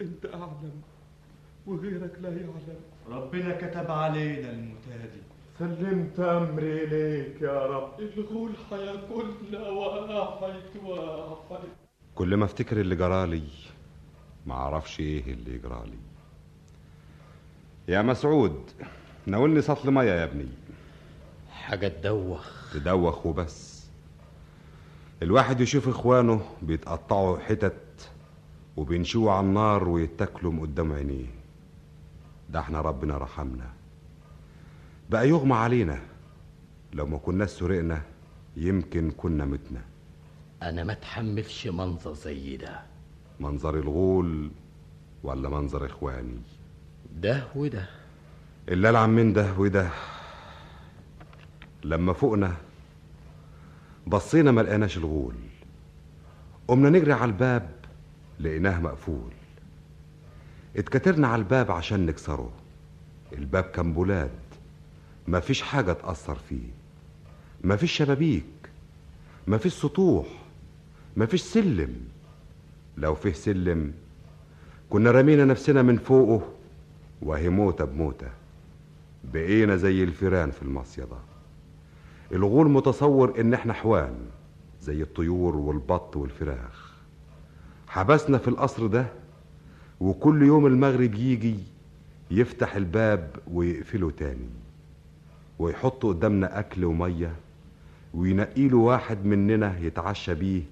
أنت 0.01 0.27
أعلم 0.27 0.81
وغيرك 1.67 2.19
لا 2.23 2.29
يعلم. 2.29 2.81
ربنا 3.09 3.57
كتب 3.57 3.91
علينا 3.91 4.51
المتادي 4.51 5.23
سلمت 5.59 6.21
أمري 6.21 6.85
إليك 6.85 7.43
يا 7.43 7.67
رب. 7.67 8.01
الغول 8.01 8.53
هياكلنا 8.73 9.69
واحد 9.69 10.11
واحد 10.85 11.61
كل 12.15 12.37
ما 12.37 12.45
افتكر 12.45 12.81
اللي 12.81 12.97
جرالي 12.97 13.43
ما 14.47 14.55
أعرفش 14.55 15.01
إيه 15.01 15.33
اللي 15.33 15.59
جرالي 15.59 15.99
يا 17.89 18.03
مسعود 18.03 18.71
ناولني 19.27 19.63
سطل 19.63 19.91
مية 19.91 20.03
يا 20.11 20.25
ابني. 20.25 20.49
حاجة 21.51 21.89
تدوخ. 21.89 22.73
تدوخ 22.75 23.27
وبس. 23.27 23.87
الواحد 25.23 25.61
يشوف 25.61 25.89
إخوانه 25.89 26.43
بيتقطعوا 26.63 27.39
حتت 27.39 28.11
وبينشوا 28.77 29.33
على 29.33 29.47
النار 29.47 29.89
ويتاكلوا 29.89 30.53
من 30.53 30.61
قدام 30.61 30.93
عينيه. 30.93 31.27
ده 32.51 32.61
إحنا 32.61 32.81
ربنا 32.81 33.19
رحمنا. 33.19 33.73
بقى 35.11 35.29
يغمى 35.29 35.55
علينا. 35.55 36.01
لو 36.93 37.07
ما 37.07 37.19
كناش 37.19 37.51
سرقنا 37.51 38.03
يمكن 38.57 39.11
كنا 39.11 39.45
متنا. 39.45 39.81
أنا 40.63 40.85
ما 40.85 40.93
اتحملش 40.93 41.67
منظر 41.67 42.15
زي 42.15 42.57
ده. 42.57 42.81
منظر 43.41 43.79
الغول 43.79 44.51
ولا 45.23 45.49
منظر 45.49 45.87
إخواني؟ 45.87 46.39
ده 47.15 47.45
وده. 47.55 47.87
اللي 48.69 48.91
العن 48.91 49.11
من 49.11 49.33
ده 49.33 49.53
وده. 49.59 49.89
لما 51.85 52.13
فوقنا 52.13 52.57
بصينا 54.07 54.51
ما 54.51 54.61
لقيناش 54.61 54.97
الغول. 54.97 55.35
قمنا 56.69 56.91
نجري 56.91 57.13
على 57.13 57.25
الباب 57.25 57.71
لقيناه 58.41 58.81
مقفول. 58.81 59.33
اتكترنا 60.77 61.29
على 61.29 61.39
الباب 61.43 61.71
عشان 61.71 62.07
نكسره. 62.07 62.53
الباب 63.33 63.65
كان 63.65 63.93
بولاد. 63.93 64.31
مفيش 65.29 65.63
حاجة 65.63 65.93
تأثر 65.93 66.35
فيه. 66.49 66.71
مفيش 67.65 67.93
شبابيك. 67.93 68.45
مفيش 69.47 69.73
سطوح. 69.73 70.27
مفيش 71.17 71.43
سلم. 71.43 71.97
لو 72.97 73.15
فيه 73.15 73.33
سلم 73.33 73.93
كنا 74.91 75.11
رمينا 75.11 75.45
نفسنا 75.45 75.83
من 75.83 75.99
فوقه. 75.99 76.54
وهي 77.25 77.49
موتة 77.49 77.85
بموتة 77.85 78.29
بقينا 79.33 79.77
زي 79.77 80.05
الفيران 80.05 80.51
في 80.51 80.63
المصيدة. 80.63 81.17
الغول 82.33 82.71
متصور 82.71 83.41
إن 83.41 83.55
إحنا 83.55 83.73
حوان 83.73 84.15
زي 84.83 85.03
الطيور 85.03 85.57
والبط 85.57 86.17
والفراخ. 86.17 86.93
حبسنا 87.89 88.39
في 88.39 88.49
القصر 88.49 88.87
ده 88.87 89.07
وكل 90.01 90.43
يوم 90.43 90.67
المغرب 90.67 91.15
يجي 91.15 91.57
يفتح 92.31 92.77
الباب 92.77 93.37
ويقفله 93.53 94.11
تاني 94.11 94.49
ويحط 95.59 96.07
قدامنا 96.07 96.59
أكل 96.59 96.85
ومية 96.85 97.33
وينقيله 98.15 98.77
واحد 98.77 99.25
مننا 99.27 99.79
يتعشى 99.79 100.35
بيه 100.35 100.63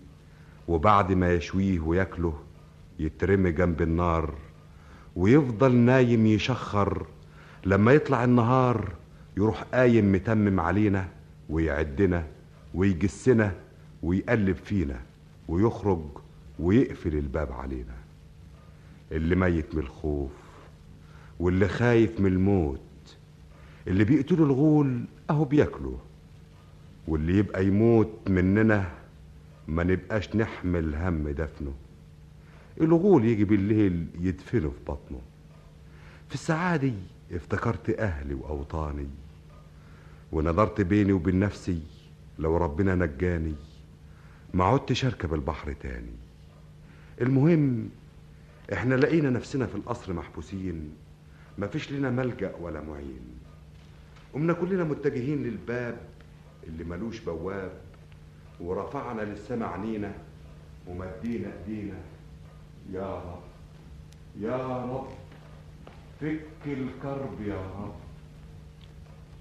وبعد 0.69 1.13
ما 1.13 1.35
يشويه 1.35 1.81
وياكله 1.81 2.35
يترمي 2.99 3.53
جنب 3.53 3.83
النار 3.83 4.35
ويفضل 5.17 5.75
نايم 5.75 6.27
يشخر. 6.27 7.07
لما 7.67 7.93
يطلع 7.93 8.25
النهار 8.25 8.93
يروح 9.37 9.63
قايم 9.63 10.13
متمم 10.13 10.61
علينا 10.61 11.09
ويعدنا 11.49 12.27
ويجسنا 12.75 13.55
ويقلب 14.03 14.57
فينا 14.57 15.01
ويخرج 15.49 16.05
ويقفل 16.59 17.15
الباب 17.17 17.53
علينا. 17.53 17.95
اللي 19.13 19.35
ميت 19.35 19.75
من 19.75 19.81
الخوف 19.83 20.31
واللي 21.41 21.69
خايف 21.69 22.21
من 22.21 22.27
الموت 22.27 22.81
اللي 23.89 24.05
بيقتلوا 24.05 24.47
الغول 24.47 25.05
أهو 25.31 25.45
بياكله. 25.45 25.99
واللي 27.09 27.39
يبقى 27.39 27.67
يموت 27.67 28.11
مننا 28.29 28.91
ما 29.69 29.85
نبقاش 29.85 30.37
نحمل 30.37 30.95
هم 30.95 31.29
دفنه. 31.29 31.73
الغول 32.81 33.25
يجي 33.25 33.45
بالليل 33.45 34.07
يدفنه 34.21 34.71
في 34.71 34.81
بطنه. 34.93 35.21
في 36.29 36.35
الساعة 36.35 36.77
دي 36.77 36.95
افتكرت 37.33 37.91
أهلي 37.91 38.35
وأوطاني 38.35 39.07
ونظرت 40.33 40.81
بيني 40.81 41.13
وبين 41.13 41.39
نفسي 41.41 41.83
لو 42.39 42.57
ربنا 42.57 42.95
نجاني 42.95 43.55
ما 44.55 44.65
عدتش 44.65 45.05
أركب 45.05 45.35
البحر 45.35 45.73
تاني. 45.73 46.13
المهم 47.21 47.89
إحنا 48.73 48.95
لقينا 48.95 49.31
نفسنا 49.31 49.67
في 49.67 49.75
القصر 49.75 50.13
محبوسين 50.13 50.91
مفيش 51.59 51.93
لنا 51.93 52.11
ملجأ 52.11 52.55
ولا 52.61 52.81
معين. 52.81 53.21
قمنا 54.35 54.53
كلنا 54.53 54.85
متجهين 54.85 55.43
للباب 55.43 55.97
اللي 56.67 56.85
ملوش 56.85 57.21
بواب 57.21 57.73
ورفعنا 58.61 59.23
للسما 59.23 59.67
عينينا 59.67 60.13
ومدينا 60.87 61.49
ايدينا 61.59 61.95
يا 62.91 63.15
رب. 63.15 63.43
يا 64.41 64.85
رب. 64.85 65.07
فك 66.21 66.67
الكرب 66.67 67.41
يا 67.47 67.61
رب. 67.61 67.95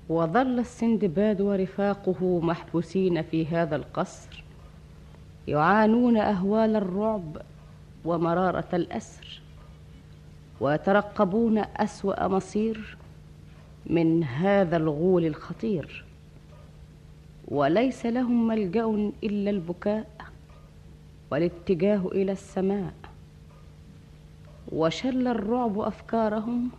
وظل 0.09 0.59
السندباد 0.59 1.41
ورفاقه 1.41 2.39
محبوسين 2.39 3.21
في 3.21 3.47
هذا 3.47 3.75
القصر 3.75 4.43
يعانون 5.47 6.17
أهوال 6.17 6.75
الرعب 6.75 7.37
ومرارة 8.05 8.67
الأسر 8.73 9.41
ويترقبون 10.59 11.57
أسوأ 11.57 12.27
مصير 12.27 12.97
من 13.85 14.23
هذا 14.23 14.77
الغول 14.77 15.25
الخطير. 15.25 16.05
وليس 17.47 18.05
لهم 18.05 18.47
ملجأ 18.47 19.11
إلا 19.23 19.49
البكاء 19.49 20.09
والاتجاه 21.31 22.07
إلى 22.07 22.31
السماء. 22.31 22.93
وشل 24.71 25.27
الرعب 25.27 25.79
أفكارهم 25.79 26.69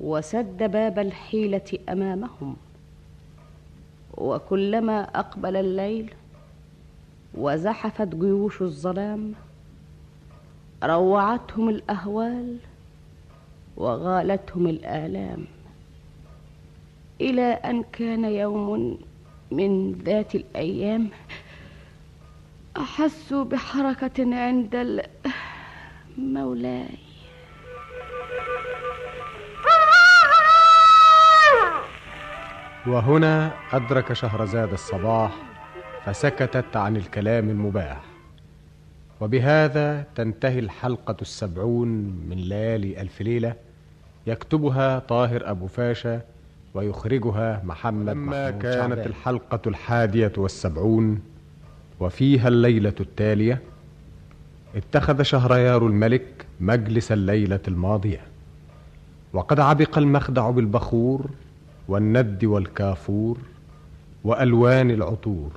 وسد 0.00 0.62
باب 0.62 0.98
الحيلة 0.98 1.78
أمامهم. 1.88 2.56
وكلما 4.16 5.02
أقبل 5.02 5.56
الليل 5.56 6.14
وزحفت 7.34 8.14
جيوش 8.14 8.62
الظلام 8.62 9.32
روعتهم 10.84 11.68
الأهوال 11.68 12.56
وغالتهم 13.76 14.66
الآلام. 14.66 15.44
إلى 17.20 17.42
أن 17.42 17.82
كان 17.92 18.24
يوم 18.24 18.98
من 19.50 19.92
ذات 19.92 20.34
الأيام 20.34 21.08
احسوا 22.76 23.44
بحركة 23.44 24.36
عند 24.36 24.74
ال- 24.74 25.06
مولاي 26.18 26.98
وهنا 32.86 33.52
أدرك 33.72 34.12
شهرزاد 34.12 34.72
الصباح 34.72 35.32
فسكتت 36.04 36.76
عن 36.76 36.96
الكلام 36.96 37.50
المباح 37.50 38.00
وبهذا 39.20 40.04
تنتهي 40.14 40.58
الحلقة 40.58 41.16
السبعون 41.22 41.88
من 42.28 42.36
ليالي 42.36 43.00
ألف 43.00 43.20
ليلة 43.22 43.54
يكتبها 44.26 44.98
طاهر 44.98 45.50
أبو 45.50 45.66
فاشا 45.66 46.20
ويخرجها 46.74 47.62
محمد 47.64 48.08
لما 48.08 48.48
محمود 48.50 48.62
كانت. 48.62 49.06
الحلقة 49.06 49.60
الحادية 49.66 50.32
والسبعون 50.36 51.22
وفيها 52.00 52.48
الليلة 52.48 52.94
التالية 53.00 53.62
اتخذ 54.74 55.22
شهريار 55.22 55.86
الملك 55.86 56.46
مجلس 56.60 57.12
الليلة 57.12 57.60
الماضية. 57.68 58.20
وقد 59.32 59.60
عبق 59.60 59.98
المخدع 59.98 60.50
بالبخور 60.50 61.30
والند 61.88 62.44
والكافور 62.44 63.38
وألوان 64.24 64.90
العطور. 64.90 65.50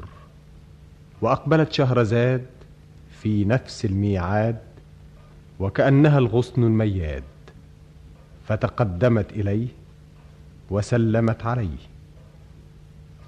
وأقبلت 1.22 1.72
شهرزاد 1.74 2.46
في 3.22 3.46
نفس 3.46 3.86
الميعاد 3.86 4.60
وكأنها 5.60 6.18
الغصن 6.18 6.64
المياد. 6.64 7.24
فتقدمت 8.48 9.32
إليه 9.32 9.68
وسلمت 10.70 11.46
عليه. 11.46 11.78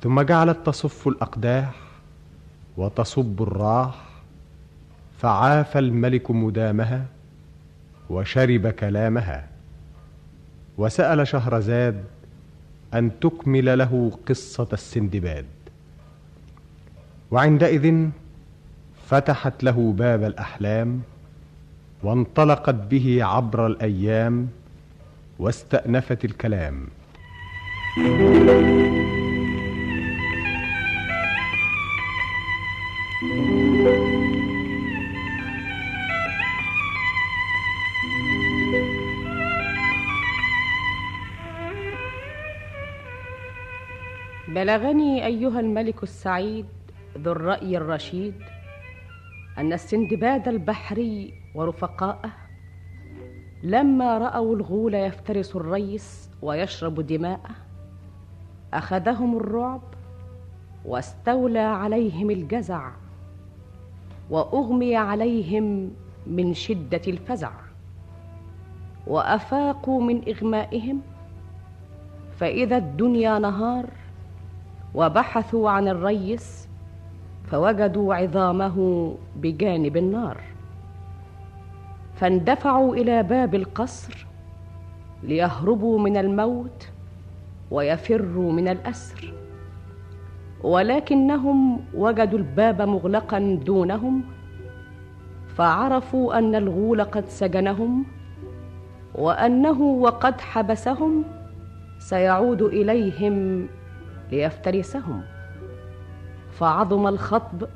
ثم 0.03 0.21
جعلت 0.21 0.57
تصف 0.65 1.07
الأقداح 1.07 1.73
وتصب 2.77 3.41
الراح 3.43 4.08
فعاف 5.19 5.77
الملك 5.77 6.31
مدامها 6.31 7.05
وشرب 8.09 8.67
كلامها 8.67 9.47
وسأل 10.77 11.27
شهرزاد 11.27 12.03
أن 12.93 13.19
تكمل 13.19 13.77
له 13.77 14.11
قصة 14.27 14.67
السندباد. 14.73 15.45
وعندئذ 17.31 18.09
فتحت 19.07 19.63
له 19.63 19.93
باب 19.97 20.23
الأحلام 20.23 21.01
وانطلقت 22.03 22.75
به 22.75 23.23
عبر 23.23 23.67
الأيام 23.67 24.49
واستأنفت 25.39 26.25
الكلام. 26.25 26.87
بلغني 44.59 45.25
أيها 45.25 45.59
الملك 45.59 46.03
السعيد 46.03 46.65
ذو 47.17 47.31
الرأي 47.31 47.77
الرشيد 47.77 48.33
أن 49.57 49.73
السندباد 49.73 50.47
البحري 50.47 51.33
ورفقاءه 51.55 52.31
لما 53.63 54.17
رأوا 54.17 54.55
الغول 54.55 54.93
يفترس 54.93 55.55
الريس 55.55 56.29
ويشرب 56.41 57.01
دماءه 57.01 57.55
أخذهم 58.73 59.37
الرعب 59.37 59.81
واستولى 60.85 61.59
عليهم 61.59 62.31
الجزع 62.31 62.91
وأغمي 64.29 64.95
عليهم 64.95 65.91
من 66.27 66.53
شدة 66.53 67.01
الفزع. 67.07 67.51
وأفاقوا 69.07 70.01
من 70.01 70.29
إغمائهم 70.29 71.01
فإذا 72.37 72.77
الدنيا 72.77 73.39
نهار 73.39 73.98
وبحثوا 74.95 75.69
عن 75.69 75.87
الريس 75.87 76.69
فوجدوا 77.43 78.15
عظامه 78.15 78.77
بجانب 79.35 79.97
النار. 79.97 80.37
فاندفعوا 82.15 82.95
إلى 82.95 83.23
باب 83.23 83.55
القصر 83.55 84.27
ليهربوا 85.23 85.99
من 85.99 86.17
الموت 86.17 86.89
ويفروا 87.71 88.51
من 88.51 88.67
الأسر. 88.67 89.33
ولكنهم 90.63 91.79
وجدوا 91.93 92.39
الباب 92.39 92.81
مغلقا 92.81 93.39
دونهم 93.65 94.23
فعرفوا 95.55 96.37
أن 96.37 96.55
الغول 96.55 97.03
قد 97.03 97.25
سجنهم 97.25 98.05
وأنه 99.15 99.81
وقد 99.81 100.41
حبسهم 100.41 101.23
سيعود 101.99 102.61
إليهم 102.61 103.67
ليفترسهم. 104.31 105.21
فعظم 106.51 107.07
الخطب 107.07 107.67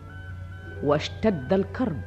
واشتد 0.83 1.53
الكرب. 1.53 2.01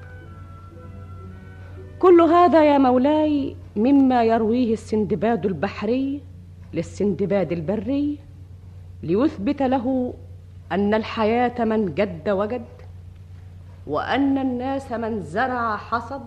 كل 1.99 2.20
هذا 2.20 2.64
يا 2.64 2.78
مولاي 2.78 3.57
مما 3.76 4.24
يرويه 4.24 4.72
السندباد 4.72 5.47
البحري 5.47 6.22
للسندباد 6.74 7.53
البري 7.53 8.18
ليثبت 9.03 9.62
له 9.62 10.14
أن 10.72 10.94
الحياة 10.94 11.64
من 11.64 11.94
جد 11.94 12.28
وجد 12.28 12.64
وأن 13.86 14.38
الناس 14.38 14.92
من 14.92 15.22
زرع 15.22 15.76
حصد 15.76 16.26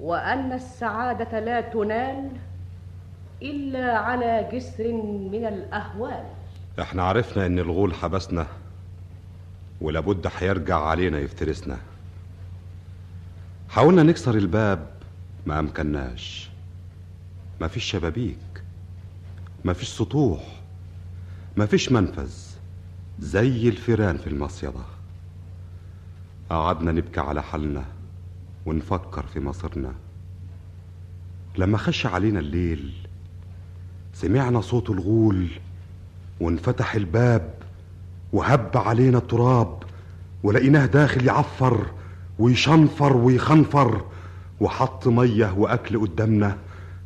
وأن 0.00 0.52
السعادة 0.52 1.40
لا 1.40 1.60
تنال 1.60 2.30
إلا 3.42 3.98
على 3.98 4.48
جسر 4.52 4.92
من 5.32 5.46
الأهوال. 5.46 6.24
إحنا 6.80 7.02
عرفنا 7.02 7.46
ان 7.46 7.58
الغول 7.58 7.94
حبسنا 7.94 8.46
ولابد 9.80 10.30
هيرجع 10.38 10.78
علينا 10.78 11.18
يفترسنا. 11.18 11.78
حاولنا 13.68 14.02
نكسر 14.02 14.34
الباب 14.34 14.90
ما 15.46 15.58
امكناش 15.58 16.50
مفيش 17.60 17.84
شبابيك 17.84 18.62
مفيش 19.64 19.88
سطوح 19.88 20.60
مفيش 21.56 21.92
منفذ 21.92 22.32
زي 23.20 23.68
الفيران 23.68 24.18
في 24.18 24.26
المصيدة. 24.26 24.84
قعدنا 26.50 26.92
نبكي 26.92 27.20
على 27.20 27.42
حالنا 27.42 27.84
ونفكر 28.66 29.26
في 29.26 29.40
مصيرنا. 29.40 29.94
لما 31.58 31.78
خش 31.78 32.06
علينا 32.06 32.40
الليل 32.40 32.92
سمعنا 34.14 34.60
صوت 34.60 34.90
الغول 34.90 35.48
وانفتح 36.40 36.94
الباب 36.94 37.54
وهب 38.32 38.70
علينا 38.76 39.18
التراب 39.18 39.82
ولقيناه 40.42 40.86
داخل 40.86 41.26
يعفر 41.26 41.86
ويشنفر 42.38 43.16
ويخنفر 43.16 44.04
وحط 44.60 45.08
مية 45.08 45.54
وأكل 45.58 46.00
قدامنا 46.00 46.56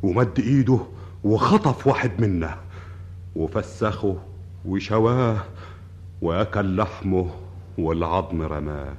ومد 0.03 0.39
إيده 0.41 0.79
وخطف 1.25 1.87
واحد 1.87 2.11
منا 2.21 2.57
وفسخه 3.37 4.17
وشواه 4.67 5.45
وأكل 6.23 6.77
لحمه 6.77 7.31
والعظم 7.79 8.43
رماه 8.43 8.95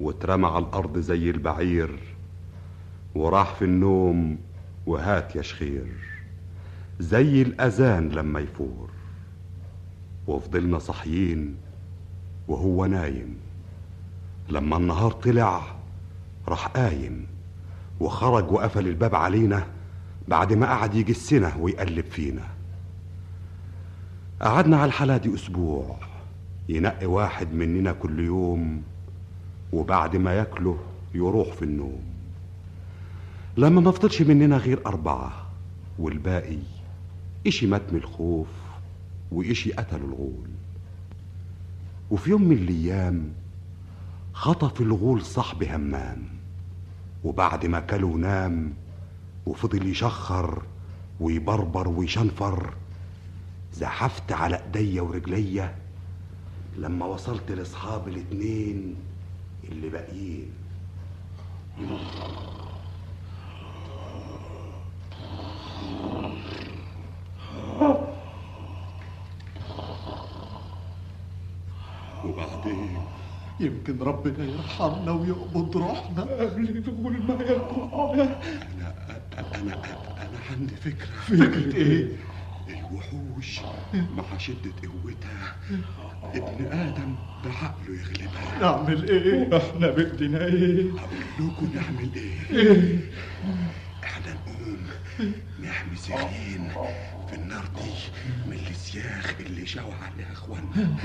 واترمى 0.00 0.46
على 0.46 0.64
الأرض 0.64 0.98
زي 0.98 1.30
البعير 1.30 1.98
وراح 3.14 3.54
في 3.54 3.64
النوم 3.64 4.38
وهات 4.86 5.36
يا 5.36 5.42
شخير 5.42 5.86
زي 7.00 7.42
الأذان 7.42 8.08
لما 8.08 8.40
يفور. 8.40 8.88
وفضلنا 10.26 10.78
صاحيين 10.78 11.56
وهو 12.48 12.86
نايم. 12.86 13.36
لما 14.48 14.76
النهار 14.76 15.10
طلع 15.12 15.62
راح 16.48 16.66
قايم 16.66 17.26
وخرج 18.00 18.52
وقفل 18.52 18.88
الباب 18.88 19.14
علينا 19.14 19.66
بعد 20.28 20.52
ما 20.52 20.66
قعد 20.66 20.94
يجسنا 20.94 21.54
ويقلب 21.60 22.04
فينا. 22.04 22.44
قعدنا 24.42 24.76
على 24.76 24.84
الحالة 24.88 25.16
دي 25.16 25.34
أسبوع 25.34 25.96
ينقي 26.68 27.06
واحد 27.06 27.52
مننا 27.54 27.92
كل 27.92 28.20
يوم 28.20 28.82
وبعد 29.72 30.16
ما 30.16 30.34
ياكله 30.34 30.78
يروح 31.14 31.52
في 31.52 31.62
النوم. 31.62 32.02
لما 33.56 33.80
ما 33.80 33.90
فضلش 33.90 34.22
مننا 34.22 34.56
غير 34.56 34.86
أربعة 34.86 35.46
والباقي 35.98 36.58
إشي 37.46 37.66
مات 37.66 37.92
من 37.92 37.98
الخوف 37.98 38.46
وإشي 39.32 39.72
قتلوا 39.72 40.08
الغول. 40.08 40.48
وفي 42.10 42.30
يوم 42.30 42.44
من 42.44 42.56
الأيام 42.56 43.32
خطف 44.32 44.80
الغول 44.80 45.22
صاحب 45.22 45.62
همام 45.62 46.22
وبعد 47.24 47.66
ما 47.66 47.80
كله 47.80 48.06
ونام 48.06 48.74
وفضل 49.46 49.86
يشخر 49.86 50.62
ويبربر 51.20 51.88
ويشنفر 51.88 52.74
زحفت 53.74 54.32
على 54.32 54.62
إيديا 54.74 55.02
ورجليا 55.02 55.74
لما 56.76 57.06
وصلت 57.06 57.52
لأصحاب 57.52 58.08
الاتنين 58.08 58.94
اللي 59.64 59.88
باقيين. 59.88 60.50
وبعدين 72.26 72.98
يمكن 73.60 73.98
ربنا 74.02 74.44
يرحمنا 74.44 75.12
ويقبض 75.12 75.76
روحنا. 75.76 76.22
قبل 76.22 76.82
نقول 76.86 77.12
ما 77.12 77.34
يقول 77.44 78.20
أنا 78.20 78.36
أنا 79.38 79.74
أنا 80.22 80.38
عندي 80.50 80.76
فكرة. 80.76 81.06
فكرة 81.26 81.76
إيه؟ 81.76 82.08
الوحوش 82.68 83.60
مع 83.94 84.38
شدة 84.38 84.72
قوتها. 84.82 85.56
ابن 86.34 86.66
آدم 86.66 87.14
بعقله 87.44 88.00
يغلبها. 88.00 88.58
نعمل 88.60 89.08
إيه؟ 89.10 89.56
إحنا 89.56 89.90
بدنا 89.90 90.44
إيه؟ 90.44 90.90
هقول 90.90 91.48
لكم 91.50 91.70
نعمل 91.74 92.10
إيه؟ 92.14 92.58
إيه؟ 92.58 92.98
إحنا 94.04 94.32
نقوم 94.34 94.76
نحمي 95.64 95.96
سيخين 95.96 96.68
في 97.28 97.34
النار 97.34 97.64
دي 97.76 97.90
من 98.50 98.60
السياخ 98.70 99.34
اللي 99.40 99.66
شاوا 99.66 99.94
عليها 99.94 100.32
إخواننا. 100.32 100.96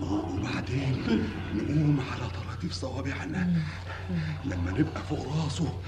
وبعدين 0.00 1.02
نقوم 1.54 2.00
على 2.12 2.30
طراطيف 2.30 2.72
صوابعنا. 2.72 3.52
لما 4.44 4.70
نبقى 4.70 5.02
فوق 5.08 5.44
راسه 5.44 5.80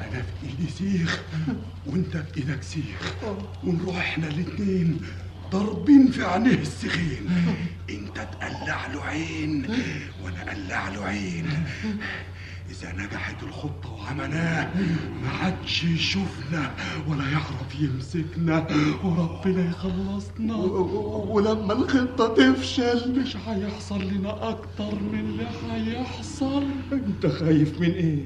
أنا 0.00 0.22
في 0.22 0.46
إيدي 0.46 0.70
سيخ 0.70 1.22
وأنت 1.86 2.16
في 2.16 2.36
إيدك 2.36 2.62
سيخ. 2.62 3.14
ونروح 3.64 3.96
إحنا 3.96 4.28
الاتنين 4.28 5.00
ضاربين 5.50 6.10
في 6.10 6.24
عينيه 6.24 6.54
السخين. 6.54 7.28
أنت 7.90 8.16
تقلع 8.16 8.86
له 8.86 9.02
عين 9.02 9.66
وأنا 10.22 10.52
أقلع 10.52 10.88
له 10.88 11.04
عين. 11.04 11.46
إذا 12.70 12.92
نجحت 12.92 13.42
الخطة 13.42 13.92
وعملناه 13.92 14.70
ما 15.22 15.30
عادش 15.30 15.84
يشوفنا 15.84 16.74
ولا 17.08 17.30
يعرف 17.30 17.80
يمسكنا. 17.80 18.66
وربنا 19.04 19.70
يخلصنا. 19.70 20.56
ولما 20.56 21.72
الخطة 21.72 22.34
تفشل 22.34 23.20
مش 23.20 23.36
هيحصل 23.36 24.02
لنا 24.04 24.48
أكتر 24.48 24.94
من 24.94 25.18
اللي 25.20 25.46
هيحصل. 25.72 26.64
أنت 26.92 27.26
خايف 27.26 27.80
من 27.80 27.90
إيه؟ 27.90 28.22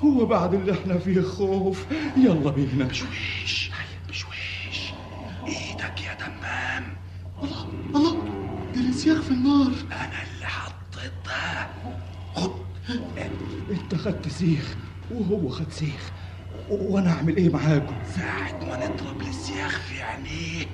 هو 0.00 0.26
بعد 0.26 0.54
اللي 0.54 0.72
إحنا 0.72 0.98
فيه 0.98 1.20
خوف. 1.20 1.86
يلا 2.16 2.50
بينا. 2.50 2.84
بشويش 2.84 3.70
بشويش 4.08 4.92
إيدك 5.46 6.00
يا 6.02 6.14
دمام. 6.14 6.84
الله 7.42 7.66
الله 7.94 8.16
دي 8.74 8.88
السياخ 8.88 9.20
في 9.20 9.30
النار. 9.30 9.72
أنا 9.92 10.22
اللي 10.34 10.46
حطيتها 10.46 11.70
انت 13.92 14.00
خدت 14.00 14.28
سيخ 14.28 14.74
وهو 15.10 15.48
خد 15.48 15.72
سيخ. 15.72 16.10
وأنا 16.68 17.12
اعمل 17.12 17.36
إيه 17.36 17.48
معاكم؟ 17.50 17.94
ساعة 18.16 18.52
ما 18.64 18.86
نضرب 18.86 19.22
للسياخ 19.22 19.80
في 19.80 20.02
عينيه 20.02 20.66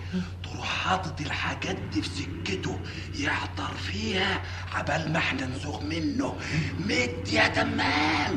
تروح 0.43 0.67
حاطط 0.67 1.21
الحاجات 1.21 1.77
دي 1.93 2.03
في 2.03 2.09
سكته 2.09 2.79
يعطر 3.19 3.75
فيها 3.77 4.43
عبال 4.75 5.13
ما 5.13 5.19
إحنا 5.19 5.47
نزوغ 5.47 5.85
منه. 5.85 6.35
مد 6.81 7.29
يا 7.33 7.49
تمام! 7.49 8.35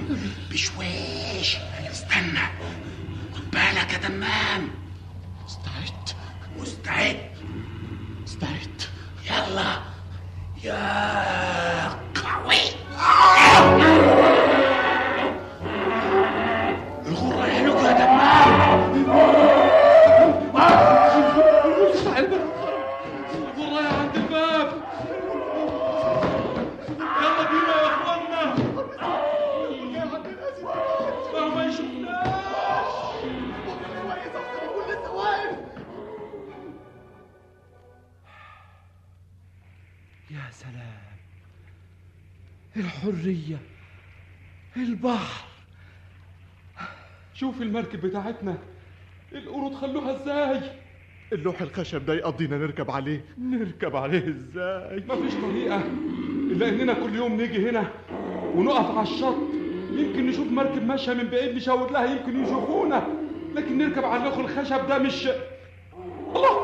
بشويش! 0.51 1.57
استنى 1.91 2.39
خد 3.33 3.51
بالك 3.51 3.93
يا 3.93 3.97
تمام! 3.97 4.69
مستعد 5.45 6.09
مستعد. 6.59 7.29
مستعد 8.23 8.81
يلا. 9.29 9.81
يا 10.63 11.89
قوي! 11.89 12.61
الحرية 42.75 43.59
البحر. 44.77 45.50
شوف 47.41 47.61
المركب 47.61 48.01
بتاعتنا. 48.01 48.57
القرود 49.33 49.73
خلوها 49.73 50.15
إزاي؟ 50.15 50.61
اللوح 51.33 51.61
الخشب 51.61 52.05
ده 52.05 52.13
يقضينا 52.13 52.57
نركب 52.57 52.91
عليه. 52.91 53.25
نركب 53.37 53.95
عليه 53.95 54.27
إزاي؟ 54.27 55.03
مفيش 55.09 55.33
طريقة 55.33 55.81
إلا 56.51 56.69
إننا 56.69 56.93
كل 56.93 57.15
يوم 57.15 57.33
نيجي 57.33 57.69
هنا 57.69 57.87
ونقف 58.55 58.97
على 58.97 59.07
الشط. 59.07 59.35
يمكن 59.91 60.27
نشوف 60.27 60.47
مركب 60.51 60.87
ماشية 60.87 61.13
من 61.13 61.23
بعيد 61.23 61.55
نشاور 61.55 61.91
لها 61.91 62.05
يمكن 62.05 62.43
يشوفونا. 62.43 63.07
لكن 63.55 63.77
نركب 63.77 64.05
على 64.05 64.19
اللوح 64.21 64.37
الخشب 64.37 64.87
ده 64.87 64.97
مش 64.97 65.27
الله! 66.35 66.57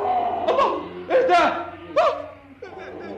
الله! 0.50 0.82
إيه 1.12 1.28
ده؟ 1.28 1.66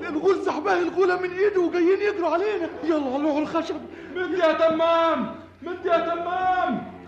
الغول 0.09 0.41
سحباه 0.41 0.79
الغولة 0.79 1.21
من 1.21 1.29
إيده 1.31 1.61
وجايين 1.61 2.01
يجروا 2.01 2.29
علينا. 2.29 2.69
يلا 2.83 3.05
على 3.05 3.15
اللوح 3.15 3.37
الخشب. 3.37 3.75
مد 4.15 4.31
يا 4.31 4.53
تمام! 4.53 5.35
مد 5.61 5.85
يا 5.85 5.99
تمام! 5.99 6.98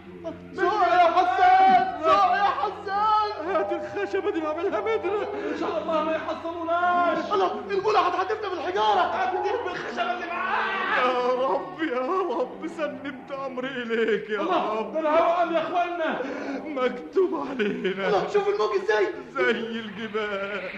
زق 0.54 0.64
يا 0.64 1.12
حسان 1.18 2.02
زق 2.04 2.32
يا 2.36 2.44
حسان. 2.44 3.56
هات 3.56 3.72
الخشبة 3.72 4.32
دي 4.32 4.40
بعملها 4.40 4.80
مدرة 4.80 5.28
إن 5.54 5.58
شاء 5.60 5.82
الله 5.82 6.04
ما 6.04 6.12
يحصلوناش. 6.12 7.34
الله 7.34 7.62
الغولة 7.72 8.00
هتحدفنا 8.00 8.50
بالحجارة. 8.50 9.02
هتدير 9.02 9.64
بالخشبة 9.64 10.12
اللي 10.14 10.26
معاك. 10.26 10.98
يا 10.98 11.48
رب 11.48 11.82
يا 11.82 12.02
رب 12.40 12.68
سلمت 12.78 13.32
أمري 13.46 13.68
إليك 13.68 14.30
يا 14.30 14.42
الله 14.42 14.80
رب. 14.80 14.94
ده 14.94 15.00
الهواء 15.00 15.52
يا 15.52 15.62
إخوانا 15.62 16.20
مكتوب 16.66 17.48
علينا. 17.50 18.08
الله 18.08 18.28
شوف 18.34 18.48
الموج 18.48 18.70
إزاي. 18.84 19.08
زي 19.32 19.52
الجبال. 19.52 20.70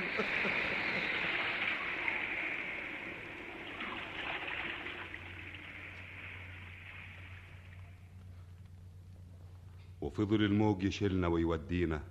وفضل 10.03 10.43
الموج 10.43 10.83
يشيلنا 10.83 11.27
ويودينا. 11.27 12.03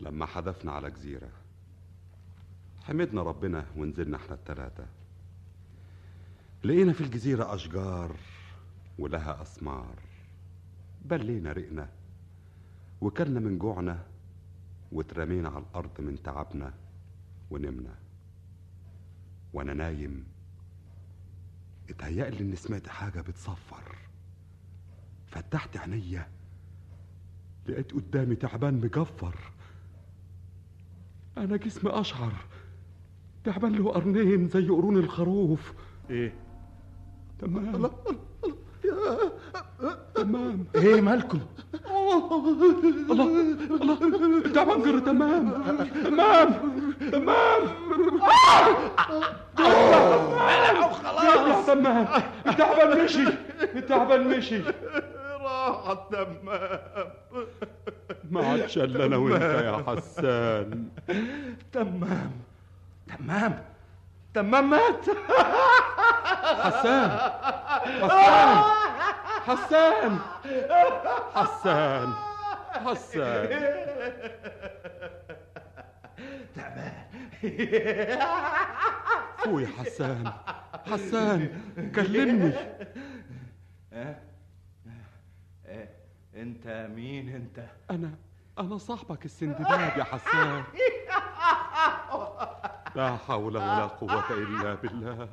لما 0.00 0.26
حدفنا 0.26 0.72
على 0.72 0.90
جزيرة 0.90 1.30
حمدنا 2.82 3.22
ربنا 3.22 3.66
ونزلنا 3.76 4.16
إحنا 4.16 4.34
التلاتة. 4.34 4.86
لقينا 6.64 6.92
في 6.92 7.00
الجزيرة 7.00 7.54
أشجار 7.54 8.16
ولها 8.98 9.42
أسمار. 9.42 9.94
بلينا 11.04 11.52
رقنا 11.52 11.88
وكلنا 13.00 13.40
من 13.40 13.58
جوعنا 13.58 14.06
واترمينا 14.92 15.48
على 15.48 15.64
الأرض 15.70 16.00
من 16.00 16.22
تعبنا 16.22 16.74
ونمنا. 17.50 17.94
وأنا 19.52 19.74
نايم 19.74 20.24
اتهيألي 21.90 22.40
إني 22.40 22.56
سمعت 22.56 22.88
حاجة 22.88 23.20
بتصفر. 23.20 23.99
فتحت 25.30 25.76
عينيا 25.76 26.28
لقيت 27.66 27.92
قدامي 27.92 28.34
تعبان 28.34 28.74
مجفر. 28.74 29.34
أنا 31.38 31.56
جسمي 31.56 31.90
أشعر. 31.90 32.32
تعبان 33.44 33.72
له 33.72 33.90
قرنين 33.90 34.48
زي 34.48 34.68
قرون 34.68 34.96
الخروف. 34.96 35.72
إيه؟ 36.10 36.34
تمام. 37.38 37.90
تمام. 40.14 40.64
إيه 40.74 41.00
مالكم؟ 41.00 41.40
الله 41.90 43.40
الله. 43.80 44.06
التعبان 44.46 44.82
جرى. 44.82 45.00
تمام. 45.00 45.50
تمام. 46.04 46.48
تمام. 47.12 47.62
خلاص 50.92 51.66
تمام. 51.66 52.06
التعبان 52.46 53.04
مشي. 53.04 53.28
التعبان 53.74 54.38
مشي. 54.38 54.62
التمام 55.92 56.38
ما 58.30 58.46
عادش 58.46 58.78
الا 58.78 59.06
أنا 59.06 59.16
وانت 59.16 59.42
يا 59.42 59.84
حسان. 59.86 60.88
تمام. 61.72 62.30
تمام. 63.18 63.64
تمام. 64.34 64.70
مات 64.70 65.06
حسان. 66.64 67.10
حسان. 68.02 68.64
حسان. 69.46 70.18
حسان. 71.34 72.14
حسان 72.84 73.70
فوي 79.44 79.66
حسان. 79.66 80.32
حسان 80.90 81.48
كلمني. 81.96 82.52
انت 86.36 86.88
مين 86.94 87.28
انت؟ 87.28 87.66
أنا 87.90 88.10
أنا 88.58 88.78
صاحبك 88.78 89.24
السندباد 89.24 89.96
يا 89.98 90.04
حسان. 90.04 90.64
لا 92.96 93.16
حول 93.16 93.56
ولا 93.56 93.86
قوة 93.86 94.30
إلا 94.30 94.74
بالله. 94.74 95.28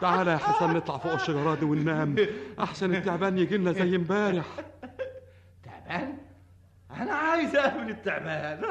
تعالى 0.00 0.30
يا 0.30 0.36
حسن 0.36 0.74
نطلع 0.74 0.98
فوق 0.98 1.12
الشجرة 1.12 1.54
دي 1.54 1.64
وننام. 1.64 2.16
أحسن 2.60 2.94
التعبان 2.94 3.38
يجي 3.38 3.56
لنا 3.56 3.72
زي 3.72 3.96
امبارح. 3.96 4.46
تعبان؟ 5.64 6.18
أنا 6.90 7.12
عايز 7.12 7.56
أقابل 7.56 7.90
التعبان. 7.90 8.64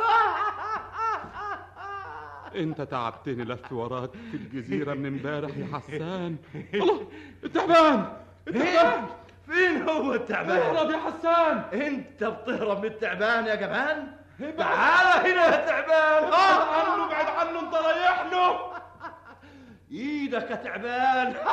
أنت 2.55 2.81
تعبتني 2.81 3.43
لف 3.43 3.73
وراك 3.73 4.11
في 4.31 4.37
الجزيرة 4.37 4.93
من 4.93 5.05
امبارح 5.05 5.57
يا 5.57 5.67
حسان. 5.77 6.37
الله 6.73 7.07
التعبان! 7.43 8.13
التعبان 8.47 9.07
فين 9.45 9.89
هو 9.89 10.13
التعبان؟ 10.13 10.57
اهرب 10.57 10.89
يا 10.91 10.97
حسان. 10.97 11.57
انت 11.81 12.23
بتهرب 12.23 12.79
من 12.79 12.85
التعبان 12.85 13.45
يا 13.45 13.55
جبان 13.55 14.07
تعال 14.57 15.27
هنا 15.27 15.45
يا 15.45 15.65
تعبان. 15.65 16.31
بعد 16.31 16.61
عنه 16.61 17.07
بعد 17.09 17.25
عنه 17.47 17.59
انت 17.59 17.73
رايح 17.75 18.25
له 18.31 18.59
إيدك 19.91 20.51
يا 20.51 20.55
تعبان. 20.55 21.33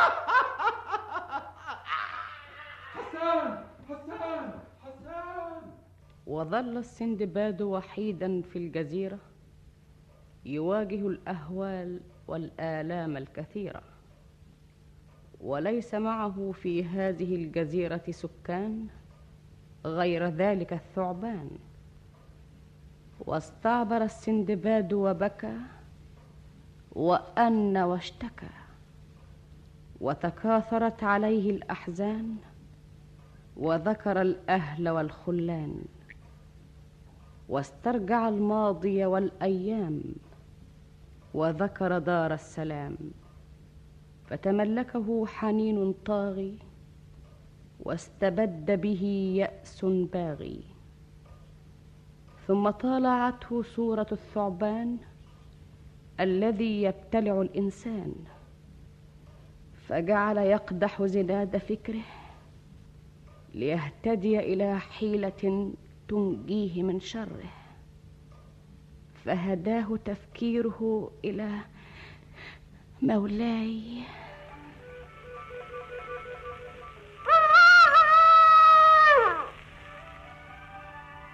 حسان 2.95 3.65
حسان 3.89 4.61
حسان. 4.83 5.63
وظل 6.27 6.77
السندباد 6.79 7.63
وحيدا 7.63 8.43
في 8.43 8.57
الجزيرة 8.59 9.19
يواجه 10.45 11.07
الأهوال 11.09 12.01
والآلام 12.29 13.17
الكثيرة. 13.17 13.83
وليس 15.43 15.95
معه 15.95 16.53
في 16.53 16.85
هذه 16.85 17.35
الجزيرة 17.37 18.03
سكان 18.11 18.87
غير 19.85 20.29
ذلك 20.29 20.73
الثعبان. 20.73 21.51
واستعبر 23.21 24.03
السندباد 24.03 24.93
وبكى 24.93 25.57
وأن 26.93 27.77
واشتكى 27.77 28.49
وتكاثرت 30.01 31.05
عليه 31.05 31.51
الأحزان 31.51 32.37
وذكر 33.57 34.23
الأهل 34.23 34.89
والخلان. 34.89 35.85
واسترجع 37.49 38.29
الماضي 38.29 39.05
والأيام 39.05 40.03
وذكر 41.35 41.99
دار 41.99 42.35
السلام. 42.35 42.97
فتملكه 44.33 45.27
حنين 45.27 45.93
طاغي 45.93 46.59
واستبد 47.81 48.81
به 48.81 49.03
يأس 49.37 49.85
باغي. 49.85 50.63
ثم 52.47 52.71
طالعته 52.71 53.63
صورة 53.63 54.07
الثعبان 54.13 54.99
الذي 56.21 56.83
يبتلع 56.83 57.41
الإنسان 57.41 58.15
فجعل 59.89 60.37
يقدح 60.37 61.03
زناد 61.03 61.57
فكره 61.57 62.03
ليهتدي 63.55 64.39
إلى 64.39 64.79
حيلة 64.79 65.73
تنجيه 66.09 66.83
من 66.83 67.01
شره. 67.01 67.53
فهداه 69.25 69.97
تفكيره 70.05 71.11
إلى 71.25 71.59
مولاي. 73.03 74.03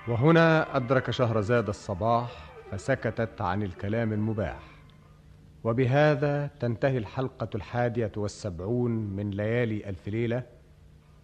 وهنا 0.08 0.76
أدرك 0.76 1.10
شهرزاد 1.10 1.68
الصباح 1.68 2.30
فسكتت 2.70 3.40
عن 3.40 3.62
الكلام 3.62 4.12
المباح 4.12 4.58
وبهذا 5.64 6.50
تنتهي 6.60 6.98
الحلقة 6.98 7.48
الحادية 7.54 8.12
والسبعون 8.16 8.90
من 8.90 9.30
ليالي 9.30 9.88
ألف 9.88 10.08
ليلة 10.08 10.42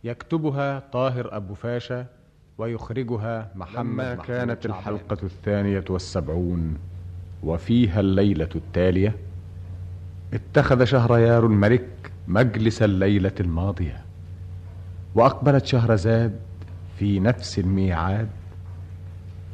يكتبها 0.04 0.78
طاهر 0.92 1.36
أبو 1.36 1.54
فاشا 1.54 2.06
ويخرجها 2.58 3.52
محمد 3.54 4.04
لما 4.04 4.14
كانت. 4.14 4.66
الحلقة 4.66 5.18
الثانية 5.22 5.84
والسبعون 5.90 6.78
وفيها 7.42 8.00
الليلة 8.00 8.48
التالية 8.54 9.16
اتخذ 10.34 10.84
شهريار 10.84 11.46
الملك 11.46 12.12
مجلس 12.28 12.82
الليلة 12.82 13.32
الماضية 13.40 14.04
وأقبلت 15.14 15.66
شهرزاد 15.66 16.40
في 16.98 17.20
نفس 17.20 17.58
الميعاد 17.58 18.28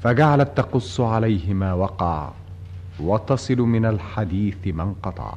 فجعلت 0.02 0.56
تقص 0.56 1.00
عليه 1.00 1.54
ما 1.54 1.74
وقع 1.74 2.30
وتصل 3.00 3.58
من 3.58 3.84
الحديث 3.84 4.66
ما 4.66 4.82
انقطع. 4.82 5.34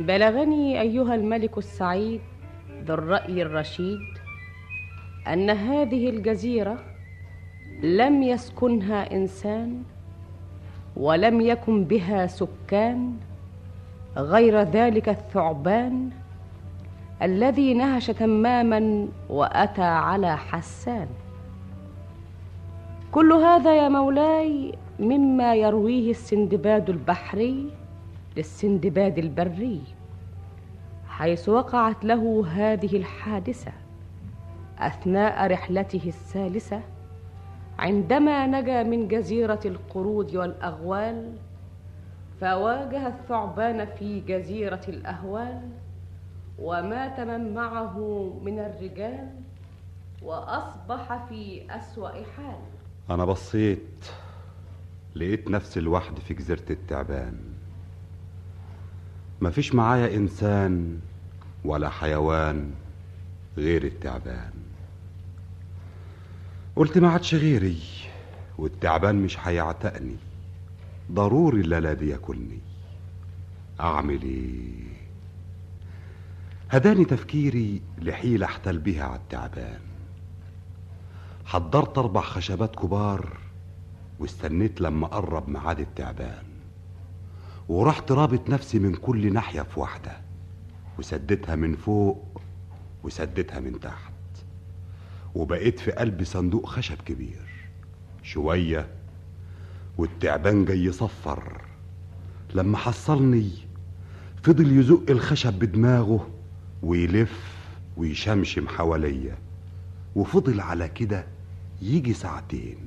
بلغني 0.00 0.80
أيها 0.80 1.14
الملك 1.14 1.58
السعيد 1.58 2.20
ذو 2.84 2.94
الرأي 2.94 3.42
الرشيد 3.42 4.19
أن 5.28 5.50
هذه 5.50 6.10
الجزيرة 6.10 6.78
لم 7.82 8.22
يسكنها 8.22 9.12
إنسان 9.12 9.82
ولم 10.96 11.40
يكن 11.40 11.84
بها 11.84 12.26
سكان 12.26 13.16
غير 14.16 14.62
ذلك 14.62 15.08
الثعبان 15.08 16.10
الذي 17.22 17.74
نهش 17.74 18.06
تماما 18.06 19.08
وأتى 19.28 19.82
على 19.82 20.36
حسان. 20.36 21.08
كل 23.12 23.32
هذا 23.32 23.74
يا 23.74 23.88
مولاي 23.88 24.74
مما 25.00 25.54
يرويه 25.54 26.10
السندباد 26.10 26.90
البحري 26.90 27.70
للسندباد 28.36 29.18
البري 29.18 29.80
حيث 31.08 31.48
وقعت 31.48 32.04
له 32.04 32.46
هذه 32.48 32.96
الحادثة. 32.96 33.72
أثناء 34.80 35.46
رحلته 35.46 36.02
الثالثة 36.06 36.80
عندما 37.78 38.46
نجا 38.46 38.82
من 38.82 39.08
جزيرة 39.08 39.60
القرود 39.64 40.36
والأغوال 40.36 41.32
فواجه 42.40 43.06
الثعبان 43.06 43.84
في 43.84 44.20
جزيرة 44.20 44.80
الأهوال 44.88 45.68
ومات 46.58 47.20
من 47.20 47.54
معه 47.54 47.98
من 48.42 48.58
الرجال 48.58 49.28
وأصبح 50.22 51.26
في 51.28 51.62
أسوأ 51.70 52.08
حال. 52.08 52.60
أنا 53.10 53.24
بصيت 53.24 54.04
لقيت 55.14 55.50
نفسي 55.50 55.80
لوحدي 55.80 56.20
في 56.20 56.34
جزيرة 56.34 56.64
التعبان. 56.70 57.38
مفيش 59.40 59.74
معايا 59.74 60.16
إنسان 60.16 60.98
ولا 61.64 61.88
حيوان 61.88 62.70
غير 63.56 63.84
التعبان. 63.84 64.52
قلت 66.80 66.98
ما 66.98 67.08
عادش 67.08 67.34
غيري 67.34 67.78
والتعبان 68.58 69.16
مش 69.22 69.38
هيعتقني 69.38 70.16
ضروري 71.12 71.60
الليلة 71.60 71.92
دي 71.92 72.08
ياكلني 72.10 72.58
أعمل 73.80 74.22
إيه؟ 74.22 74.70
هداني 76.70 77.04
تفكيري 77.04 77.82
لحيلة 77.98 78.46
أحتل 78.46 78.78
بيها 78.78 79.04
على 79.04 79.16
التعبان. 79.16 79.80
حضرت 81.44 81.98
أربع 81.98 82.20
خشبات 82.20 82.76
كبار 82.76 83.38
واستنيت 84.18 84.80
لما 84.80 85.06
قرب 85.06 85.48
ميعاد 85.48 85.80
التعبان. 85.80 86.44
ورحت 87.68 88.12
رابط 88.12 88.50
نفسي 88.50 88.78
من 88.78 88.94
كل 88.94 89.32
ناحية 89.32 89.62
في 89.62 89.80
واحدة 89.80 90.20
وسدتها 90.98 91.56
من 91.56 91.76
فوق 91.76 92.40
وسدتها 93.02 93.60
من 93.60 93.80
تحت. 93.80 94.09
وبقيت 95.34 95.80
في 95.80 95.90
قلب 95.90 96.24
صندوق 96.24 96.66
خشب 96.66 96.96
كبير. 97.06 97.46
شوية 98.22 98.88
والتعبان 99.98 100.64
جاي 100.64 100.84
يصفر. 100.84 101.62
لما 102.54 102.76
حصلني 102.76 103.50
فضل 104.42 104.78
يزق 104.78 105.10
الخشب 105.10 105.52
بدماغه 105.52 106.28
ويلف 106.82 107.56
ويشمشم 107.96 108.68
حواليا. 108.68 109.38
وفضل 110.16 110.60
على 110.60 110.88
كده 110.88 111.26
يجي 111.82 112.12
ساعتين 112.12 112.78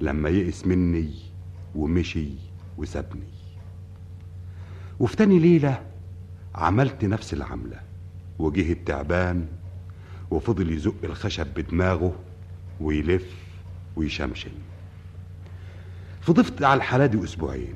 لما 0.00 0.28
يئس 0.28 0.66
مني 0.66 1.14
ومشي 1.74 2.28
وسابني. 2.78 3.36
وفي 5.00 5.16
تاني 5.16 5.38
ليلة 5.38 5.82
عملت 6.54 7.04
نفس 7.04 7.34
العملة. 7.34 7.80
وجه 8.38 8.72
التعبان 8.72 9.46
وفضل 10.30 10.72
يزق 10.72 10.94
الخشب 11.04 11.46
بدماغه 11.56 12.14
ويلف 12.80 13.34
ويشمشم. 13.96 14.50
فضفت 16.20 16.62
على 16.62 16.78
الحالة 16.78 17.06
دي 17.06 17.24
أسبوعين. 17.24 17.74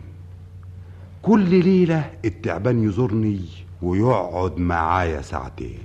كل 1.23 1.49
ليلة 1.65 2.11
التعبان 2.25 2.85
يزورني 2.85 3.45
ويقعد 3.83 4.59
معايا 4.59 5.23
ساعتين. 5.23 5.79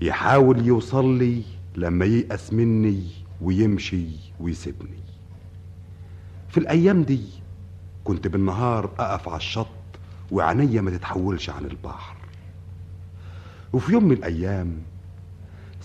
يحاول 0.00 0.66
يوصل 0.66 1.18
لي 1.18 1.42
لما 1.76 2.04
ييأس 2.04 2.52
مني 2.52 3.06
ويمشي 3.40 4.06
ويسيبني. 4.40 5.00
في 6.48 6.58
الأيام 6.58 7.02
دي 7.02 7.20
كنت 8.04 8.26
بالنهار 8.26 8.90
أقف 8.98 9.28
على 9.28 9.36
الشط 9.36 9.66
وعينيا 10.30 10.80
ما 10.80 10.90
تتحولش 10.90 11.50
عن 11.50 11.64
البحر. 11.64 12.16
وفي 13.72 13.92
يوم 13.92 14.04
من 14.04 14.12
الأيام 14.12 14.82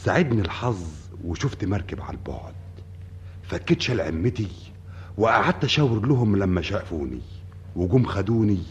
ساعدني 0.03 0.41
الحظ 0.41 0.83
وشفت 1.25 1.65
مركب 1.65 2.01
على 2.01 2.17
البعد. 2.17 2.53
فكيت 3.43 3.81
شال 3.81 4.01
عمتي 4.01 4.47
وقعدت 5.17 5.63
أشاور 5.63 6.05
لهم 6.07 6.35
لما 6.35 6.61
شافوني 6.61 7.21
وجم 7.75 8.05
خدوني 8.05 8.63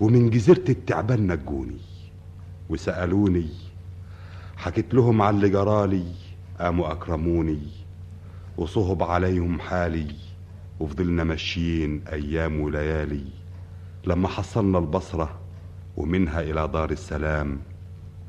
ومن 0.00 0.30
جزيرة 0.30 0.64
التعبان 0.68 1.32
نجوني. 1.32 1.78
وسألوني 2.68 3.48
حكيت 4.56 4.94
لهم 4.94 5.22
على 5.22 5.36
اللي 5.36 5.48
جرالي 5.48 6.06
قاموا 6.60 6.92
أكرموني 6.92 7.62
وصهب 8.56 9.02
عليهم 9.02 9.60
حالي 9.60 10.14
وفضلنا 10.80 11.24
ماشيين 11.24 12.02
أيام 12.12 12.60
وليالي. 12.60 13.24
لما 14.06 14.28
حصلنا 14.28 14.78
البصرة 14.78 15.38
ومنها 15.96 16.40
إلى 16.40 16.68
دار 16.68 16.90
السلام 16.90 17.60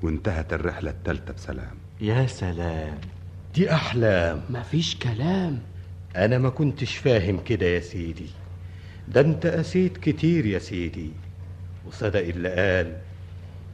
وانتهت 0.02 0.54
الرحلة 0.54 0.92
التالتة 0.92 1.34
بسلام. 1.34 1.85
يا 2.02 2.28
سلام. 2.28 2.98
دي 3.56 3.72
أحلام. 3.74 4.42
مفيش 4.50 4.96
كلام. 4.96 5.60
أنا 6.16 6.38
ما 6.38 6.50
كنتش 6.50 6.98
فاهم 6.98 7.40
كده 7.44 7.66
يا 7.66 7.80
سيدي. 7.80 8.30
ده 9.08 9.22
أنت 9.22 9.48
قسيت 9.48 9.98
كتير 9.98 10.46
يا 10.46 10.60
سيدي. 10.60 11.12
وصدق 11.88 12.20
اللي 12.20 12.50
قال 12.50 12.98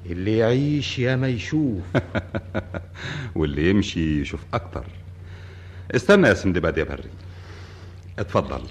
اللي 0.06 0.38
يعيش 0.38 1.00
يا 1.00 1.16
ما 1.16 1.28
يشوف. 1.28 1.84
واللي 3.36 3.70
يمشي 3.70 4.22
يشوف 4.22 4.46
أكتر. 4.54 4.86
استنى 5.96 6.28
يا 6.28 6.34
سندباد 6.34 6.78
يا 6.78 6.84
بري. 6.84 7.10
اتفضل. 8.20 8.62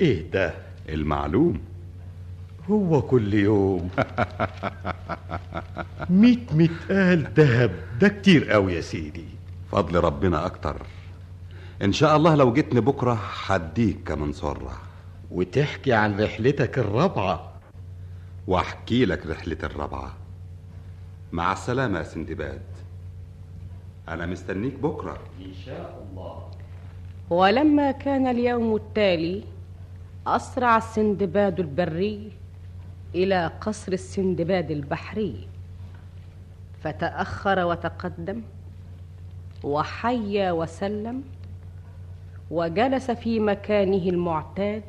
إيه 0.00 0.30
ده؟ 0.30 0.54
المعلوم. 0.88 1.60
هو 2.70 3.02
كل 3.02 3.34
يوم. 3.34 3.90
ميت 6.10 6.54
ميت 6.54 6.70
قال 6.90 7.34
دهب. 7.34 7.70
ده 8.00 8.08
كتير 8.08 8.50
قوي 8.50 8.74
يا 8.74 8.80
سيدي. 8.80 9.24
فضل 9.72 10.00
ربنا 10.00 10.46
أكتر. 10.46 10.82
إن 11.82 11.92
شاء 11.92 12.16
الله 12.16 12.34
لو 12.34 12.52
جيتني 12.52 12.80
بكرة 12.80 13.18
هديك 13.46 14.02
كمان 14.06 14.32
صرة 14.32 14.78
وتحكي 15.30 15.92
عن 15.92 16.20
رحلتك 16.20 16.78
الرابعة. 16.78 17.52
وأحكي 18.46 19.04
لك 19.04 19.26
رحلة 19.26 19.58
الرابعة. 19.62 20.14
مع 21.32 21.52
السلامة 21.52 21.98
يا 21.98 22.04
سندباد 22.04 22.62
أنا 24.08 24.26
مستنيك 24.26 24.74
بكرة. 24.74 25.18
إن 25.40 25.54
شاء 25.66 26.06
الله. 26.10 26.50
ولما 27.30 27.90
كان 27.90 28.26
اليوم 28.26 28.76
التالي 28.76 29.44
أسرع 30.26 30.76
السندباد 30.76 31.60
البري 31.60 32.32
إلى 33.14 33.46
قصر 33.60 33.92
السندباد 33.92 34.70
البحري. 34.70 35.48
فتأخر 36.82 37.64
وتقدم 37.64 38.42
وحيا 39.64 40.52
وسلم 40.52 41.22
وجلس 42.50 43.10
في 43.10 43.40
مكانه 43.40 44.08
المعتاد 44.08 44.82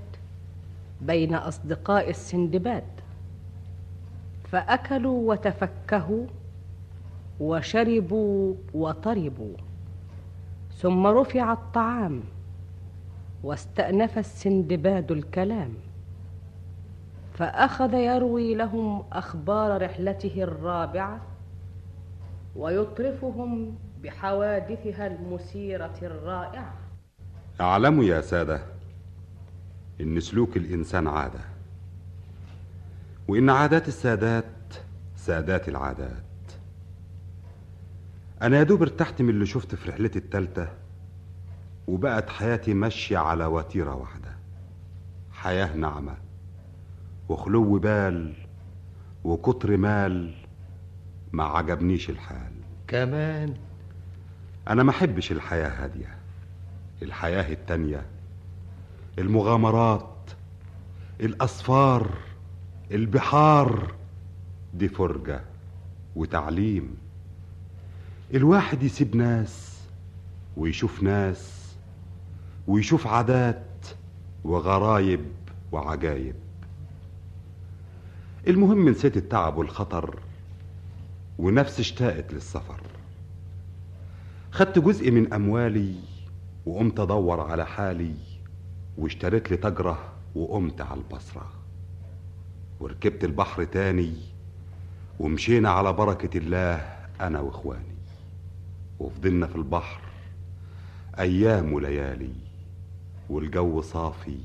بين 1.01 1.35
أصدقاء 1.35 2.09
السندباد. 2.09 2.83
فأكلوا 4.51 5.31
وتفكهوا 5.31 6.25
وشربوا 7.39 8.55
وطربوا. 8.73 9.55
ثم 10.77 11.07
رفع 11.07 11.53
الطعام 11.53 12.21
واستأنف 13.43 14.17
السندباد 14.17 15.11
الكلام. 15.11 15.73
فأخذ 17.41 17.93
يروي 17.93 18.55
لهم 18.55 19.03
أخبار 19.11 19.81
رحلته 19.81 20.43
الرابعة 20.43 21.21
ويطرفهم 22.55 23.75
بحوادثها 24.03 25.07
المثيرة 25.07 25.93
الرائعة. 26.01 26.73
اعلموا 27.61 28.03
يا 28.03 28.21
سادة 28.21 28.61
إن 30.01 30.19
سلوك 30.19 30.57
الإنسان 30.57 31.07
عادة 31.07 31.39
وإن 33.27 33.49
عادات 33.49 33.87
السادات 33.87 34.45
سادات 35.15 35.69
العادات. 35.69 36.23
أنا 38.41 38.57
يا 38.57 38.63
دوب 38.63 38.81
ارتحت 38.81 39.21
من 39.21 39.29
اللي 39.29 39.45
شفت 39.45 39.75
في 39.75 39.89
رحلتي 39.89 40.19
التالتة 40.19 40.67
وبقت 41.87 42.29
حياتي 42.29 42.73
ماشية 42.73 43.17
على 43.17 43.45
وتيرة 43.45 43.95
واحدة 43.95 44.37
حياة 45.31 45.75
ناعمة. 45.75 46.20
وخلو 47.31 47.79
بال 47.79 48.33
وكتر 49.23 49.77
مال 49.77 50.33
ما 51.31 51.43
عجبنيش 51.43 52.09
الحال. 52.09 52.51
كمان 52.87 53.53
أنا 54.67 54.83
ما 54.83 54.91
أحبش 54.91 55.31
الحياة 55.31 55.83
هادية 55.83 56.17
الحياة 57.01 57.53
التانية 57.53 58.05
المغامرات 59.19 60.31
الأسفار 61.21 62.11
البحار. 62.91 63.93
دي 64.73 64.87
فرجة 64.87 65.41
وتعليم. 66.15 66.97
الواحد 68.33 68.83
يسيب 68.83 69.15
ناس 69.15 69.81
ويشوف 70.57 71.03
ناس 71.03 71.75
ويشوف 72.67 73.07
عادات 73.07 73.87
وغرايب 74.43 75.25
وعجايب. 75.71 76.35
المهم 78.47 78.89
نسيت 78.89 79.17
التعب 79.17 79.57
والخطر 79.57 80.19
ونفسي 81.39 81.81
اشتاقت 81.81 82.33
للسفر. 82.33 82.81
خدت 84.51 84.79
جزء 84.79 85.11
من 85.11 85.33
أموالي 85.33 85.95
وقمت 86.65 86.99
أدور 86.99 87.39
على 87.39 87.65
حالي 87.65 88.13
واشتريت 88.97 89.51
لي 89.51 89.57
تجرة 89.57 89.99
وقمت 90.35 90.81
على 90.81 90.99
البصرة. 90.99 91.53
وركبت 92.79 93.23
البحر 93.23 93.63
تاني 93.63 94.13
ومشينا 95.19 95.69
على 95.69 95.93
بركة 95.93 96.37
الله 96.37 96.75
أنا 97.21 97.39
وإخواني. 97.39 97.95
وفضلنا 98.99 99.47
في 99.47 99.55
البحر 99.55 100.01
أيام 101.19 101.73
وليالي 101.73 102.33
والجو 103.29 103.81
صافي 103.81 104.39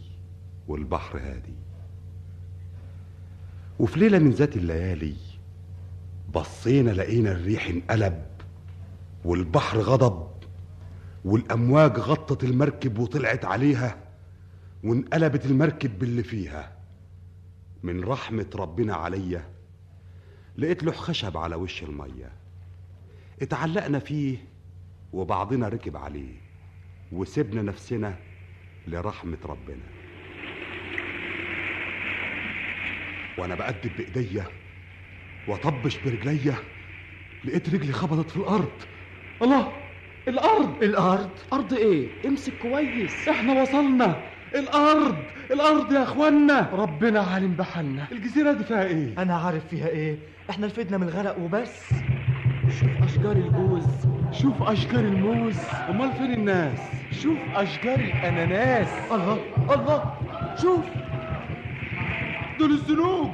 والبحر 0.68 1.18
هادي. 1.18 1.65
وفي 3.78 4.00
ليلة 4.00 4.18
من 4.18 4.30
ذات 4.30 4.56
الليالي 4.56 5.16
بصينا 6.34 6.90
لقينا 6.90 7.32
الريح 7.32 7.68
انقلب 7.68 8.26
والبحر 9.24 9.78
غضب 9.78 10.28
والأمواج 11.24 11.98
غطت 11.98 12.44
المركب 12.44 12.98
وطلعت 12.98 13.44
عليها 13.44 13.98
وانقلبت 14.84 15.46
المركب 15.46 15.98
باللي 15.98 16.22
فيها. 16.22 16.76
من 17.82 18.04
رحمة 18.04 18.46
ربنا 18.54 18.94
عليا 18.94 19.44
لقيت 20.56 20.82
له 20.82 20.92
خشب 20.92 21.36
على 21.36 21.54
وش 21.54 21.82
المية. 21.82 22.32
اتعلقنا 23.42 23.98
فيه 23.98 24.38
وبعضنا 25.12 25.68
ركب 25.68 25.96
عليه 25.96 26.34
وسبنا 27.12 27.62
نفسنا 27.62 28.16
لرحمة 28.86 29.38
ربنا. 29.44 29.95
وأنا 33.38 33.54
بقدم 33.54 33.90
بإيديا 33.98 34.44
وأطبش 35.48 35.98
برجليا 35.98 36.54
لقيت 37.44 37.74
رجلي 37.74 37.92
خبطت 37.92 38.30
في 38.30 38.36
الأرض. 38.36 38.72
الله! 39.42 39.72
الأرض! 40.28 40.82
الأرض؟ 40.82 41.30
أرض 41.52 41.72
إيه؟ 41.74 42.08
امسك 42.26 42.52
كويس. 42.62 43.28
إحنا 43.28 43.62
وصلنا. 43.62 44.16
الأرض! 44.54 45.16
الأرض 45.50 45.92
يا 45.92 46.02
اخوانا 46.02 46.70
ربنا 46.72 47.20
عالم 47.20 47.52
بحالنا. 47.52 48.06
الجزيرة 48.12 48.52
دي 48.52 48.64
فيها 48.64 48.84
إيه؟ 48.84 49.22
أنا 49.22 49.36
عارف 49.36 49.66
فيها 49.68 49.88
إيه. 49.88 50.18
إحنا 50.50 50.66
الفدنا 50.66 50.98
من 50.98 51.08
الغرق 51.08 51.38
وبس. 51.38 51.90
شوف 52.80 53.02
أشجار 53.02 53.36
الجوز 53.36 53.86
شوف 54.32 54.62
أشجار 54.62 55.00
الموز. 55.00 55.58
أمال 55.88 56.12
فين 56.12 56.32
الناس؟ 56.34 56.78
شوف 57.22 57.38
أشجار 57.54 57.98
الأناناس. 57.98 58.88
الله! 59.12 59.38
الله! 59.74 60.14
شوف! 60.62 60.84
دول 62.58 62.70
الزنوج 62.70 63.30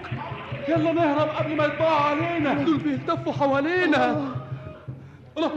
يلا 0.68 0.92
نهرب 0.92 1.28
قبل 1.28 1.56
ما 1.56 1.64
يطبعوا 1.64 1.96
علينا. 1.96 2.52
دول 2.62 2.78
بيهتفوا 2.78 3.32
حوالينا. 3.32 4.10
الله. 5.36 5.52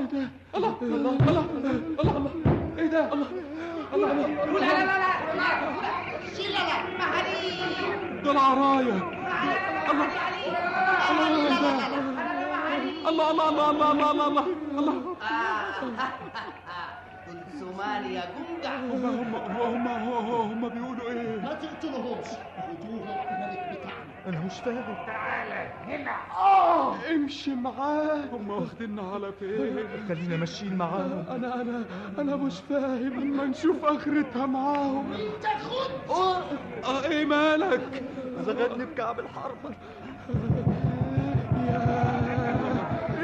الله. 0.56 0.78
الله. 0.84 1.16
الله. 1.30 1.46
الله. 2.00 2.18
الله. 2.18 2.32
إيه 2.80 2.88
ده؟ 2.88 3.14
الله. 3.14 3.28
الله. 3.94 4.08
لا 4.08 4.14
لا 4.14 4.18
لا. 4.18 5.08
لا 5.34 5.52
لا 6.54 6.76
معالي 7.00 7.36
دول 8.24 8.38
عرايا. 8.38 9.00
الله. 9.92 10.08
الله. 13.10 13.10
الله. 13.10 13.30
الله. 13.40 13.92
الله. 13.92 14.12
الله. 14.12 14.22
الله. 14.22 14.46
الله. 14.80 14.96
الله 15.84 16.65
سوماليا 17.80 18.24
جنجع 18.36 18.76
هم 18.76 19.06
هم 19.06 19.36
هم 19.36 19.88
هم 19.88 20.64
هم 20.64 20.70
بيقولوا 20.70 21.10
إيه؟ 21.12 21.42
ما 21.42 21.54
تقتلهمش. 21.54 22.28
خدوهم 22.28 23.08
الملك 23.08 23.80
بتاعنا. 23.80 24.06
أنا 24.28 24.40
مش 24.46 24.54
فاهم. 24.60 25.06
تعالى 25.06 25.70
هنا. 25.88 26.12
آه! 26.38 26.96
امشي 27.12 27.56
معاه. 27.56 28.26
هم 28.34 28.50
واخديننا 28.50 29.02
على 29.02 29.32
فين؟ 29.40 29.88
خلينا 30.08 30.38
ماشيين 30.38 30.76
معاهم. 30.76 31.26
أنا 31.30 31.62
أنا 31.62 31.86
أنا 32.20 32.36
مش 32.36 32.60
فاهم. 32.70 33.22
اما 33.22 33.46
نشوف 33.46 33.86
آخرتها 33.86 34.46
معاهم. 34.46 35.14
انت 35.14 35.46
خد. 35.64 36.10
آه! 36.10 36.44
آه 36.86 37.06
إيه 37.06 37.26
مالك؟ 37.26 38.04
زغلني 38.42 38.86
بكعب 38.86 39.20
الحرب. 39.20 39.58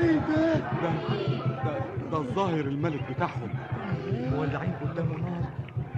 إيه 0.01 0.19
ده؟ 0.19 0.53
ده 0.55 0.91
ده, 1.63 1.79
ده 2.11 2.17
الظاهر 2.17 2.59
الملك 2.59 3.11
بتاعهم. 3.11 3.49
مولعين 4.41 4.73
قدامه. 4.81 5.17
نار 5.17 5.43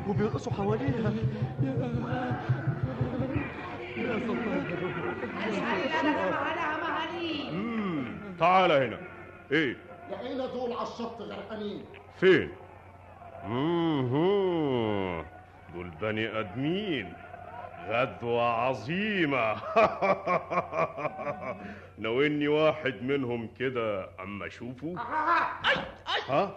وبيرقصوا 0.07 0.53
حواليها. 0.53 1.13
يا 1.63 1.73
امم 7.51 8.05
تعال 8.39 8.71
هنا 8.71 8.97
إيه 9.51 9.77
لقينا 10.11 10.45
دول 10.45 10.73
على 10.73 10.87
الشط 10.87 11.21
غرقانين 11.21 11.85
فين؟ 12.19 12.49
مم. 13.47 15.23
دول 15.73 15.89
بني 16.01 16.39
آدمين. 16.39 17.13
غدوة 17.89 18.43
عظيمة. 18.43 19.55
ناويني 21.97 22.47
واحد 22.47 22.95
منهم 23.01 23.49
كده. 23.59 24.09
أما 24.19 24.45
أشوفه. 24.47 24.95
ها؟ 26.29 26.49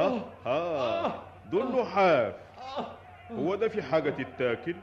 ها 0.00 0.24
ها. 0.46 1.22
دول 1.52 1.80
نحاف. 1.82 2.34
هو 3.38 3.54
ده 3.54 3.68
في 3.68 3.82
حاجة 3.82 4.10
تتاكل 4.10 4.74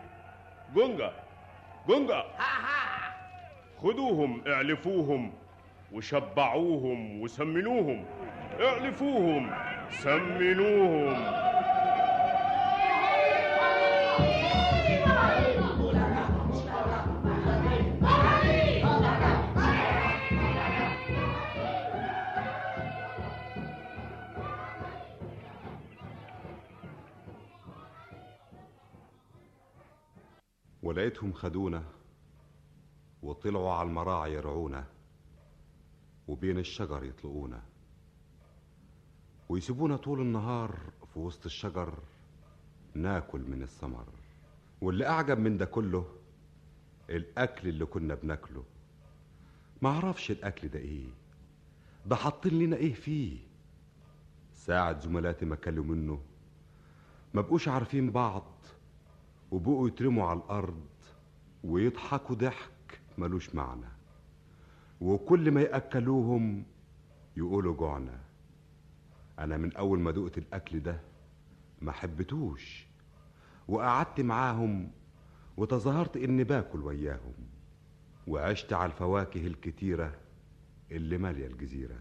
جونجا. 0.76 1.12
جونجا. 1.88 2.24
خدوهم 3.84 4.42
اعلفوهم 4.48 5.34
وشبعوهم 5.92 7.22
وسمنوهم. 7.22 8.06
اعلفوهم 8.60 9.52
سمنوهم. 9.90 11.57
ولقيتهم 30.88 31.34
خدونا 31.34 31.84
وطلعوا 33.24 33.72
على 33.74 33.90
المراعي 33.90 34.34
يرعونا 34.34 34.86
وبين 36.28 36.58
الشجر 36.60 37.04
يطلقونا 37.04 37.62
ويسيبونا 39.50 39.98
طول 39.98 40.22
النهار 40.22 40.80
في 41.14 41.20
وسط 41.20 41.46
الشجر 41.46 41.94
ناكل 42.94 43.40
من 43.42 43.62
الثمر 43.62 44.06
واللي 44.82 45.08
أعجب 45.08 45.40
من 45.40 45.58
ده 45.58 45.66
كله 45.66 46.06
الأكل 47.10 47.68
اللي 47.68 47.86
كنا 47.86 48.16
بناكله. 48.16 48.64
معرفش 49.82 50.32
الأكل 50.32 50.68
ده 50.68 50.80
إيه. 50.80 51.08
ده 52.06 52.16
حاطين 52.16 52.60
لنا 52.60 52.76
إيه 52.76 52.94
فيه. 52.94 53.38
ساعة 54.54 55.00
زملاتي 55.00 55.46
ما 55.46 55.56
كلوا 55.56 55.84
منه. 55.86 56.22
ما 57.34 57.42
بقوش 57.42 57.68
عارفين 57.68 58.12
بعض. 58.12 58.57
وبقوا 59.52 59.88
يترموا 59.88 60.26
على 60.28 60.40
الأرض 60.40 60.82
ويضحكوا 61.64 62.36
ضحك 62.36 63.00
ملوش 63.18 63.56
معنى. 63.56 63.86
وكل 65.02 65.52
ما 65.52 65.62
يأكلوهم 65.62 66.64
يقولوا 67.38 67.76
جوعنا 67.76 68.20
أنا 69.40 69.58
من 69.58 69.76
أول 69.76 70.00
ما 70.00 70.12
دقت 70.12 70.38
الأكل 70.38 70.80
ده 70.80 71.02
ما 71.82 71.92
حبتوش 71.92 72.88
وقعدت 73.68 74.22
معاهم 74.22 74.92
وتظاهرت 75.58 76.18
إني 76.18 76.44
باكل 76.44 76.80
وياهم. 76.82 77.34
وعشت 78.28 78.74
على 78.74 78.92
الفواكه 78.92 79.48
الكتيرة 79.48 80.16
اللي 80.92 81.18
مالية 81.18 81.48
الجزيرة. 81.48 81.98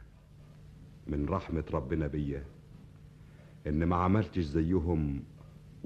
من 1.06 1.27
رحمة 1.28 1.64
ربنا 1.73 2.06
بيا 2.06 2.44
إن 3.66 3.85
ما 3.85 3.97
عملتش 3.97 4.43
زيهم 4.43 5.24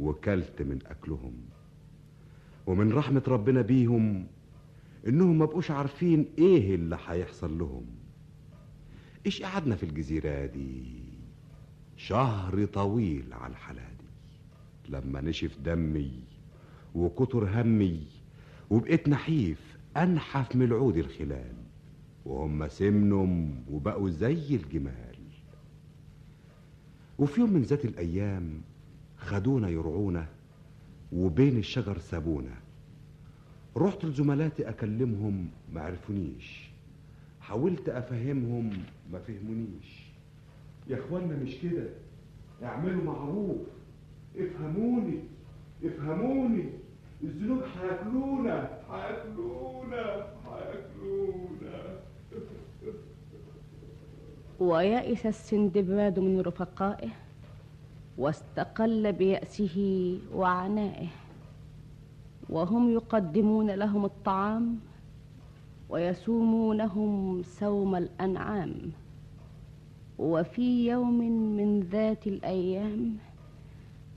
وكلت 0.00 0.62
من 0.62 0.78
أكلهم. 0.86 1.32
ومن 2.66 2.92
رحمة 2.92 3.22
ربنا 3.28 3.62
بيهم 3.62 4.26
إنهم 5.06 5.38
ما 5.38 5.44
بقوش 5.44 5.70
عارفين 5.70 6.26
إيه 6.38 6.74
اللي 6.74 6.98
هيحصل 7.06 7.58
لهم. 7.58 7.86
إيش 9.26 9.42
قعدنا 9.42 9.76
في 9.76 9.82
الجزيرة 9.82 10.46
دي؟ 10.46 10.82
شهر 11.96 12.64
طويل 12.64 13.32
على 13.32 13.50
الحالة 13.50 13.82
دي. 13.82 14.96
لما 14.96 15.20
نشف 15.20 15.58
دمي 15.58 16.12
وكتر 16.94 17.60
همي 17.60 18.02
وبقيت 18.70 19.08
نحيف 19.08 19.78
أنحف 19.96 20.56
من 20.56 20.62
العود 20.62 20.96
الخلال. 20.96 21.54
وهم 22.24 22.68
سمنم 22.68 23.62
وبقوا 23.70 24.10
زي 24.10 24.54
الجمال. 24.56 25.16
وفي 27.18 27.40
يوم 27.40 27.52
من 27.52 27.62
ذات 27.62 27.84
الأيام 27.84 28.60
خدونا 29.20 29.68
يرعونا 29.68 30.26
وبين 31.12 31.58
الشجر 31.58 31.98
سابونا. 31.98 32.54
رحت 33.76 34.04
لزملاتي 34.04 34.68
أكلمهم 34.68 35.48
ما 35.72 35.80
عرفونيش. 35.80 36.70
حاولت 37.40 37.88
أفهمهم 37.88 38.70
ما 39.12 39.18
فهمونيش. 39.18 40.10
يا 40.88 40.98
اخوانا 40.98 41.36
مش 41.36 41.56
كده. 41.62 41.88
اعملوا 42.62 43.04
معروف. 43.04 43.66
افهموني. 44.36 45.18
افهموني. 45.84 46.70
الذنوب 47.22 47.62
هياكلونا. 47.62 48.78
هياكلونا. 48.90 50.26
هياكلونا. 50.46 52.00
ويأس 54.60 55.26
السندباد 55.26 56.18
من 56.18 56.40
رفقائه 56.40 57.10
واستقل 58.18 59.12
بيأسه 59.12 59.76
وعنائه. 60.34 61.08
وهم 62.48 62.90
يقدمون 62.90 63.70
لهم 63.70 64.04
الطعام 64.04 64.78
ويسومونهم 65.88 67.42
سوم 67.42 67.96
الأنعام. 67.96 68.74
وفي 70.18 70.88
يوم 70.88 71.18
من 71.56 71.80
ذات 71.80 72.26
الأيام 72.26 73.16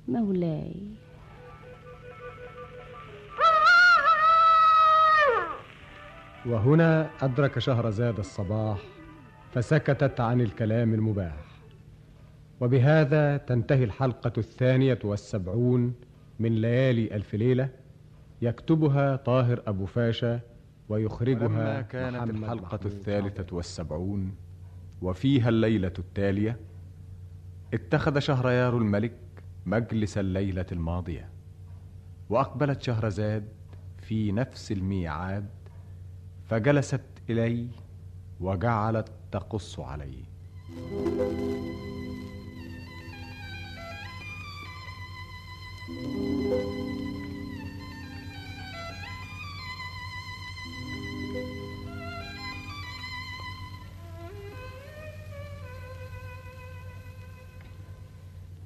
مولاي. 0.08 0.74
وهنا 6.46 7.10
أدرك 7.22 7.60
شهرزاد 7.60 8.20
الصباح 8.20 8.78
فسكتت 9.54 10.20
عن 10.20 10.42
الكلام 10.42 10.94
المباح. 10.94 11.53
وبهذا 12.64 13.38
تنتهي 13.38 13.84
الحلقة 13.84 14.32
الثانية 14.38 15.00
والسبعون 15.04 15.94
من 16.40 16.62
ليالي 16.62 17.16
ألف 17.16 17.36
ليلة 17.36 17.70
يكتبها 18.42 19.16
طاهر 19.16 19.64
أبو 19.68 19.86
فاشا 19.86 20.40
ويخرجها 20.90 21.82
كانت 21.82 22.16
محمد 22.18 22.30
الحلقة 22.30 22.80
الثالثة 22.86 23.56
والسبعون 23.56 24.36
وفيها 25.02 25.50
الليلة 25.50 25.94
التالية 26.00 26.60
اتخذ 27.74 28.20
شهريار 28.20 28.78
الملك 28.78 29.18
مجلس 29.66 30.18
الليلة 30.18 30.66
الماضية 30.72 31.30
وأقبلت 32.30 32.82
شهرزاد 32.82 33.48
في 33.98 34.32
نفس 34.32 34.72
الميعاد 34.72 35.46
فجلست 36.46 37.02
إليه 37.30 37.68
وجعلت 38.40 39.12
تقص 39.32 39.80
عليه. 39.80 40.24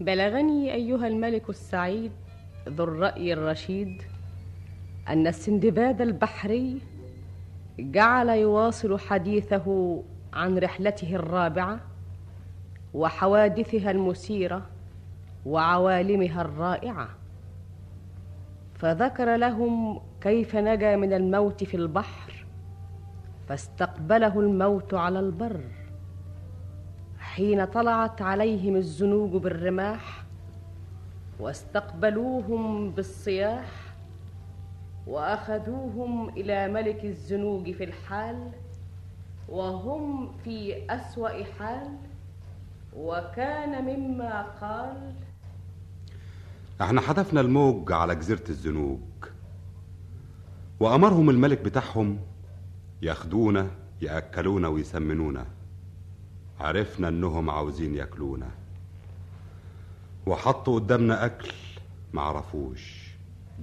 بلغني 0.07 0.73
أيها 0.73 1.07
الملك 1.07 1.49
السعيد 1.49 2.11
ذو 2.69 2.83
الرأي 2.83 3.33
الرشيد 3.33 4.01
أن 5.07 5.27
السندباد 5.27 6.01
البحري 6.01 6.81
جعل 7.79 8.29
يواصل 8.29 8.99
حديثه 8.99 10.03
عن 10.33 10.57
رحلته 10.57 11.15
الرابعة 11.15 11.79
وحوادثها 12.93 13.91
المثيرة 13.91 14.65
وعوالمها 15.45 16.41
الرائعة. 16.41 17.09
فذكر 18.75 19.35
لهم 19.35 20.01
كيف 20.21 20.55
نجا 20.55 20.95
من 20.95 21.13
الموت 21.13 21.63
في 21.63 21.77
البحر 21.77 22.45
فاستقبله 23.49 24.39
الموت 24.39 24.93
على 24.93 25.19
البر. 25.19 25.61
حين 27.37 27.65
طلعت 27.65 28.21
عليهم 28.21 28.75
الزنوج 28.75 29.41
بالرماح 29.41 30.23
واستقبلوهم 31.39 32.91
بالصياح 32.91 33.71
وأخذوهم 35.07 36.29
إلى 36.29 36.67
ملك 36.67 37.05
الزنوج 37.05 37.71
في 37.71 37.83
الحال 37.83 38.51
وهم 39.49 40.31
في 40.43 40.85
أسوأ 40.89 41.43
حال 41.43 41.97
وكان 42.95 43.85
مما 43.85 44.41
قال 44.41 45.13
إحنا 46.81 47.01
حدفنا 47.01 47.41
الموج 47.41 47.91
على 47.91 48.15
جزيرة 48.15 48.43
الزنوج 48.49 48.99
وأمرهم 50.79 51.29
الملك 51.29 51.61
بتاعهم 51.61 52.19
ياخدونا 53.01 53.67
يأكلونا 54.01 54.67
ويسمنونا. 54.67 55.56
عرفنا 56.59 57.07
انهم 57.07 57.49
عاوزين 57.49 57.95
ياكلونا. 57.95 58.49
وحطوا 60.27 60.79
قدامنا 60.79 61.25
أكل 61.25 61.51
معرفوش 62.13 63.07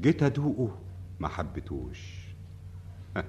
جيت 0.00 0.22
أدوقه 0.22 0.78
ما 1.20 1.28
حبيتوش 1.28 1.98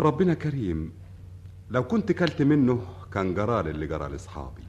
ربنا 0.00 0.34
كريم 0.34 0.92
لو 1.70 1.84
كنت 1.84 2.12
كلت 2.12 2.42
منه 2.42 2.86
كان 3.12 3.34
جرال 3.34 3.68
اللي 3.68 3.86
جرى 3.86 4.08
لأصحابي. 4.08 4.62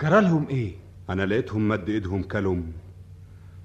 جرالهم 0.00 0.48
إيه؟ 0.48 0.74
أنا 1.10 1.26
لقيتهم 1.26 1.68
مد 1.68 1.88
إيدهم 1.88 2.22
كلم 2.22 2.72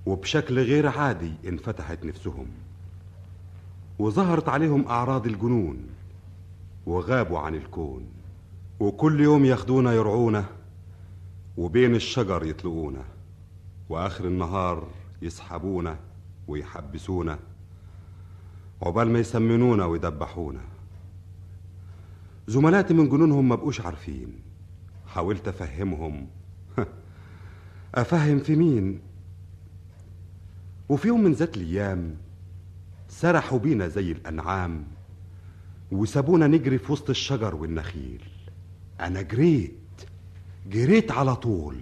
وبشكل 0.05 0.59
غير 0.59 0.88
عادي 0.88 1.34
انفتحت 1.47 2.05
نفسهم 2.05 2.47
وظهرت 3.99 4.49
عليهم 4.49 4.88
أعراض 4.88 5.26
الجنون. 5.27 5.97
وغابوا 6.88 7.39
عن 7.39 7.55
الكون 7.55 8.07
وكل 8.80 9.19
يوم 9.19 9.45
ياخدونا 9.45 9.93
يرعونا 9.93 10.45
وبين 11.57 11.95
الشجر 11.95 12.45
يطلقونا 12.45 13.03
وآخر 13.89 14.26
النهار 14.26 14.88
يسحبونا 15.22 15.99
ويحبسونا 16.47 17.39
عقبال 18.81 19.09
ما 19.09 19.19
يسمنونا 19.19 19.85
ويدبحونا 19.85 20.61
زملاتي 22.47 22.93
من 22.93 23.09
جنونهم 23.09 23.49
ما 23.49 23.55
بقوش 23.55 23.81
عارفين 23.81 24.39
حاولت 25.07 25.47
أفهمهم. 25.47 26.27
أفهم 27.95 28.39
في 28.39 28.55
مين؟ 28.55 28.99
وفي 30.89 31.07
يوم 31.07 31.23
من 31.23 31.34
ذات 31.34 31.57
الأيام 31.57 32.15
سرحوا 33.09 33.59
بينا 33.59 33.88
زي 33.88 34.11
الأنعام. 34.11 34.84
وسابونا 35.91 36.47
نجري 36.47 36.77
في 36.77 36.91
وسط 36.91 37.09
الشجر 37.09 37.55
والنخيل. 37.55 38.22
أنا 38.99 39.22
جريت 39.22 39.77
جريت 40.68 41.11
على 41.11 41.35
طول 41.35 41.77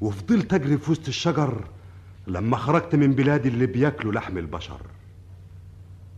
وفضلت 0.00 0.54
أجري 0.54 0.78
في 0.78 0.90
وسط 0.90 1.08
الشجر 1.08 1.68
لما 2.26 2.56
خرجت 2.56 2.94
من 2.94 3.12
بلادي 3.12 3.48
اللي 3.48 3.66
بياكلوا 3.66 4.12
لحم 4.12 4.38
البشر. 4.38 4.80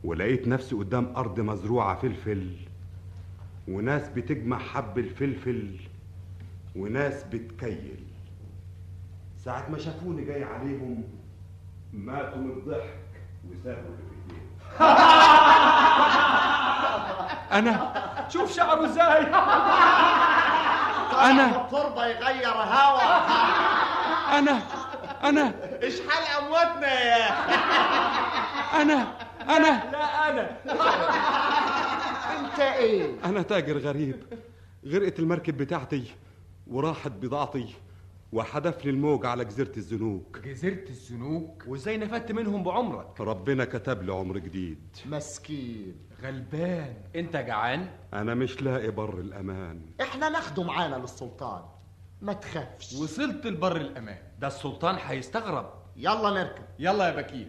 ولقيت 0.04 0.48
نفسي 0.48 0.74
قدام 0.74 1.12
أرض 1.16 1.40
مزروعة 1.40 2.00
فلفل 2.00 2.56
وناس 3.68 4.08
بتجمع 4.08 4.58
حب 4.58 4.98
الفلفل 4.98 5.76
وناس 6.76 7.24
بتكيل. 7.24 8.04
ساعة 9.44 9.70
ما 9.70 9.78
شافوني 9.78 10.24
جاي 10.24 10.44
عليهم 10.44 11.04
ماتوا 11.92 12.38
من 12.38 12.50
الضحك 12.50 12.98
وسابوا 13.50 13.80
اللي 13.80 13.96
في 13.98 14.34
إيديهم. 14.34 14.44
أنا 17.54 17.94
شوف 18.28 18.52
شعره 18.56 18.84
إزاي 18.84 19.26
أنا. 21.30 21.64
التربة 21.64 22.06
يغير 22.06 22.48
هوا. 22.48 23.28
أنا 24.38 24.62
أنا. 25.24 25.54
اشحال 25.82 26.44
أمواتنا 26.44 26.92
يا؟ 27.00 27.28
أنا 28.82 29.06
أنا. 29.42 29.90
لا 29.92 30.30
أنا. 30.30 30.56
أنت 32.40 32.58
إيه؟ 32.60 33.14
أنا 33.24 33.42
تاجر 33.42 33.78
غريب. 33.78 34.16
غرقت 34.86 35.18
المركب 35.18 35.56
بتاعتي 35.56 36.04
وراحت 36.66 37.10
بضاعتي 37.10 37.74
وحدف 38.32 38.84
لي 38.84 38.90
الموج 38.90 39.26
على 39.26 39.44
جزيرة 39.44 39.72
الزنوج 39.76 40.22
جزيرة 40.44 40.88
الزنوج 40.88 41.50
وإزاي 41.66 41.96
نفدت 41.96 42.32
منهم 42.32 42.62
بعمرك؟ 42.62 43.20
ربنا 43.20 43.64
كتب 43.64 44.02
لي 44.02 44.12
عمر 44.12 44.38
جديد. 44.38 44.78
مسكين. 45.06 45.96
غلبان. 46.24 46.94
انت 47.16 47.36
جعان؟ 47.36 47.88
أنا 48.14 48.34
مش 48.34 48.62
لاقي 48.62 48.90
بر 48.90 49.18
الأمان. 49.18 49.86
إحنا 50.00 50.28
ناخده 50.28 50.62
معانا 50.62 50.96
للسلطان. 50.96 51.62
ما 52.22 52.32
تخافش. 52.32 52.92
وصلت 52.92 53.46
لبر 53.46 53.76
الأمان. 53.76 54.18
ده 54.38 54.46
السلطان 54.46 54.96
هيستغرب. 55.06 55.72
يلا 55.96 56.30
نركب. 56.30 56.64
يلا 56.78 57.08
يا 57.08 57.16
بكير. 57.16 57.48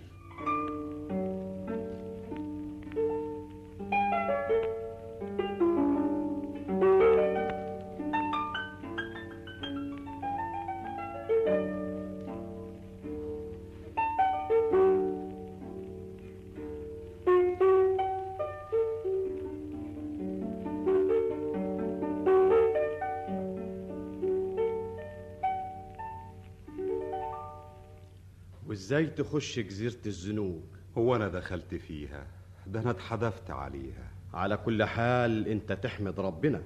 وازاي 28.95 29.07
تخش 29.07 29.59
جزيرة 29.59 30.05
الزنوج. 30.05 30.61
هو 30.97 31.15
أنا 31.15 31.27
دخلت 31.27 31.75
فيها. 31.75 32.27
ده 32.67 32.79
أنا 32.79 32.91
اتحدفت 32.91 33.51
عليها. 33.51 34.11
على 34.33 34.57
كل 34.57 34.83
حال 34.83 35.47
أنت 35.47 35.71
تحمد 35.71 36.19
ربنا. 36.19 36.61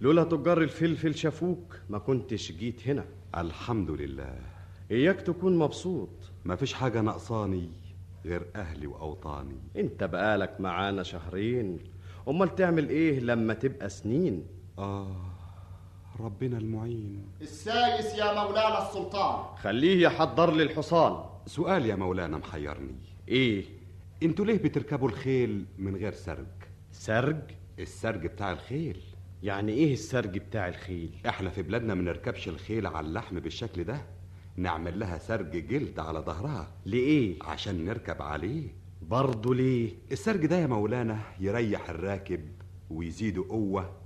لولا 0.00 0.24
تجار 0.24 0.62
الفلفل 0.62 1.14
شافوك 1.14 1.80
ما 1.90 1.98
كنتش 1.98 2.52
جيت 2.52 2.88
هنا. 2.88 3.04
الحمد 3.36 3.90
لله. 3.90 4.38
إياك 4.90 5.20
تكون 5.20 5.58
مبسوط. 5.58 6.08
مفيش 6.44 6.74
حاجة 6.74 7.00
ناقصاني 7.00 7.68
غير 8.24 8.46
أهلي 8.56 8.86
وأوطاني. 8.86 9.58
أنت 9.76 10.04
بقالك 10.04 10.60
معانا 10.60 11.02
شهرين. 11.02 11.78
أمال 12.28 12.54
تعمل 12.54 12.88
إيه 12.88 13.20
لما 13.20 13.54
تبقى 13.54 13.88
سنين؟ 13.88 14.46
آه 14.78 15.16
ربنا 16.20 16.58
المعين. 16.58 17.26
السايس 17.40 18.14
يا 18.14 18.42
مولانا 18.42 18.88
السلطان. 18.88 19.56
خليه 19.56 20.02
يحضر 20.02 20.52
لي 20.52 20.62
الحصان. 20.62 21.33
سؤال 21.46 21.86
يا 21.86 21.96
مولانا 21.96 22.38
محيرني. 22.38 22.94
إيه؟ 23.28 23.64
أنتوا 24.22 24.44
ليه 24.44 24.58
بتركبوا 24.58 25.08
الخيل 25.08 25.64
من 25.78 25.96
غير 25.96 26.12
سرج؟ 26.12 26.46
سرج؟ 26.92 27.36
السرج 27.78 28.26
بتاع 28.26 28.52
الخيل. 28.52 29.00
يعني 29.42 29.72
إيه 29.72 29.92
السرج 29.92 30.38
بتاع 30.38 30.68
الخيل؟ 30.68 31.10
إحنا 31.28 31.50
في 31.50 31.62
بلادنا 31.62 31.94
ما 31.94 32.02
نركبش 32.02 32.48
الخيل 32.48 32.86
على 32.86 33.06
اللحم 33.06 33.40
بالشكل 33.40 33.84
ده. 33.84 34.02
نعمل 34.56 34.98
لها 34.98 35.18
سرج 35.18 35.50
جلد 35.68 35.98
على 35.98 36.18
ظهرها. 36.18 36.72
ليه؟ 36.86 37.36
عشان 37.42 37.84
نركب 37.84 38.22
عليه. 38.22 38.68
برضه 39.02 39.54
ليه؟ 39.54 39.92
السرج 40.12 40.46
ده 40.46 40.56
يا 40.56 40.66
مولانا 40.66 41.18
يريح 41.40 41.90
الراكب 41.90 42.40
ويزيده 42.90 43.44
قوة 43.48 43.96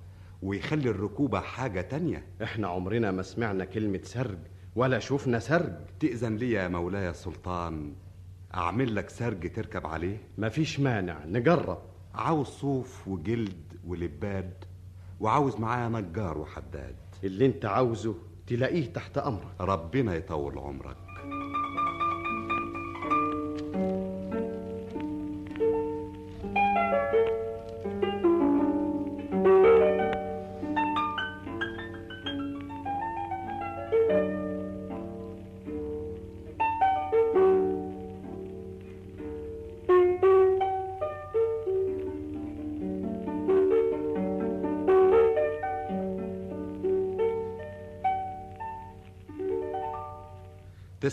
ويخلي 0.43 0.91
الركوبة 0.91 1.41
حاجة 1.41 1.81
تانية. 1.81 2.27
إحنا 2.43 2.69
عمرنا 2.69 3.11
ما 3.11 3.23
سمعنا 3.23 3.65
كلمة 3.65 4.01
سرج. 4.03 4.39
ولا 4.79 4.99
شفنا 4.99 5.39
سرج. 5.39 5.73
تأذن 6.01 6.37
لي 6.37 6.51
يا 6.51 6.69
مولاي 6.69 7.11
السلطان 7.11 7.95
أعمل 8.55 8.95
لك 8.95 9.11
سرج 9.11 9.53
تركب 9.53 9.87
عليه؟ 9.87 10.17
مفيش 10.39 10.81
مانع 10.81 11.25
نجرب. 11.25 11.79
عاوز 12.15 12.47
صوف 12.47 13.09
وجلد 13.09 13.79
ولباد 13.87 14.65
وعاوز 15.21 15.57
معاه 15.57 15.89
نجار 15.89 16.39
وحداد. 16.39 16.97
اللي 17.25 17.47
انت 17.47 17.65
عاوزه 17.65 18.15
تلاقيه 18.47 18.93
تحت 18.93 19.19
أمرك. 19.19 19.61
ربنا 19.61 20.15
يطول 20.15 20.59
عمرك. 20.59 20.97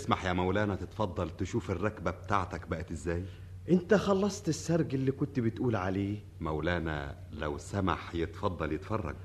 تسمح 0.06 0.26
يا 0.26 0.34
مولانا 0.34 0.76
تتفضل 0.76 1.30
تشوف 1.30 1.72
الركبة 1.72 2.12
بتاعتك 2.12 2.68
بقت 2.68 2.92
إزاي؟ 2.92 3.24
انت 3.70 3.94
خلصت 3.94 4.50
السرج 4.50 4.96
اللي 4.96 5.12
كنت 5.12 5.40
بتقول 5.40 5.76
عليه. 5.76 6.18
مولانا 6.42 7.16
لو 7.32 7.58
سمح 7.58 8.16
يتفضل 8.16 8.72
يتفرج. 8.74 9.16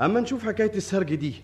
أما 0.00 0.20
نشوف 0.20 0.46
حكاية 0.46 0.74
السرج 0.74 1.14
دي. 1.14 1.34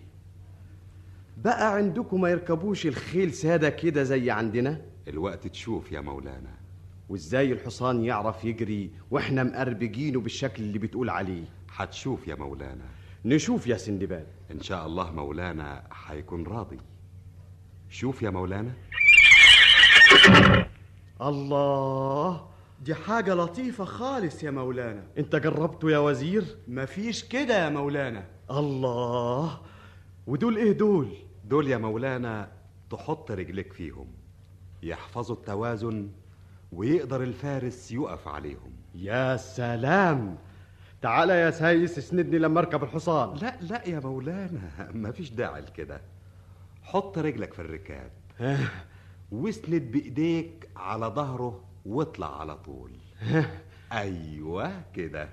بقى 1.37 1.75
عندكم 1.75 2.21
ما 2.21 2.29
يركبوش 2.31 2.87
الخيل 2.87 3.33
سادة 3.33 3.69
كده 3.69 4.03
زي 4.03 4.31
عندنا؟ 4.31 4.81
الوقت 5.09 5.47
تشوف 5.47 5.93
يا 5.93 6.01
مولانا. 6.01 6.55
وإزاي 7.09 7.53
الحصان 7.53 8.05
يعرف 8.05 8.45
يجري 8.45 8.91
وإحنا 9.11 9.45
مقربجينه 9.45 10.21
بالشكل 10.21 10.63
اللي 10.63 10.79
بتقول 10.79 11.11
عليه؟ 11.11 11.45
هتشوف 11.77 12.29
يا 12.29 12.35
مولانا. 12.35 12.89
نشوف 13.25 13.67
يا 13.67 13.77
سندباد. 13.77 14.27
إن 14.51 14.61
شاء 14.61 14.87
الله 14.87 15.13
مولانا 15.13 15.85
هيكون 16.07 16.47
راضي. 16.47 16.79
شوف 17.91 18.23
يا 18.23 18.31
مولانا. 18.31 18.73
الله 21.23 22.49
دي 22.81 22.95
حاجة 22.95 23.35
لطيفة 23.35 23.85
خالص 23.85 24.43
يا 24.43 24.51
مولانا. 24.51 25.03
انت 25.19 25.37
جربته 25.37 25.91
يا 25.91 25.99
وزير؟ 25.99 26.45
مفيش 26.69 27.25
كده 27.25 27.65
يا 27.65 27.69
مولانا. 27.69 28.25
الله 28.51 29.61
ودول 30.27 30.57
إيه 30.57 30.73
دول؟ 30.73 31.17
دول 31.45 31.69
يا 31.69 31.77
مولانا 31.77 32.53
تحط 32.91 33.31
رجلك 33.31 33.73
فيهم 33.73 34.07
يحفظوا 34.83 35.37
التوازن 35.37 36.11
ويقدر 36.73 37.23
الفارس 37.23 37.93
يقف 37.93 38.29
عليهم. 38.29 38.73
يا 38.95 39.37
سلام! 39.37 40.39
تعال 41.03 41.31
يا 41.31 41.51
سايس 41.51 41.99
اسندني 41.99 42.39
لما 42.39 42.61
اركب 42.61 42.83
الحصان. 42.85 43.37
لا 43.39 43.57
لا 43.61 43.89
يا 43.89 44.01
مولانا 44.01 44.91
مفيش 44.95 45.31
داعي 45.31 45.61
لكده. 45.61 46.01
حط 46.89 47.19
رجلك 47.19 47.55
في 47.55 47.59
الركاب. 47.59 48.11
واسند 49.33 49.83
بإيديك 49.93 50.69
على 50.77 51.07
ظهره 51.07 51.65
واطلع 51.87 52.41
على 52.41 52.57
طول. 52.57 52.93
أيوه 53.93 54.83
كده. 54.95 55.29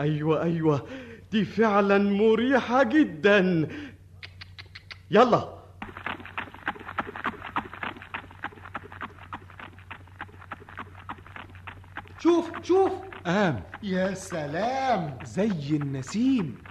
أيوه 0.00 0.42
أيوه. 0.42 0.86
دي 1.32 1.44
فعلا 1.44 1.98
مريحة 1.98 2.82
جدا. 2.82 3.68
يلا. 5.10 5.60
شوف 12.18 12.50
شوف. 12.62 12.92
قام 13.26 13.62
يا 13.82 14.14
سلام. 14.14 15.18
زي 15.24 15.76
النسيم. 15.76 16.69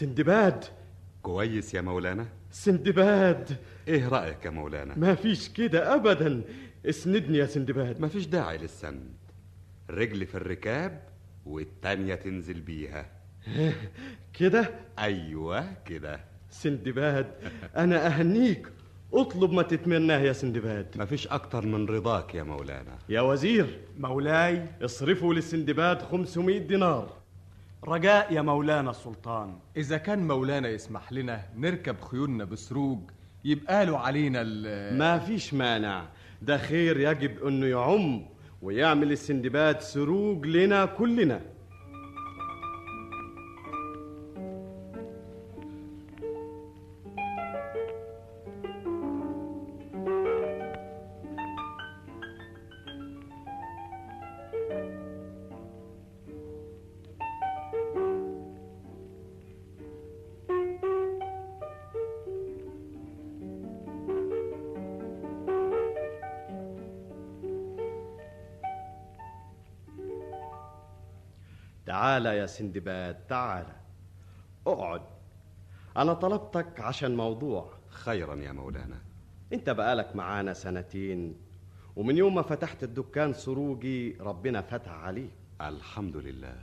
سندباد. 0.00 0.64
كويس 1.22 1.74
يا 1.74 1.80
مولانا. 1.80 2.26
سندباد. 2.50 3.56
إيه 3.88 4.08
رأيك 4.08 4.44
يا 4.44 4.50
مولانا؟ 4.50 4.94
ما 4.98 5.14
فيش 5.14 5.48
كده 5.48 5.94
ابدا. 5.94 6.42
اسندني 6.86 7.38
يا 7.38 7.46
سندباد. 7.46 8.00
مفيش 8.00 8.26
داعي 8.26 8.58
للسند. 8.58 9.14
رجل 9.90 10.26
في 10.26 10.34
الركاب 10.34 11.02
والتانية 11.46 12.14
تنزل 12.14 12.60
بيها. 12.60 13.06
كده؟ 14.32 14.70
أيوه 14.98 15.64
كده. 15.84 16.20
سندباد 16.50 17.26
أنا 17.76 18.06
أهنيك. 18.06 18.68
اطلب 19.12 19.52
ما 19.52 19.62
تتمناه 19.62 20.18
يا 20.18 20.32
سندباد. 20.32 20.86
مفيش 20.96 21.28
أكتر 21.28 21.66
من 21.66 21.86
رضاك 21.86 22.34
يا 22.34 22.42
مولانا. 22.42 22.98
يا 23.08 23.20
وزير. 23.20 23.78
مولاي. 23.98 24.66
اصرفوا 24.82 25.34
للسندباد 25.34 26.02
500 26.02 26.58
دينار. 26.58 27.19
رجاء 27.84 28.32
يا 28.32 28.42
مولانا 28.42 28.90
السلطان. 28.90 29.58
إذا 29.76 29.96
كان 29.96 30.28
مولانا 30.28 30.68
يسمح 30.68 31.12
لنا 31.12 31.44
نركب 31.56 32.00
خيولنا 32.00 32.44
بسروج 32.44 32.98
يبقى 33.44 33.86
له 33.86 33.98
علينا 33.98 34.40
ال 34.42 34.98
ما 34.98 35.18
فيش 35.18 35.54
مانع. 35.54 36.08
ده 36.42 36.58
خير 36.58 37.00
يجب 37.00 37.46
أنه 37.46 37.66
يعم 37.66 38.26
ويعمل 38.62 39.12
السندباد 39.12 39.80
سروج 39.80 40.46
لنا 40.46 40.86
كلنا. 40.86 41.40
تعال 72.24 72.36
يا 72.38 72.46
سندباد 72.46 73.26
تعال. 73.26 73.66
اقعد. 74.66 75.02
أنا 75.96 76.12
طلبتك 76.14 76.80
عشان 76.80 77.16
موضوع. 77.16 77.72
خيرا 77.88 78.34
يا 78.36 78.52
مولانا. 78.52 79.02
انت 79.52 79.70
بقالك 79.70 80.16
معانا 80.16 80.52
سنتين 80.54 81.36
ومن 81.96 82.16
يوم 82.16 82.34
ما 82.34 82.42
فتحت 82.42 82.84
الدكان 82.84 83.32
سروجي 83.32 84.16
ربنا 84.20 84.60
فتح 84.60 84.90
عليك. 84.92 85.30
الحمد 85.60 86.16
لله. 86.16 86.56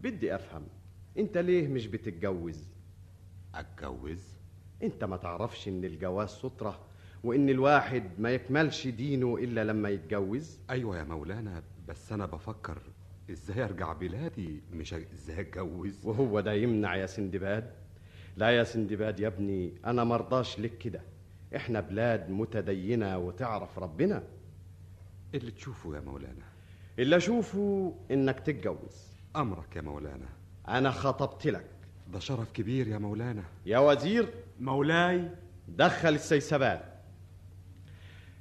بدي 0.00 0.34
أفهم 0.34 0.66
انت 1.18 1.38
ليه 1.38 1.68
مش 1.68 1.86
بتتجوز؟ 1.86 2.68
أتجوز؟ 3.54 4.36
انت 4.82 5.04
ما 5.04 5.16
تعرفش 5.16 5.68
إن 5.68 5.84
الجواز 5.84 6.28
سترة 6.28 6.80
وإن 7.24 7.48
الواحد 7.48 8.10
ما 8.18 8.30
يكملش 8.30 8.86
دينه 8.86 9.36
إلا 9.36 9.64
لما 9.64 9.88
يتجوز؟ 9.88 10.58
أيوه 10.70 10.98
يا 10.98 11.04
مولانا 11.04 11.62
بس 11.88 12.12
أنا 12.12 12.26
بفكر 12.26 12.78
إزاي 13.30 13.64
أرجع 13.64 13.92
بلادي؟ 13.92 14.60
مش 14.72 14.94
إزاي 14.94 15.40
أتجوز؟ 15.40 16.06
وهو 16.06 16.40
ده 16.40 16.52
يمنع 16.52 16.96
يا 16.96 17.06
سندباد 17.06 17.70
لا 18.36 18.50
يا 18.50 18.64
سندباد 18.64 19.20
يا 19.20 19.28
ابني 19.28 19.72
أنا 19.86 20.04
مرضاش 20.04 20.60
لك 20.60 20.78
كده. 20.78 21.00
إحنا 21.56 21.80
بلاد 21.80 22.30
متدينة 22.30 23.18
وتعرف 23.18 23.78
ربنا. 23.78 24.22
اللي 25.34 25.50
تشوفه 25.50 25.94
يا 25.96 26.00
مولانا. 26.00 26.44
اللي 26.98 27.16
أشوفه 27.16 27.94
إنك 28.10 28.40
تتجوز. 28.40 29.08
أمرك 29.36 29.76
يا 29.76 29.80
مولانا. 29.80 30.28
أنا 30.68 30.90
خطبت 30.90 31.46
لك. 31.46 31.66
ده 32.12 32.18
شرف 32.18 32.52
كبير 32.52 32.88
يا 32.88 32.98
مولانا. 32.98 33.44
يا 33.66 33.78
وزير. 33.78 34.34
مولاي. 34.60 35.30
دخل 35.68 36.14
السيسبان 36.14 36.80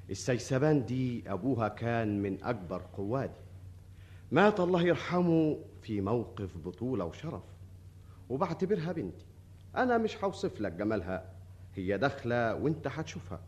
السيسبان 0.10 0.86
دي 0.86 1.24
أبوها 1.28 1.68
كان 1.68 2.22
من 2.22 2.44
أكبر 2.44 2.82
قوادي. 2.94 3.49
مات 4.32 4.60
الله 4.60 4.82
يرحمه 4.82 5.60
في 5.82 6.02
موقف 6.02 6.58
بطولة 6.58 7.06
وشرف. 7.06 7.44
وبعتبرها 8.30 8.92
بنتي. 8.92 9.26
أنا 9.76 9.98
مش 9.98 10.24
هوصف 10.24 10.62
لك 10.62 10.72
جمالها. 10.72 11.26
هي 11.76 11.98
داخلة 11.98 12.56
وانت 12.56 12.88
هتشوفها 12.88 13.42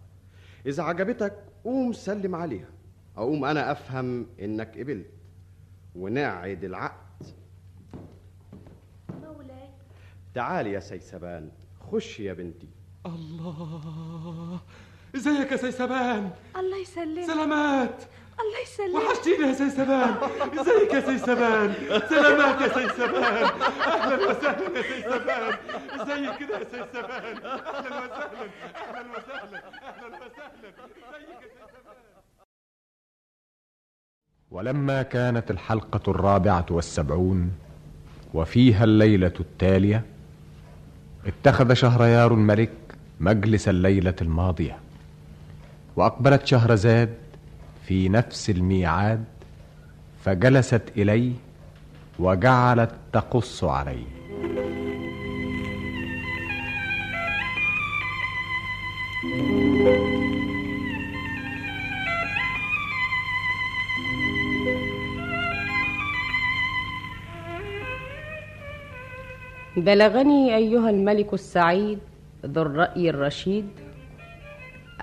إذا 0.66 0.84
عجبتك 0.84 1.44
قوم 1.64 1.94
سلم 1.94 2.36
عليها. 2.36 2.70
أقوم 3.18 3.46
أنا 3.46 3.72
أفهم 3.72 4.28
إنك 4.42 4.80
قبلت. 4.80 5.12
ونعد 5.96 6.64
العقد. 6.64 7.26
مولاي. 9.10 9.70
تعالي 10.34 10.72
يا 10.72 10.80
سيسبان. 10.80 11.52
خش 11.92 12.20
يا 12.20 12.34
بنتي. 12.34 12.70
الله. 13.06 14.60
إزيك 15.16 15.52
يا 15.52 15.58
سيسبان؟ 15.58 16.32
الله 16.58 16.78
يسلمك. 16.78 17.26
سلامات. 17.26 18.04
الله 18.40 18.60
يسلمك 18.64 19.04
وحشتيني 19.10 19.48
يا 19.48 19.54
سيسبان 19.54 20.16
إزيك 20.60 20.94
يا 20.94 21.02
سيسبان 21.02 21.74
سلامات 22.10 22.62
يا 22.62 22.68
سيسبان 22.68 23.24
أهلا 23.24 24.30
وسهلا 24.30 24.78
يا 24.78 24.82
سيسبان 24.82 25.54
إزيك 26.02 26.38
كده 26.40 26.58
يا 26.60 26.64
سيسبان 26.64 27.12
أهلا 27.12 27.30
وسهلا. 27.40 28.06
أهلا 28.76 29.12
وسهلا. 29.12 29.62
أهلا 29.90 30.08
وسهلا. 30.08 30.70
إزيك 30.86 31.42
يا 31.42 31.48
سيسبان 31.48 32.02
ولما 34.52 35.02
كانت 35.02 35.52
الحلقة 35.52 36.12
الرابعة 36.12 36.66
والسبعون 36.70 37.52
وفيها 38.34 38.84
الليلة 38.84 39.34
التالية 39.40 40.04
اتخذ 41.26 41.74
شهريار 41.74 42.34
الملك 42.34 42.72
مجلس 43.20 43.70
الليلة 43.70 44.16
الماضية 44.22 44.80
وأقبلت 45.96 46.46
شهرزاد 46.46 47.14
في 47.92 48.10
نفس 48.10 48.50
الميعاد 48.50 49.24
فجلست 50.24 50.82
إليه 50.98 51.34
وجعلت 52.20 52.92
تقص 53.14 53.64
عليه. 53.64 54.06
بلغني 69.78 70.56
أيها 70.56 70.90
الملك 70.90 71.34
السعيد 71.34 72.00
ذو 72.46 72.62
الرأي 72.62 73.10
الرشيد 73.10 73.70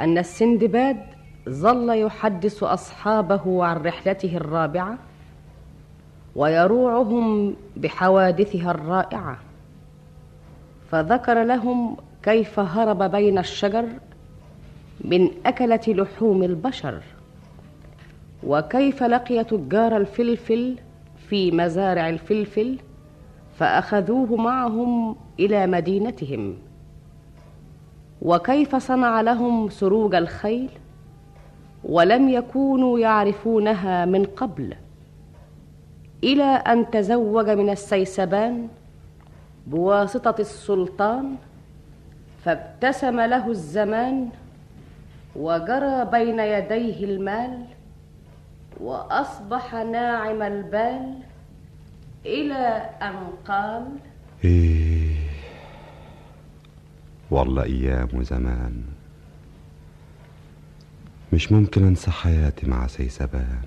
أن 0.00 0.18
السندباد 0.18 1.17
ظل 1.48 1.98
يحدث 1.98 2.62
أصحابه 2.62 3.64
عن 3.64 3.76
رحلته 3.76 4.36
الرابعة 4.36 4.98
ويروعهم 6.36 7.56
بحوادثها 7.76 8.70
الرائعة 8.70 9.38
فذكر 10.90 11.44
لهم 11.44 11.96
كيف 12.22 12.60
هرب 12.60 13.02
بين 13.02 13.38
الشجر 13.38 13.86
من 15.00 15.30
أكلة 15.46 15.80
لحوم 15.88 16.42
البشر 16.42 17.02
وكيف 18.46 19.02
لقي 19.02 19.44
تجار 19.44 19.96
الفلفل 19.96 20.78
في 21.28 21.50
مزارع 21.50 22.08
الفلفل 22.08 22.78
فأخذوه 23.58 24.36
معهم 24.36 25.16
إلى 25.40 25.66
مدينتهم 25.66 26.54
وكيف 28.22 28.76
صنع 28.76 29.20
لهم 29.20 29.68
سروج 29.70 30.14
الخيل 30.14 30.68
ولم 31.84 32.28
يكونوا 32.28 32.98
يعرفونها 32.98 34.04
من 34.04 34.24
قبل 34.24 34.74
إلى 36.24 36.44
أن 36.44 36.90
تزوج 36.90 37.48
من 37.50 37.70
السيسبان 37.70 38.68
بواسطة 39.66 40.34
السلطان 40.40 41.36
فابتسم 42.44 43.20
له 43.20 43.50
الزمان 43.50 44.28
وجرى 45.36 46.04
بين 46.04 46.38
يديه 46.40 47.04
المال 47.04 47.64
وأصبح 48.80 49.74
ناعم 49.74 50.42
البال 50.42 51.14
إلى 52.26 52.90
أن 53.02 53.14
قال 53.48 53.84
إيه 54.44 55.14
والله 57.30 57.62
أيام 57.62 58.08
وزمان. 58.14 58.97
مش 61.32 61.52
ممكن 61.52 61.84
أنسى 61.84 62.10
حياتي 62.10 62.66
مع 62.66 62.86
سيسبان. 62.86 63.62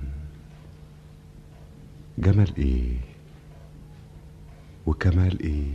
جمال 2.18 2.58
إيه؟ 2.58 2.98
وكمال 4.86 5.40
إيه؟ 5.42 5.74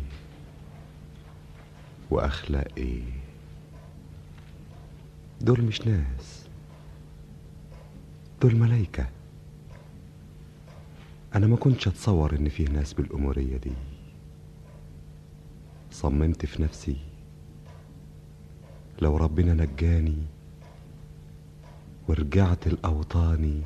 وأخلاق 2.11 2.69
إيه؟ 2.77 3.03
دول 5.41 5.63
مش 5.63 5.87
ناس. 5.87 6.47
دول 8.43 8.57
ملايكة. 8.57 9.07
أنا 11.35 11.47
ما 11.47 11.57
كنتش 11.57 11.89
أتصور 11.89 12.37
إن 12.37 12.49
فيه 12.49 12.69
ناس 12.69 12.93
بالأمورية 12.93 13.57
دي. 13.57 13.73
صممت 15.91 16.47
في 16.47 16.63
نفسي. 16.63 16.97
لو 19.03 19.17
ربنا 19.17 19.55
نجاني 19.55 20.23
ورجعت 22.09 22.67
الأوطاني 22.67 23.63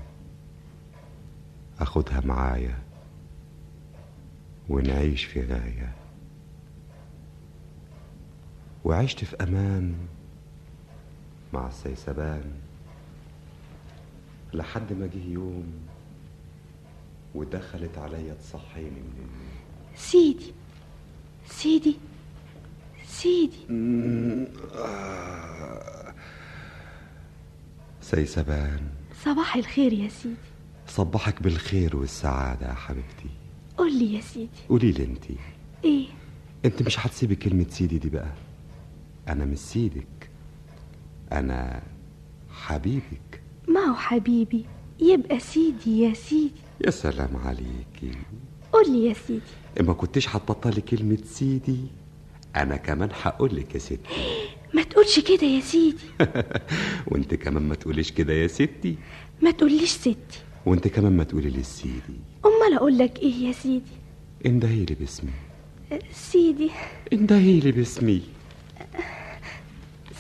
أخدها 1.81 2.21
معايا 2.25 2.79
ونعيش 4.69 5.25
في 5.25 5.45
غاية. 5.45 5.95
وعشت 8.85 9.25
في 9.25 9.37
أمان 9.43 9.95
مع 11.53 11.69
السيسبان 11.69 12.53
لحد 14.55 14.93
ما 14.93 15.07
جه 15.07 15.25
يوم 15.29 15.73
ودخلت 17.35 17.99
عليا 17.99 18.35
تصحيني 18.35 18.91
من 18.91 19.15
النوم. 19.19 19.51
سيدي 19.97 20.53
سيدي 21.47 21.97
سيدي. 23.07 23.67
سيسبان. 28.11 28.81
صباح 29.25 29.57
الخير 29.57 29.93
يا 29.93 30.09
سيدي. 30.09 30.35
صبحك 30.87 31.43
بالخير 31.43 31.97
والسعادة 31.97 32.69
يا 32.69 32.75
حبيبتي. 32.75 33.31
قول 33.79 33.99
لي 33.99 34.15
يا 34.15 34.21
سيدي. 34.21 34.49
قولي 34.69 34.93
لي 34.93 35.05
انت. 35.05 35.25
إيه؟ 35.85 36.07
انت 36.65 36.83
مش 36.83 37.07
هتسيبي 37.07 37.35
كلمة 37.35 37.67
سيدي 37.71 37.99
دي 37.99 38.09
بقى. 38.09 38.33
أنا 39.29 39.45
مش 39.45 39.59
سيدك. 39.59 40.31
أنا 41.33 41.83
حبيبك. 42.51 43.43
ما 43.69 43.81
هو 43.81 43.95
حبيبي؟ 43.95 44.65
يبقى 45.01 45.41
سيدي 45.41 46.01
يا 46.01 46.15
سيدي. 46.15 46.53
يا 46.87 46.91
سلام 46.91 47.37
عليكي. 47.37 48.19
قول 48.73 48.93
لي 48.93 49.07
يا 49.07 49.15
سيدي. 49.15 49.41
اما 49.81 49.93
كنتش 49.93 50.29
هتبطلي 50.29 50.81
كلمة 50.81 51.19
سيدي 51.25 51.81
أنا 52.57 52.77
كمان 52.77 53.09
هقولك 53.23 53.75
يا 53.75 53.79
ستي. 53.81 53.99
ما 54.75 54.83
تقولش 54.83 55.19
كده 55.21 55.47
يا 55.47 55.61
سيدي. 55.61 55.99
وانت 57.11 57.35
كمان 57.35 57.63
ما 57.63 57.75
تقوليش 57.75 58.13
كده 58.13 58.33
يا 58.33 58.47
ستي. 58.47 58.97
ما 59.43 59.51
تقوليش 59.51 59.91
ستي. 59.91 60.17
وانت 60.67 60.89
كمان 60.89 61.17
ما 61.17 61.25
تقولي 61.25 61.51
لي 61.51 61.63
سيدي 61.63 62.21
أمال 62.45 62.77
أقول 62.79 62.99
لك 62.99 63.19
إيه 63.19 63.35
يا 63.35 63.53
سيدي؟ 63.53 63.93
اندهيلي 64.47 64.95
باسمي. 64.95 65.31
سيدي. 66.13 66.71
اندهيلي 67.13 67.73
باسمي. 67.73 68.23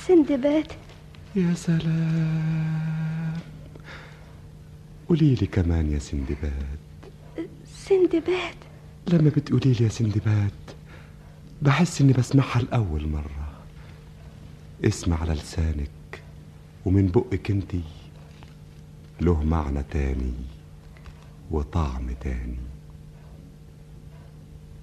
سندباد. 0.06 0.72
يا 1.36 1.55
سلام. 1.55 3.32
قولي 5.09 5.35
لي 5.35 5.47
كمان 5.47 5.93
يا 5.93 5.98
سندباد. 5.98 6.78
سندباد. 7.77 8.55
لما 9.09 9.31
بتقولي 9.31 9.72
لي 9.72 9.85
يا 9.85 9.89
سندباد 9.89 10.51
بحس 11.62 12.01
إني 12.01 12.12
بسمعها 12.12 12.62
لأول 12.62 13.09
مرة. 13.09 13.40
اسم 14.85 15.12
على 15.15 15.32
لسانك 15.32 16.23
ومن 16.85 17.07
بقك 17.07 17.51
انتي 17.51 17.81
له 19.20 19.44
معنى 19.44 19.82
تاني 19.90 20.32
وطعم 21.51 22.11
تاني. 22.20 22.57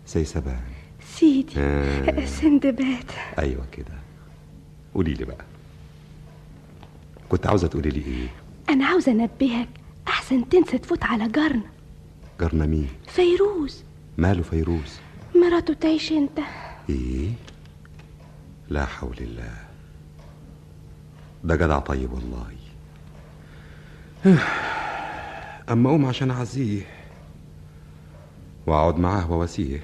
سيسبان 0.06 0.62
سيدي 1.16 1.54
آه. 1.58 2.26
سندباد. 2.26 3.12
أيوه 3.40 3.66
كده. 3.72 3.94
قولي 4.96 5.14
لي 5.14 5.26
بقى 5.26 5.46
كنت 7.30 7.48
عاوزة 7.48 7.68
تقولي 7.68 7.90
لي 7.90 8.00
إيه؟ 8.06 8.28
أنا 8.70 8.86
عاوزة 8.86 9.12
أنبهك 9.12 9.70
أحسن 10.08 10.50
تنسى 10.50 10.78
تفوت 10.78 11.04
على 11.04 11.28
جارنا. 11.30 11.70
جارنا 12.40 12.66
مين؟ 12.66 12.90
فيروز. 13.08 13.84
ماله 14.18 14.44
فيروز؟ 14.44 15.00
مراته 15.36 15.74
تعيش 15.74 16.12
انت. 16.12 16.40
إيه؟ 16.90 17.30
لا 18.70 18.86
حول 18.86 19.18
الله. 19.22 19.67
ده 21.48 21.56
جدع 21.56 21.80
طيب 21.80 22.10
والله. 22.14 22.48
أما 25.72 25.90
اقوم 25.90 26.06
عشان 26.06 26.32
اعزيه 26.32 26.82
وأقعد 28.68 28.98
معاه 29.00 29.32
وواسيه 29.32 29.80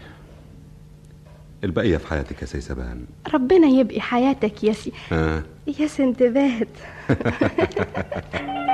البقية 1.64 1.98
في 1.98 2.08
حياتك 2.08 2.42
يا 2.42 2.48
سيسبان 2.48 3.06
ربنا 3.34 3.68
يبقي 3.68 4.02
حياتك 4.02 4.64
يا 4.64 4.74
سي 4.74 4.92
ها 5.12 5.44
يا 5.80 5.88
سندباد 5.88 6.68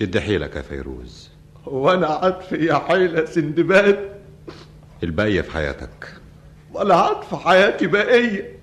شد 0.00 0.18
حيلك 0.18 0.56
يا 0.56 0.62
فيروز. 0.62 1.30
وأنا 1.66 2.06
عطف 2.06 2.52
يا 2.52 2.74
حيلة 2.74 3.24
سندباد. 3.24 4.20
البقيه 5.02 5.40
في 5.40 5.52
حياتك. 5.52 6.08
ولا 6.72 6.96
عطف 6.96 7.34
حياتي 7.34 7.86
بقية. 7.86 8.58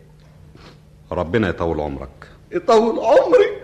ربنا 1.12 1.50
يطول 1.50 1.82
عمرك. 1.82 2.28
يطول 2.52 3.00
عمري؟ 3.00 3.62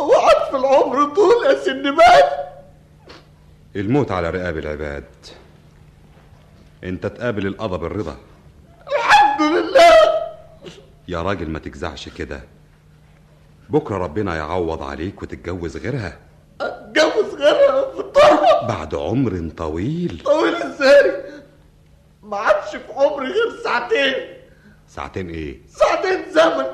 هو 0.00 0.12
عطف 0.14 0.54
العمر 0.54 1.14
طول 1.14 1.46
يا 1.46 1.58
سندباد؟ 1.64 2.24
الموت 3.76 4.12
على 4.12 4.30
رقاب 4.30 4.58
العباد. 4.58 5.04
انت 6.84 7.06
تقابل 7.06 7.46
القضا 7.46 7.76
بالرضا 7.76 8.16
الحمد 8.88 9.42
لله. 9.42 9.92
يا 11.08 11.22
راجل 11.22 11.50
ما 11.50 11.58
تجزعش 11.58 12.08
كده. 12.08 12.40
بكرة 13.68 13.96
ربنا 13.96 14.36
يعوض 14.36 14.82
عليك 14.82 15.22
وتتجوز 15.22 15.76
غيرها. 15.76 16.23
أتجوز 16.60 17.34
غيرها 17.34 17.90
في 17.92 18.00
الطرح 18.00 18.64
بعد 18.68 18.94
عمر 18.94 19.50
طويل. 19.56 20.22
طويل 20.24 20.54
إزاي؟ 20.54 21.24
ما 22.22 22.36
عادش 22.36 22.70
في 22.76 22.92
عمري 22.92 23.26
غير 23.26 23.62
ساعتين. 23.64 24.14
ساعتين 24.88 25.28
إيه؟ 25.30 25.60
ساعتين 25.68 26.30
زمن. 26.30 26.66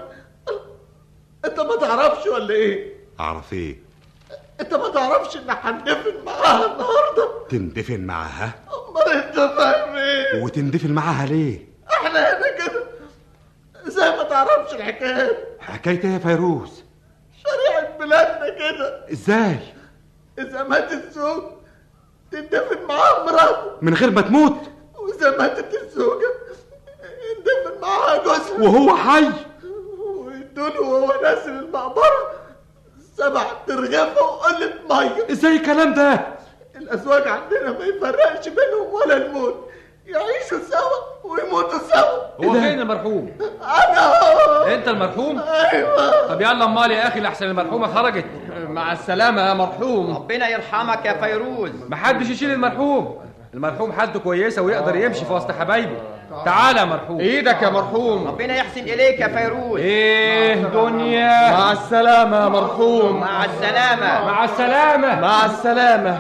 أنت 1.45 1.61
ما 1.61 1.77
تعرفش 1.77 2.27
ولا 2.27 2.55
إيه؟ 2.55 2.95
أعرف 3.21 3.53
إيه؟ 3.53 3.77
أنت 4.61 4.75
ما 4.75 4.89
تعرفش 4.89 5.37
إن 5.37 5.43
هندفن 5.49 6.25
معاها 6.27 6.73
النهارده؟ 6.73 7.31
تندفن 7.49 8.01
معاها؟ 8.01 8.55
أمال 8.91 9.09
أنت 9.23 9.35
فاهم 9.37 9.97
إيه؟ 9.97 10.43
وتندفن 10.43 10.91
معاها 10.93 11.27
ليه؟ 11.27 11.69
إحنا 11.93 12.11
هنا 12.39 12.51
كده. 12.51 12.83
زي 13.87 14.11
ما 14.11 14.23
تعرفش 14.23 14.75
الحكاية؟ 14.75 15.39
حكاية 15.61 16.05
إيه 16.05 16.11
يا 16.11 16.19
فيروز؟ 16.19 16.80
كده 18.73 19.05
إزاي؟ 19.13 19.59
إذا 20.39 20.63
مات 20.63 20.93
الزوج 20.93 21.43
تندفن 22.33 22.87
معاه 22.89 23.25
مراته 23.25 23.71
من 23.83 23.95
غير 23.95 24.11
ما 24.11 24.21
تموت. 24.21 24.57
وإذا 24.99 25.39
ماتت 25.39 25.75
الزوجه 25.83 26.31
يندفن 27.31 27.81
معاها 27.83 28.25
جوزها 28.25 28.61
وهو 28.61 28.97
حي. 28.97 29.31
ويدوله 30.07 30.81
وهو 30.81 31.23
نازل 31.23 31.51
المقبره 31.51 32.31
سبع 33.17 33.45
ترغفه 33.67 34.23
وقلة 34.23 34.73
مية. 34.91 35.27
إزاي 35.31 35.57
الكلام 35.57 35.95
ده؟ 35.95 36.27
الأزواج 36.77 37.29
عندنا 37.29 37.73
ما 37.79 37.85
يفرقش 37.85 38.49
بينهم 38.49 38.93
ولا 38.93 39.17
الموت. 39.17 39.71
يعيشوا 40.07 40.59
سوا 40.71 41.31
ويموتوا 41.31 41.79
سوا. 41.79 42.47
هو 42.47 42.53
فين 42.53 42.81
المرحوم؟ 42.81 43.37
أنا. 43.63 44.75
أنت 44.75 44.89
المرحوم؟ 44.89 45.39
أيوه. 45.39 46.27
طب 46.29 46.41
يلا 46.41 46.65
امال 46.65 46.91
يا 46.91 47.09
أخي 47.09 47.21
لحسن 47.21 47.47
المرحومة 47.47 47.95
خرجت. 47.95 48.25
مع 48.81 48.93
السلامة 48.93 49.43
يا 49.49 49.55
مرحوم. 49.55 50.17
ربنا 50.17 50.49
يرحمك 50.49 51.05
يا 51.05 51.13
فيروز. 51.13 51.71
محدش 51.89 52.31
يشيل 52.31 52.51
المرحوم. 52.51 53.19
المرحوم 53.55 53.93
حد 53.93 54.17
كويسه 54.17 54.63
ويقدر 54.63 54.97
يمشي 54.97 55.25
في 55.25 55.33
وسط 55.33 55.51
حبايبه. 55.51 55.97
تعالى 56.45 56.81
يا 56.81 56.85
مرحوم. 56.85 57.21
إيدك 57.21 57.63
يا 57.63 57.69
مرحوم. 57.69 58.29
ربنا 58.29 58.57
يحسن 58.57 58.81
إليك 58.81 59.21
يا 59.21 59.29
فيروز. 59.29 59.81
إيه 59.81 60.55
دنيا 60.55 61.51
مع 61.51 61.73
السلامة 61.73 62.37
يا 62.37 62.49
مرحوم. 62.49 63.21
مع 63.21 63.45
السلامة. 63.45 64.25
مع 64.25 64.45
السلامة. 64.45 65.21
مع 65.21 65.45
السلامة. 65.45 66.19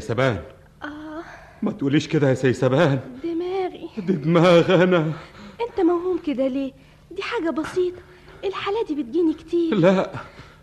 سيسبان 0.00 0.42
آه. 0.82 1.22
ما 1.62 1.72
تقوليش 1.72 2.08
كده 2.08 2.28
يا 2.28 2.34
سيسبان 2.34 3.00
دماغي. 3.24 3.88
دي 3.98 4.12
دماغ 4.12 4.82
أنا. 4.82 5.12
أنت 5.60 5.80
موهوم 5.86 6.18
كده 6.26 6.48
ليه؟ 6.48 6.72
دي 7.10 7.22
حاجة 7.22 7.50
بسيطة. 7.50 7.98
الحالة 8.44 8.84
دي 8.88 8.94
بتجيني 9.02 9.34
كتير. 9.34 9.74
لا 9.74 10.10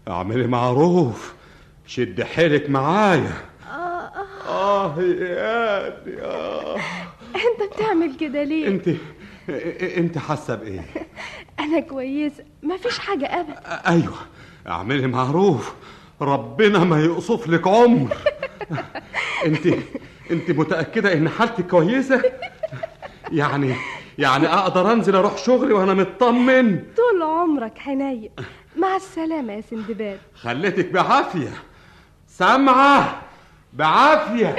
اعملي 0.08 0.48
معروف. 0.48 1.34
شد 1.88 2.24
حيلك 2.24 2.70
معايا. 2.70 3.34
آه 3.72 4.12
آه. 4.48 4.96
آه 4.96 5.02
يا 5.02 6.26
آه. 6.26 6.76
أنت 7.36 7.74
بتعمل 7.74 8.16
كده 8.16 8.44
ليه؟ 8.44 8.68
أنت 8.68 8.90
أنت 9.98 10.18
حاسة 10.18 10.56
بإيه؟ 10.56 10.86
أنا 11.60 11.80
كويسة. 11.80 12.44
مفيش 12.64 13.00
حاجة 13.00 13.26
أبدا. 13.26 13.60
أيوه 13.88 14.18
اعملي 14.68 15.08
معروف. 15.08 15.76
ربنا 16.22 16.80
ما 16.84 17.00
يقصف 17.04 17.48
لك 17.48 17.68
عمر. 17.68 18.18
انت 19.46 19.68
انت 20.32 20.52
متأكدة 20.52 21.14
ان 21.14 21.30
حالتك 21.30 21.68
كويسة؟ 21.68 22.22
يعني 23.32 23.76
يعني 24.18 24.48
أقدر 24.48 24.92
أنزل 24.92 25.16
أروح 25.16 25.38
شغلي 25.38 25.74
وأنا 25.74 25.94
مطمن؟ 25.94 26.84
طول 26.98 27.22
عمرك 27.22 27.78
حنين 27.78 28.30
مع 28.78 28.96
السلامة 28.96 29.54
يا 29.54 29.62
سندباد. 29.62 30.20
خليتك 30.42 30.92
بعافية. 30.92 31.54
سامعة 32.28 33.22
بعافية. 33.74 34.56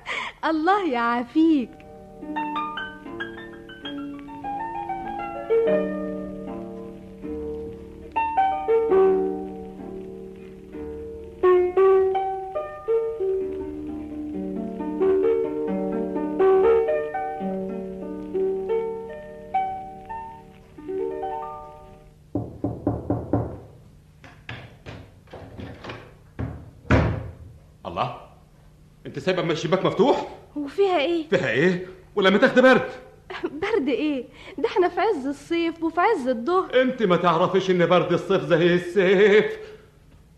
الله 0.50 0.90
يعافيك. 0.92 1.70
الله 5.68 6.09
سايبه 29.20 29.42
من 29.42 29.50
الشباك 29.50 29.84
مفتوح؟ 29.84 30.28
وفيها 30.56 31.00
إيه؟ 31.00 31.28
فيها 31.28 31.50
إيه؟ 31.50 31.86
ولما 32.16 32.38
تاخد 32.38 32.60
برد؟ 32.62 32.88
برد 33.44 33.88
إيه؟ 33.88 34.24
ده 34.58 34.68
إحنا 34.68 34.88
في 34.88 35.00
عز 35.00 35.26
الصيف 35.26 35.82
وفي 35.84 36.00
عز 36.00 36.28
الظهر 36.28 36.82
انت 36.82 37.02
ما 37.02 37.16
تعرفيش 37.16 37.70
ان 37.70 37.86
برد 37.86 38.12
الصيف 38.12 38.42
زي 38.44 38.74
السيف. 38.74 39.58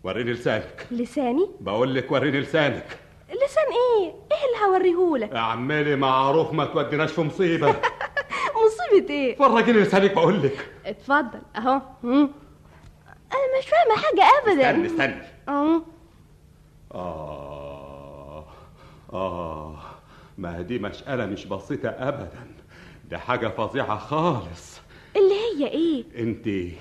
وريني 0.03 0.31
لسانك. 0.33 0.87
لساني؟ 0.91 1.49
بقول 1.59 1.95
لك 1.95 2.11
وريني 2.11 2.39
لسانك. 2.39 2.85
لسان 3.29 3.63
إيه؟ 3.65 4.05
إيه 4.07 4.65
اللي 4.67 4.73
هوريهولك 4.73 5.33
اعملي 5.33 5.95
معروف 5.95 6.53
ما 6.53 6.65
توديناش 6.65 7.11
في 7.11 7.21
مصيبة. 7.21 7.67
مصيبة 8.65 9.13
إيه؟ 9.13 9.35
فرجيني 9.35 9.79
لسانك 9.79 10.13
بقول 10.13 10.43
لك. 10.43 10.69
اتفضل 10.85 11.39
اهو. 11.55 11.81
أنا 12.03 13.59
مش 13.59 13.65
فاهمة 13.65 14.01
حاجة 14.03 14.23
ابدا. 14.43 14.69
استني 14.71 14.85
استني. 14.87 15.21
آه 15.49 15.81
آه. 16.93 17.52
آه 19.13 19.75
ما 20.37 20.61
دي 20.61 20.79
مسألة 20.79 21.25
مش 21.25 21.45
بسيطة 21.45 21.89
أبدا. 21.89 22.47
ده 23.11 23.17
حاجة 23.17 23.47
فظيعة 23.47 23.97
خالص. 23.97 24.81
اللي 25.15 25.33
هي 25.33 25.67
إيه؟ 25.67 26.03
أنت 26.19 26.73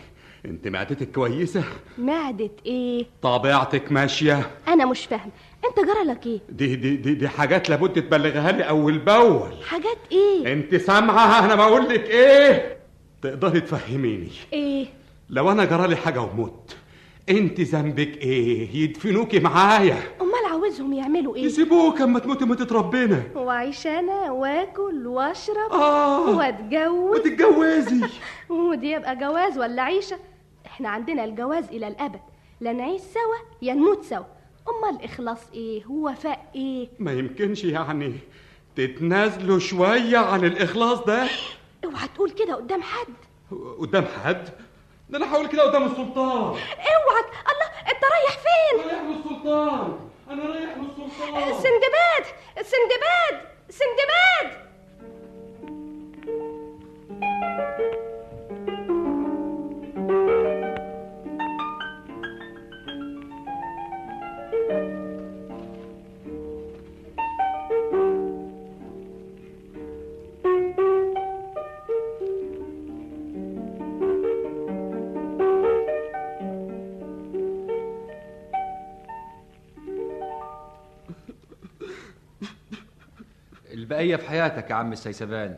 أنت 0.46 0.68
معدتك 0.68 1.12
كويسة؟ 1.12 1.64
معدة 1.98 2.50
إيه؟ 2.66 3.06
طبيعتك 3.22 3.92
ماشية؟ 3.92 4.50
أنا 4.68 4.84
مش 4.86 5.06
فاهم. 5.06 5.30
أنت 5.64 5.86
جرالك 5.88 6.26
إيه؟ 6.26 6.40
دي 6.48 6.76
دي 6.76 6.96
دي, 6.96 7.14
دي 7.14 7.28
حاجات 7.28 7.70
لابد 7.70 8.02
تبلغها 8.02 8.52
لي 8.52 8.62
أول 8.62 8.98
بأول. 8.98 9.52
حاجات 9.68 9.98
إيه؟ 10.12 10.52
أنت 10.52 10.74
سامعة؟ 10.74 11.44
أنا 11.44 11.54
بقول 11.54 11.88
لك 11.88 12.10
إيه؟ 12.10 12.76
تقدري 13.22 13.60
تفهميني. 13.60 14.30
إيه؟ 14.52 14.86
لو 15.30 15.52
أنا 15.52 15.64
جرالي 15.64 15.96
حاجة 15.96 16.20
ومت 16.20 16.76
أنت 17.28 17.60
ذنبك 17.60 18.16
إيه؟ 18.16 18.76
يدفنوكي 18.76 19.40
معايا. 19.40 19.98
أمال 20.20 20.31
عاوزهم 20.72 20.92
يعملوا 20.92 21.36
إيه؟ 21.36 21.44
يسيبوك 21.44 22.00
أما 22.00 22.18
تموتي 22.18 22.44
موتة 22.44 22.76
ربنا 22.76 23.22
واعيش 23.34 23.86
أنا 23.86 24.30
وآكل 24.30 25.06
وأشرب 25.06 25.72
آه. 25.72 26.36
وأتجوز. 26.36 27.18
وتتجوزي. 27.18 28.00
ودي 28.48 28.90
يبقى 28.90 29.16
جواز 29.16 29.58
ولا 29.58 29.82
عيشة؟ 29.82 30.18
إحنا 30.66 30.88
عندنا 30.88 31.24
الجواز 31.24 31.68
إلى 31.68 31.88
الأبد. 31.88 32.20
لا 32.60 32.72
نعيش 32.72 33.00
سوا 33.00 33.46
يا 33.62 33.74
نموت 33.74 34.04
سوا. 34.04 34.24
أمال 34.68 35.00
الإخلاص 35.00 35.38
إيه؟ 35.54 35.86
ووفاء 35.86 36.50
إيه؟ 36.54 36.88
ما 36.98 37.12
يمكنش 37.12 37.64
يعني. 37.64 38.14
تتنازلوا 38.76 39.58
شوية 39.58 40.18
عن 40.18 40.44
الإخلاص 40.44 41.00
ده. 41.04 41.28
اوعى 41.84 42.08
تقول 42.14 42.30
كده 42.30 42.54
قدام 42.54 42.82
حد. 42.82 43.14
قدام 43.78 44.04
حد؟ 44.24 44.48
ده 45.10 45.18
أنا 45.18 45.32
هقول 45.32 45.46
كده 45.46 45.62
قدام 45.62 45.82
السلطان. 45.84 46.42
اوعى 46.42 47.22
الله 47.52 47.68
انت 47.92 48.02
رايح 48.12 48.38
فين؟ 48.38 48.90
رايح 48.90 49.02
للسلطان. 49.02 50.11
أنا 50.32 50.42
رايح 50.44 50.76
للسلطان. 50.76 51.52
سندباد 51.62 52.24
سندباد 52.62 53.48
سندباد 53.70 54.62
البقية 84.12 84.16
في 84.16 84.28
حياتك 84.28 84.70
يا 84.70 84.74
عم 84.74 84.92
السيسبان 84.92 85.56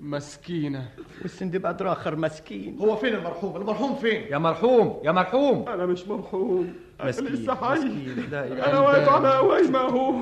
مسكينة. 0.00 0.88
والسندباد 1.22 1.82
راخر 1.82 2.16
مسكين. 2.16 2.78
هو 2.78 2.96
فين 2.96 3.14
المرحوم؟ 3.14 3.56
المرحوم 3.56 3.96
فين؟ 3.96 4.22
يا 4.30 4.38
مرحوم 4.38 5.00
يا 5.04 5.12
مرحوم. 5.12 5.68
أنا 5.68 5.86
مش 5.86 6.08
مرحوم. 6.08 6.74
أنا 7.00 7.08
مسكين، 7.08 7.26
لسه 7.26 7.54
حي. 7.54 7.74
مسكين، 7.74 8.18
إلا 8.18 8.78
واقف. 8.78 9.08
على 9.08 9.36
قوايم 9.36 9.76
اهو 9.76 10.20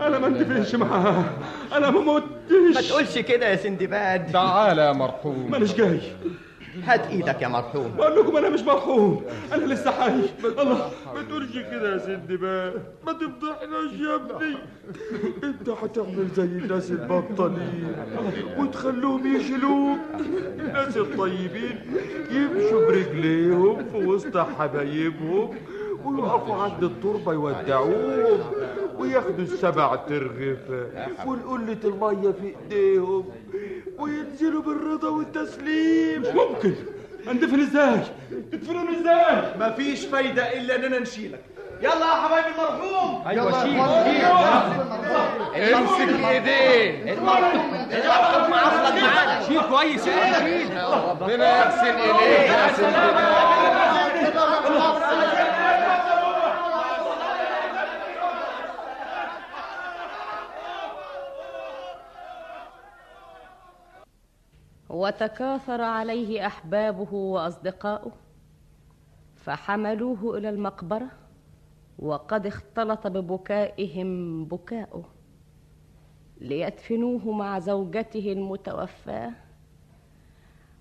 أنا 0.00 0.18
ما 0.18 0.26
انتفقش 0.26 0.74
معاه. 0.74 1.24
أنا 1.72 1.90
ما 1.90 2.00
ما 2.00 2.22
متش 2.70 2.88
تقولش 2.88 3.18
كده 3.18 3.48
يا 3.48 3.56
سندباد. 3.56 4.32
تعالى 4.32 4.82
يا 4.82 4.92
مرحوم. 4.92 5.50
مانيش 5.50 5.74
جاي. 5.74 6.00
هات 6.84 7.06
إيدك 7.06 7.42
يا 7.42 7.48
مرحوم. 7.48 7.92
بقول 7.96 8.16
لكم 8.20 8.36
أنا 8.36 8.48
مش 8.48 8.60
مرحوم. 8.60 9.22
أنا 9.52 9.64
لسه 9.74 9.90
حي. 9.90 10.20
الله. 10.44 10.90
ما 11.14 11.22
تقولش 11.28 11.52
كده 11.52 11.92
يا 11.92 11.98
سيدي 11.98 12.36
بقى. 12.36 12.72
ما 13.06 13.12
تفضحناش 13.12 13.92
يا 14.00 14.14
ابني. 14.14 14.56
أنت 15.44 15.68
هتعمل 15.68 16.28
زي 16.36 16.42
الناس 16.42 16.90
البطالين 16.90 17.94
وتخلوهم 18.58 19.36
يشيلوك. 19.36 19.98
الناس 20.58 20.96
الطيبين 20.96 21.80
يمشوا 22.30 22.86
برجليهم 22.86 23.84
في 23.84 23.96
وسط 24.06 24.36
حبايبهم. 24.36 25.54
ويقفوا 26.04 26.62
عند 26.62 26.84
التربة 26.84 27.32
يودعوهم 27.32 28.40
وياخدوا 28.98 29.44
السبع 29.44 29.96
ترغفة 29.96 30.86
والقلة 31.26 31.78
المية 31.84 32.30
في 32.30 32.54
إيديهم 32.62 33.24
وينزلوا 33.98 34.62
بالرضا 34.62 35.08
والتسليم. 35.08 36.20
مش 36.22 36.26
ممكن. 36.28 36.74
اندفن 37.30 37.60
إزاي؟ 37.60 38.00
تدفنون 38.52 38.88
إزاي؟ 38.94 39.54
مفيش 39.60 40.04
فايدة 40.06 40.52
إلا 40.58 40.76
إننا 40.76 40.98
نشيلك. 40.98 41.40
يلا 41.82 41.92
يا 41.92 42.14
حبايبي 42.14 42.48
المرحوم 42.48 43.22
أيوه 43.28 43.62
شيل 43.62 43.80
امسك 45.74 46.24
ايديه 46.28 47.12
المرحوم 47.12 48.50
معصلك 48.50 49.02
معانا 49.02 49.42
شيل 49.48 49.60
كويس 49.70 50.04
شيل. 50.04 50.70
ربنا 51.10 51.58
يحسن 51.58 51.86
اليك 51.86 52.50
يا 52.50 52.72
سندباد 52.72 53.50
وتكاثر 64.90 65.80
عليه 65.82 66.46
أحبابه 66.46 67.14
وأصدقاؤه 67.14 68.12
فحملوه 69.36 70.38
إلى 70.38 70.48
المقبرة 70.50 71.08
وقد 71.98 72.46
اختلط 72.46 73.06
ببكائهم 73.06 74.44
بكاؤه 74.44 75.04
ليدفنوه 76.40 77.32
مع 77.32 77.58
زوجته 77.58 78.32
المتوفاة 78.32 79.32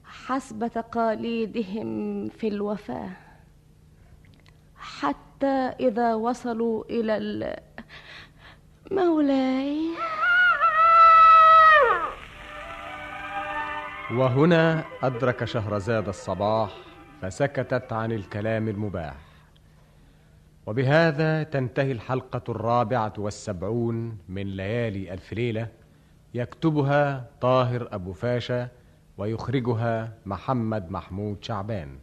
حسب 0.04 0.68
تقاليدهم 0.68 2.30
في 2.30 2.48
الوفاة 2.48 3.10
حتى 4.76 5.72
إذا 5.80 6.16
وصلوا 6.16 6.84
إلى 6.90 7.18
ال- 7.18 7.60
مولاي. 8.92 9.82
وهنا 14.12 14.84
أدرك 15.04 15.46
شهرزاد 15.46 16.08
الصباح 16.08 16.76
فسكتت 17.22 17.94
عن 17.94 18.12
الكلام 18.12 18.68
المباح. 18.68 19.16
وبهذا 20.66 21.44
تنتهي 21.44 21.92
الحلقة 21.92 22.42
الرابعة 22.50 23.14
والسبعون 23.18 24.18
من 24.30 24.48
ليالي 24.48 25.14
ألف 25.14 25.34
ليلة 25.34 25.68
يكتبها 26.34 27.26
طاهر 27.42 27.88
أبو 27.92 28.14
فاشا 28.14 28.68
ويخرجها 29.18 30.14
محمد 30.26 30.92
محمود 30.92 31.44
شعبان. 31.44 31.98